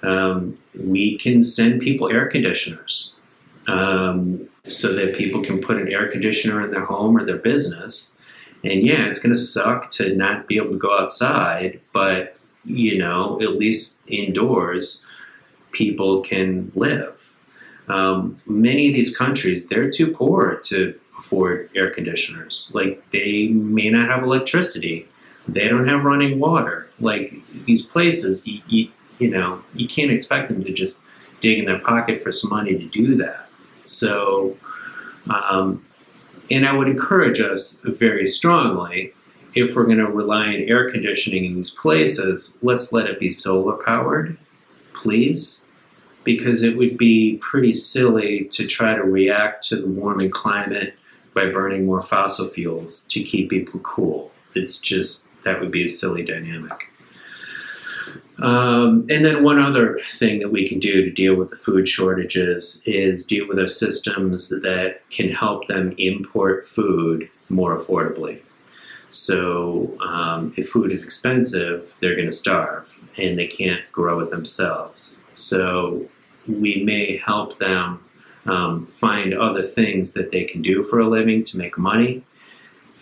Um, 0.02 0.58
we 0.78 1.18
can 1.18 1.42
send 1.42 1.80
people 1.80 2.10
air 2.10 2.26
conditioners 2.26 3.16
um, 3.68 4.48
so 4.66 4.94
that 4.94 5.16
people 5.16 5.42
can 5.42 5.60
put 5.60 5.76
an 5.76 5.92
air 5.92 6.08
conditioner 6.08 6.64
in 6.64 6.70
their 6.70 6.84
home 6.84 7.16
or 7.16 7.24
their 7.24 7.36
business. 7.36 8.16
And 8.64 8.86
yeah, 8.86 9.06
it's 9.06 9.18
going 9.18 9.34
to 9.34 9.40
suck 9.40 9.90
to 9.90 10.14
not 10.14 10.46
be 10.46 10.56
able 10.56 10.72
to 10.72 10.78
go 10.78 10.96
outside, 10.98 11.80
but 11.92 12.36
you 12.64 12.96
know, 12.96 13.40
at 13.40 13.56
least 13.56 14.04
indoors, 14.06 15.04
people 15.72 16.20
can 16.20 16.70
live. 16.74 17.34
Um, 17.88 18.40
many 18.46 18.88
of 18.88 18.94
these 18.94 19.16
countries, 19.16 19.68
they're 19.68 19.90
too 19.90 20.12
poor 20.12 20.56
to 20.64 20.98
afford 21.18 21.70
air 21.74 21.90
conditioners. 21.90 22.70
Like 22.74 23.02
they 23.10 23.48
may 23.48 23.90
not 23.90 24.08
have 24.08 24.22
electricity, 24.22 25.08
they 25.48 25.68
don't 25.68 25.88
have 25.88 26.04
running 26.04 26.38
water. 26.38 26.88
Like 27.00 27.34
these 27.64 27.84
places, 27.84 28.46
you, 28.46 28.62
you, 28.68 28.88
you 29.18 29.30
know, 29.30 29.62
you 29.74 29.88
can't 29.88 30.10
expect 30.10 30.48
them 30.48 30.62
to 30.64 30.72
just 30.72 31.04
dig 31.40 31.58
in 31.58 31.64
their 31.64 31.78
pocket 31.78 32.22
for 32.22 32.30
some 32.30 32.50
money 32.50 32.78
to 32.78 32.86
do 32.86 33.16
that. 33.16 33.48
So, 33.82 34.56
um, 35.28 35.84
and 36.50 36.66
I 36.66 36.74
would 36.74 36.88
encourage 36.88 37.40
us 37.40 37.78
very 37.84 38.26
strongly 38.26 39.12
if 39.54 39.76
we're 39.76 39.84
going 39.84 39.98
to 39.98 40.06
rely 40.06 40.46
on 40.46 40.54
air 40.54 40.90
conditioning 40.90 41.44
in 41.44 41.54
these 41.54 41.70
places, 41.70 42.58
let's 42.62 42.92
let 42.92 43.06
it 43.06 43.20
be 43.20 43.30
solar 43.30 43.82
powered, 43.82 44.38
please, 44.94 45.64
because 46.24 46.62
it 46.62 46.76
would 46.76 46.96
be 46.96 47.36
pretty 47.38 47.74
silly 47.74 48.44
to 48.44 48.66
try 48.66 48.94
to 48.94 49.02
react 49.02 49.64
to 49.68 49.76
the 49.76 49.86
warming 49.86 50.30
climate 50.30 50.94
by 51.34 51.50
burning 51.50 51.86
more 51.86 52.02
fossil 52.02 52.48
fuels 52.48 53.04
to 53.06 53.22
keep 53.22 53.50
people 53.50 53.80
cool. 53.80 54.30
It's 54.54 54.80
just 54.80 55.28
that 55.44 55.60
would 55.60 55.70
be 55.70 55.84
a 55.84 55.88
silly 55.88 56.24
dynamic. 56.24 56.91
Um, 58.38 59.06
and 59.10 59.24
then 59.24 59.44
one 59.44 59.58
other 59.58 60.00
thing 60.10 60.40
that 60.40 60.50
we 60.50 60.66
can 60.66 60.80
do 60.80 61.02
to 61.04 61.10
deal 61.10 61.34
with 61.34 61.50
the 61.50 61.56
food 61.56 61.86
shortages 61.86 62.82
is 62.86 63.26
deal 63.26 63.46
with 63.46 63.58
our 63.58 63.68
systems 63.68 64.48
that 64.62 65.00
can 65.10 65.30
help 65.30 65.68
them 65.68 65.94
import 65.98 66.66
food 66.66 67.28
more 67.48 67.78
affordably. 67.78 68.40
So 69.10 69.98
um, 70.00 70.54
if 70.56 70.70
food 70.70 70.90
is 70.90 71.04
expensive, 71.04 71.94
they're 72.00 72.16
going 72.16 72.30
to 72.30 72.32
starve 72.32 72.98
and 73.18 73.38
they 73.38 73.46
can't 73.46 73.82
grow 73.92 74.20
it 74.20 74.30
themselves. 74.30 75.18
So 75.34 76.08
we 76.48 76.82
may 76.82 77.18
help 77.18 77.58
them 77.58 78.02
um, 78.46 78.86
find 78.86 79.34
other 79.34 79.62
things 79.62 80.14
that 80.14 80.32
they 80.32 80.44
can 80.44 80.62
do 80.62 80.82
for 80.82 80.98
a 80.98 81.08
living 81.08 81.44
to 81.44 81.58
make 81.58 81.76
money, 81.78 82.22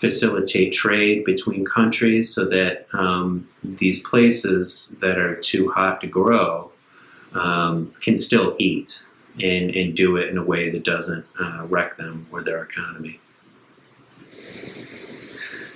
facilitate 0.01 0.73
trade 0.73 1.27
between 1.27 1.63
countries 1.63 2.35
so 2.35 2.49
that 2.49 2.87
um, 2.95 3.47
these 3.63 4.03
places 4.03 4.97
that 5.03 5.19
are 5.19 5.37
too 5.37 5.71
hot 5.71 6.01
to 6.01 6.07
grow 6.07 6.71
um, 7.35 7.93
can 8.01 8.17
still 8.17 8.57
eat 8.59 9.03
and, 9.35 9.71
and 9.77 9.95
do 9.95 10.17
it 10.17 10.31
in 10.31 10.39
a 10.39 10.43
way 10.43 10.71
that 10.71 10.85
doesn't 10.85 11.27
uh, 11.39 11.67
wreck 11.67 11.99
them 11.99 12.27
or 12.33 12.43
their 12.43 12.63
economy. 12.63 13.21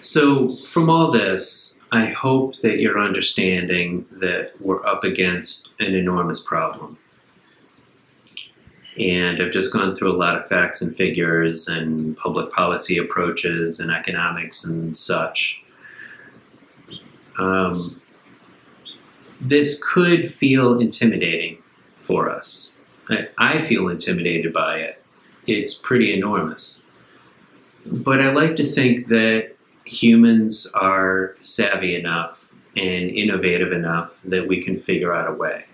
So, 0.00 0.56
from 0.66 0.88
all 0.88 1.10
this, 1.10 1.80
I 1.92 2.06
hope 2.06 2.56
that 2.62 2.78
you're 2.78 2.98
understanding 2.98 4.06
that 4.10 4.52
we're 4.58 4.84
up 4.86 5.04
against 5.04 5.68
an 5.80 5.94
enormous 5.94 6.42
problem. 6.42 6.98
And 8.98 9.42
I've 9.42 9.52
just 9.52 9.72
gone 9.72 9.94
through 9.94 10.12
a 10.12 10.16
lot 10.16 10.36
of 10.36 10.46
facts 10.46 10.80
and 10.80 10.94
figures 10.96 11.66
and 11.66 12.16
public 12.16 12.52
policy 12.52 12.96
approaches 12.96 13.80
and 13.80 13.90
economics 13.90 14.64
and 14.64 14.96
such. 14.96 15.62
Um, 17.38 18.00
this 19.40 19.82
could 19.82 20.32
feel 20.32 20.78
intimidating 20.78 21.58
for 21.96 22.30
us. 22.30 22.78
I, 23.08 23.28
I 23.36 23.60
feel 23.60 23.88
intimidated 23.88 24.52
by 24.52 24.78
it. 24.78 25.02
It's 25.46 25.74
pretty 25.74 26.14
enormous. 26.14 26.82
But 27.84 28.20
I 28.20 28.32
like 28.32 28.56
to 28.56 28.64
think 28.64 29.08
that 29.08 29.54
humans 29.84 30.72
are 30.74 31.36
savvy 31.42 31.96
enough 31.96 32.52
and 32.76 33.10
innovative 33.10 33.72
enough 33.72 34.20
that 34.24 34.48
we 34.48 34.62
can 34.62 34.78
figure 34.78 35.12
out 35.12 35.28
a 35.28 35.32
way. 35.32 35.66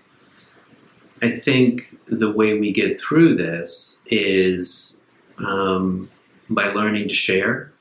I 1.21 1.31
think 1.31 1.97
the 2.07 2.31
way 2.31 2.59
we 2.59 2.71
get 2.71 2.99
through 2.99 3.35
this 3.35 4.01
is 4.07 5.03
um, 5.37 6.09
by 6.49 6.67
learning 6.67 7.07
to 7.09 7.13
share, 7.13 7.71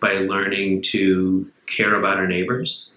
by 0.00 0.14
learning 0.14 0.82
to 0.82 1.50
care 1.66 1.94
about 1.94 2.18
our 2.18 2.26
neighbors. 2.26 2.92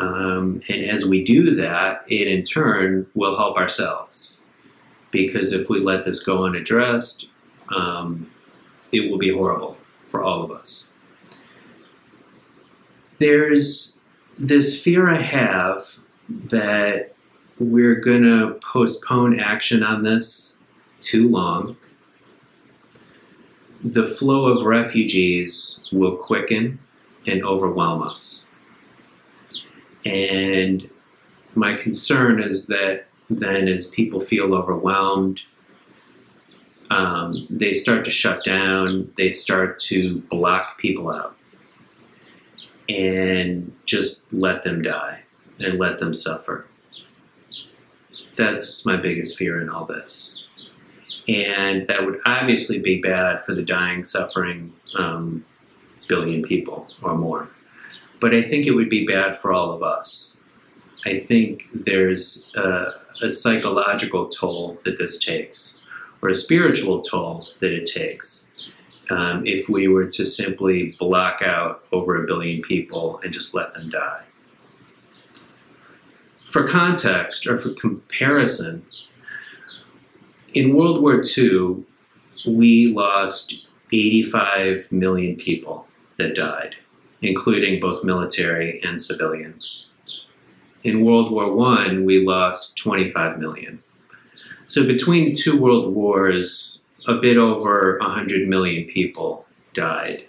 Um, 0.00 0.60
and 0.68 0.84
as 0.84 1.04
we 1.04 1.22
do 1.22 1.54
that, 1.54 2.04
it 2.08 2.26
in 2.26 2.42
turn 2.42 3.06
will 3.14 3.36
help 3.36 3.56
ourselves. 3.56 4.46
Because 5.12 5.52
if 5.52 5.68
we 5.68 5.78
let 5.78 6.04
this 6.04 6.22
go 6.22 6.44
unaddressed, 6.44 7.30
um, 7.68 8.28
it 8.90 9.08
will 9.10 9.18
be 9.18 9.32
horrible 9.32 9.76
for 10.10 10.22
all 10.22 10.42
of 10.42 10.50
us 10.50 10.92
there's 13.18 14.00
this 14.38 14.80
fear 14.80 15.08
I 15.08 15.20
have 15.20 15.98
that 16.28 17.13
we're 17.58 17.96
going 17.96 18.22
to 18.22 18.58
postpone 18.62 19.38
action 19.38 19.82
on 19.82 20.02
this 20.02 20.62
too 21.00 21.28
long. 21.28 21.76
The 23.82 24.06
flow 24.06 24.46
of 24.46 24.64
refugees 24.64 25.88
will 25.92 26.16
quicken 26.16 26.78
and 27.26 27.44
overwhelm 27.44 28.02
us. 28.02 28.48
And 30.04 30.88
my 31.54 31.74
concern 31.74 32.42
is 32.42 32.66
that 32.66 33.06
then, 33.30 33.68
as 33.68 33.88
people 33.88 34.20
feel 34.20 34.54
overwhelmed, 34.54 35.42
um, 36.90 37.46
they 37.48 37.72
start 37.72 38.04
to 38.04 38.10
shut 38.10 38.44
down, 38.44 39.10
they 39.16 39.32
start 39.32 39.78
to 39.80 40.20
block 40.30 40.78
people 40.78 41.10
out 41.10 41.36
and 42.88 43.74
just 43.86 44.30
let 44.32 44.64
them 44.64 44.82
die 44.82 45.22
and 45.58 45.78
let 45.78 45.98
them 45.98 46.12
suffer. 46.12 46.66
That's 48.36 48.84
my 48.84 48.96
biggest 48.96 49.38
fear 49.38 49.60
in 49.60 49.68
all 49.68 49.84
this. 49.84 50.46
And 51.26 51.86
that 51.86 52.04
would 52.04 52.20
obviously 52.26 52.82
be 52.82 53.00
bad 53.00 53.42
for 53.44 53.54
the 53.54 53.62
dying, 53.62 54.04
suffering 54.04 54.72
um, 54.96 55.44
billion 56.08 56.42
people 56.42 56.86
or 57.02 57.16
more. 57.16 57.48
But 58.20 58.34
I 58.34 58.42
think 58.42 58.66
it 58.66 58.72
would 58.72 58.90
be 58.90 59.06
bad 59.06 59.38
for 59.38 59.52
all 59.52 59.72
of 59.72 59.82
us. 59.82 60.40
I 61.06 61.18
think 61.20 61.66
there's 61.74 62.54
a, 62.56 62.92
a 63.22 63.30
psychological 63.30 64.28
toll 64.28 64.80
that 64.84 64.98
this 64.98 65.22
takes, 65.22 65.82
or 66.22 66.30
a 66.30 66.34
spiritual 66.34 67.02
toll 67.02 67.48
that 67.60 67.72
it 67.72 67.86
takes 67.86 68.50
um, 69.10 69.46
if 69.46 69.68
we 69.68 69.88
were 69.88 70.06
to 70.06 70.24
simply 70.24 70.96
block 70.98 71.42
out 71.42 71.84
over 71.92 72.22
a 72.22 72.26
billion 72.26 72.62
people 72.62 73.20
and 73.22 73.32
just 73.32 73.54
let 73.54 73.74
them 73.74 73.90
die. 73.90 74.22
For 76.54 76.68
context 76.68 77.48
or 77.48 77.58
for 77.58 77.70
comparison, 77.70 78.86
in 80.52 80.76
World 80.76 81.02
War 81.02 81.20
II, 81.36 81.82
we 82.46 82.86
lost 82.94 83.66
85 83.92 84.92
million 84.92 85.34
people 85.34 85.88
that 86.16 86.36
died, 86.36 86.76
including 87.20 87.80
both 87.80 88.04
military 88.04 88.80
and 88.84 89.00
civilians. 89.00 89.94
In 90.84 91.04
World 91.04 91.32
War 91.32 91.60
I, 91.76 91.98
we 91.98 92.24
lost 92.24 92.78
25 92.78 93.40
million. 93.40 93.82
So 94.68 94.86
between 94.86 95.24
the 95.24 95.32
two 95.32 95.60
world 95.60 95.92
wars, 95.92 96.84
a 97.08 97.14
bit 97.14 97.36
over 97.36 97.98
100 98.00 98.46
million 98.46 98.84
people 98.84 99.44
died 99.74 100.24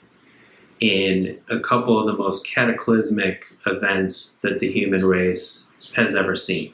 in 0.79 1.39
a 1.51 1.59
couple 1.59 1.99
of 1.99 2.07
the 2.07 2.19
most 2.19 2.47
cataclysmic 2.47 3.45
events 3.67 4.37
that 4.37 4.59
the 4.59 4.71
human 4.71 5.05
race 5.05 5.71
has 5.95 6.15
ever 6.15 6.35
seen. 6.35 6.73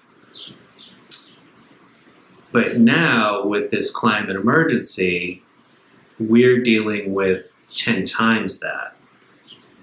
But 2.51 2.80
now, 2.80 3.45
with 3.45 3.72
this 3.72 3.89
climate 3.91 4.36
emergency, 4.36 5.41
we're 6.19 6.61
dealing 6.61 7.13
with 7.13 7.53
10 7.74 8.03
times 8.03 8.59
that. 8.59 8.95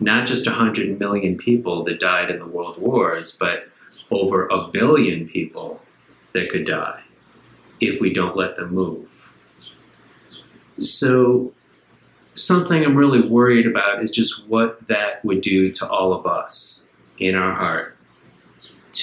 Not 0.01 0.27
just 0.27 0.47
100 0.47 0.99
million 1.01 1.37
people 1.37 1.83
that 1.85 1.99
died 1.99 2.31
in 2.31 2.39
the 2.39 2.47
world 2.47 2.79
wars, 2.79 3.37
but 3.39 3.69
over 4.11 4.47
a 4.47 4.69
billion 4.69 5.27
people 5.29 5.83
that 6.33 6.51
could 6.51 6.67
die 6.67 7.03
if 7.81 8.01
we 8.01 8.13
don't 8.13 8.37
let 8.37 8.57
them 8.57 8.75
move. 8.75 9.33
So, 10.81 11.53
something 12.35 12.85
I'm 12.85 12.97
really 12.97 13.27
worried 13.27 13.67
about 13.67 14.03
is 14.03 14.13
just 14.13 14.47
what 14.47 14.87
that 14.89 15.25
would 15.25 15.41
do 15.41 15.73
to 15.73 15.89
all 15.89 16.13
of 16.13 16.27
us 16.27 16.89
in 17.19 17.35
our 17.35 17.55
heart 17.55 17.98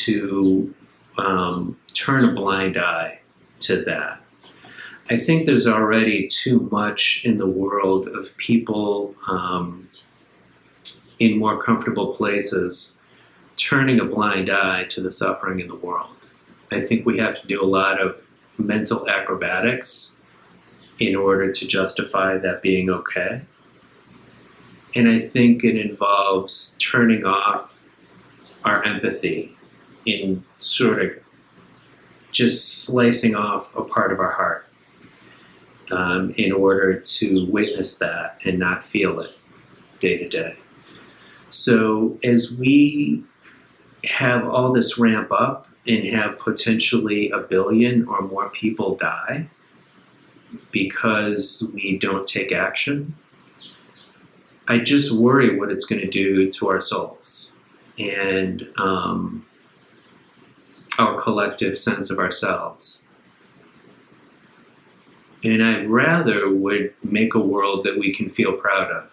to 0.04 0.74
um, 1.18 1.78
turn 1.94 2.26
a 2.26 2.34
blind 2.34 2.78
eye 2.78 3.20
to 3.60 3.84
that. 3.84 4.22
I 5.10 5.18
think 5.18 5.46
there's 5.46 5.68
already 5.68 6.28
too 6.28 6.68
much 6.72 7.22
in 7.24 7.38
the 7.38 7.48
world 7.48 8.08
of 8.08 8.36
people 8.38 9.16
um, 9.28 9.90
in 11.20 11.38
more 11.38 11.62
comfortable 11.62 12.14
places 12.16 13.00
turning 13.56 14.00
a 14.00 14.06
blind 14.06 14.50
eye 14.50 14.84
to 14.86 15.02
the 15.02 15.12
suffering 15.12 15.60
in 15.60 15.68
the 15.68 15.76
world. 15.76 16.30
I 16.72 16.82
think 16.82 17.06
we 17.06 17.20
have 17.20 17.40
to 17.40 17.48
do 17.48 17.64
a 17.64 17.66
lot 17.66 18.02
of 18.02 18.28
mental 18.58 19.08
acrobatics 19.08 20.18
in 21.00 21.16
order 21.16 21.52
to 21.52 21.68
justify 21.68 22.38
that 22.38 22.62
being 22.62 22.90
okay. 22.90 23.42
And 24.96 25.10
I 25.10 25.20
think 25.20 25.64
it 25.64 25.78
involves 25.78 26.78
turning 26.80 27.26
off 27.26 27.84
our 28.64 28.84
empathy 28.84 29.55
in 30.06 30.44
sort 30.60 31.02
of 31.02 31.12
just 32.32 32.84
slicing 32.84 33.36
off 33.36 33.76
a 33.76 33.84
part 33.84 34.12
of 34.12 34.20
our 34.20 34.32
heart 34.32 34.68
um, 35.92 36.32
in 36.32 36.52
order 36.52 37.00
to 37.00 37.46
witness 37.50 37.98
that 38.00 38.38
and 38.44 38.60
not 38.60 38.84
feel 38.84 39.20
it 39.20 39.32
day 40.00 40.18
to 40.18 40.28
day. 40.28 40.56
So 41.50 42.20
as 42.24 42.56
we 42.58 43.24
have 44.04 44.48
all 44.48 44.74
this 44.74 44.98
ramp 44.98 45.32
up 45.32 45.68
and 45.88 46.04
have 46.08 46.38
potentially 46.38 47.30
a 47.30 47.40
billion 47.40 48.08
or 48.08 48.22
more 48.22 48.50
people 48.50 48.96
die, 48.96 49.48
because 50.72 51.70
we 51.74 51.98
don't 51.98 52.28
take 52.28 52.52
action, 52.52 53.16
I 54.68 54.80
just 54.80 55.12
worry 55.12 55.58
what 55.58 55.72
it's 55.72 55.86
going 55.86 56.02
to 56.02 56.10
do 56.10 56.50
to 56.52 56.70
our 56.70 56.82
souls 56.82 57.56
and 57.98 58.68
um, 58.78 59.46
our 60.98 61.22
collective 61.22 61.78
sense 61.78 62.10
of 62.10 62.20
ourselves. 62.20 63.08
And 65.44 65.64
I 65.64 65.84
rather 65.86 66.50
would 66.50 66.94
make 67.04 67.36
a 67.36 67.40
world 67.40 67.84
that 67.84 68.00
we 68.00 68.14
can 68.14 68.30
feel 68.30 68.54
proud 68.54 68.90
of. 68.90 69.12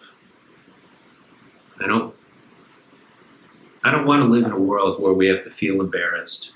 I 1.79 1.87
don't 1.87 2.15
I 3.83 3.91
don't 3.91 4.05
want 4.05 4.21
to 4.21 4.27
live 4.27 4.45
in 4.45 4.51
a 4.51 4.59
world 4.59 5.01
where 5.01 5.13
we 5.13 5.27
have 5.27 5.43
to 5.43 5.49
feel 5.49 5.81
embarrassed 5.81 6.53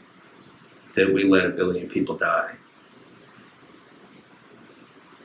that 0.96 1.14
we 1.14 1.26
let 1.26 1.46
a 1.46 1.50
billion 1.50 1.90
people 1.90 2.16
die 2.16 2.56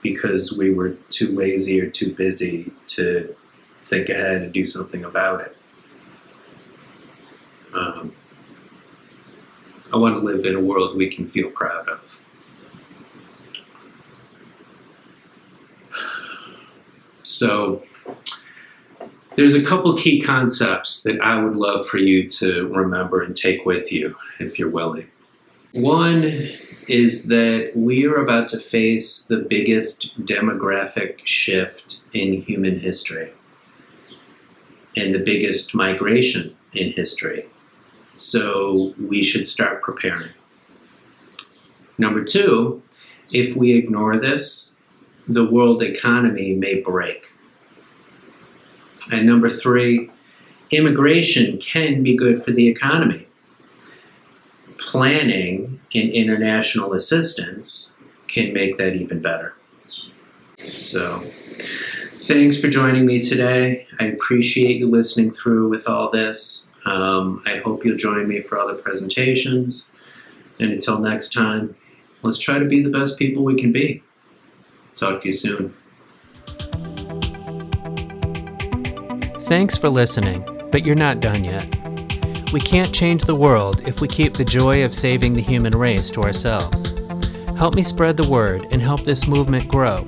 because 0.02 0.58
we 0.58 0.74
were 0.74 0.90
too 1.08 1.28
lazy 1.28 1.80
or 1.80 1.88
too 1.88 2.12
busy 2.12 2.72
to 2.86 3.34
think 3.84 4.08
ahead 4.08 4.42
and 4.42 4.52
do 4.52 4.66
something 4.66 5.04
about 5.04 5.40
it. 5.40 5.56
Um, 7.72 8.12
I 9.92 9.98
want 9.98 10.14
to 10.16 10.20
live 10.20 10.44
in 10.46 10.54
a 10.54 10.60
world 10.60 10.96
we 10.96 11.08
can 11.08 11.26
feel 11.26 11.50
proud 11.50 11.88
of. 11.88 12.18
So, 17.22 17.82
there's 19.36 19.54
a 19.54 19.64
couple 19.64 19.96
key 19.96 20.20
concepts 20.20 21.02
that 21.04 21.20
I 21.22 21.42
would 21.42 21.56
love 21.56 21.86
for 21.86 21.98
you 21.98 22.28
to 22.28 22.68
remember 22.68 23.22
and 23.22 23.34
take 23.34 23.64
with 23.64 23.90
you 23.90 24.16
if 24.38 24.58
you're 24.58 24.68
willing. 24.68 25.08
One 25.72 26.24
is 26.88 27.28
that 27.28 27.72
we 27.74 28.04
are 28.06 28.16
about 28.16 28.48
to 28.48 28.58
face 28.58 29.24
the 29.24 29.38
biggest 29.38 30.20
demographic 30.26 31.24
shift 31.24 32.00
in 32.12 32.42
human 32.42 32.80
history 32.80 33.32
and 34.96 35.14
the 35.14 35.18
biggest 35.18 35.74
migration 35.74 36.54
in 36.74 36.92
history. 36.92 37.46
So 38.16 38.94
we 39.00 39.22
should 39.22 39.46
start 39.46 39.82
preparing. 39.82 40.30
Number 41.98 42.24
two, 42.24 42.82
if 43.30 43.56
we 43.56 43.72
ignore 43.72 44.18
this, 44.18 44.76
the 45.26 45.44
world 45.44 45.82
economy 45.82 46.54
may 46.54 46.80
break. 46.80 47.28
And 49.10 49.26
number 49.26 49.50
three, 49.50 50.10
immigration 50.70 51.58
can 51.58 52.02
be 52.02 52.16
good 52.16 52.42
for 52.42 52.50
the 52.50 52.68
economy. 52.68 53.26
Planning 54.78 55.80
and 55.94 56.10
international 56.10 56.92
assistance 56.92 57.96
can 58.26 58.52
make 58.52 58.78
that 58.78 58.94
even 58.94 59.20
better. 59.20 59.54
So, 60.58 61.20
thanks 62.18 62.60
for 62.60 62.68
joining 62.68 63.06
me 63.06 63.20
today. 63.20 63.86
I 64.00 64.06
appreciate 64.06 64.78
you 64.78 64.88
listening 64.88 65.32
through 65.32 65.68
with 65.68 65.86
all 65.86 66.10
this. 66.10 66.71
Um, 66.84 67.42
I 67.46 67.58
hope 67.58 67.84
you'll 67.84 67.96
join 67.96 68.28
me 68.28 68.40
for 68.40 68.58
other 68.58 68.74
presentations. 68.74 69.92
And 70.58 70.72
until 70.72 70.98
next 70.98 71.32
time, 71.32 71.76
let's 72.22 72.38
try 72.38 72.58
to 72.58 72.64
be 72.64 72.82
the 72.82 72.90
best 72.90 73.18
people 73.18 73.44
we 73.44 73.60
can 73.60 73.72
be. 73.72 74.02
Talk 74.96 75.20
to 75.22 75.28
you 75.28 75.34
soon. 75.34 75.74
Thanks 79.46 79.76
for 79.76 79.88
listening, 79.88 80.44
but 80.70 80.86
you're 80.86 80.94
not 80.94 81.20
done 81.20 81.44
yet. 81.44 81.68
We 82.52 82.60
can't 82.60 82.94
change 82.94 83.24
the 83.24 83.34
world 83.34 83.86
if 83.86 84.00
we 84.00 84.08
keep 84.08 84.34
the 84.34 84.44
joy 84.44 84.84
of 84.84 84.94
saving 84.94 85.32
the 85.32 85.42
human 85.42 85.72
race 85.72 86.10
to 86.10 86.22
ourselves. 86.22 86.92
Help 87.56 87.74
me 87.74 87.82
spread 87.82 88.16
the 88.16 88.28
word 88.28 88.66
and 88.70 88.82
help 88.82 89.04
this 89.04 89.26
movement 89.26 89.68
grow. 89.68 90.06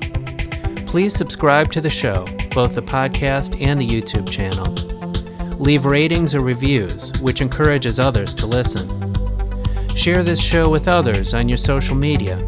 Please 0.87 1.15
subscribe 1.15 1.73
to 1.73 1.81
the 1.81 1.91
show, 1.91 2.25
both 2.55 2.75
the 2.75 2.83
podcast 2.83 3.61
and 3.61 3.81
the 3.81 3.89
YouTube 3.89 4.31
channel. 4.31 4.94
Leave 5.59 5.85
ratings 5.85 6.35
or 6.35 6.41
reviews, 6.41 7.13
which 7.21 7.41
encourages 7.41 7.99
others 7.99 8.35
to 8.35 8.47
listen. 8.47 8.89
Share 9.95 10.23
this 10.23 10.41
show 10.41 10.69
with 10.69 10.89
others 10.89 11.33
on 11.33 11.49
your 11.49 11.59
social 11.59 11.95
media. 11.95 12.39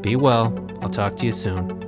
Be 0.00 0.14
well. 0.14 0.56
I'll 0.80 0.88
talk 0.88 1.16
to 1.16 1.26
you 1.26 1.32
soon. 1.32 1.85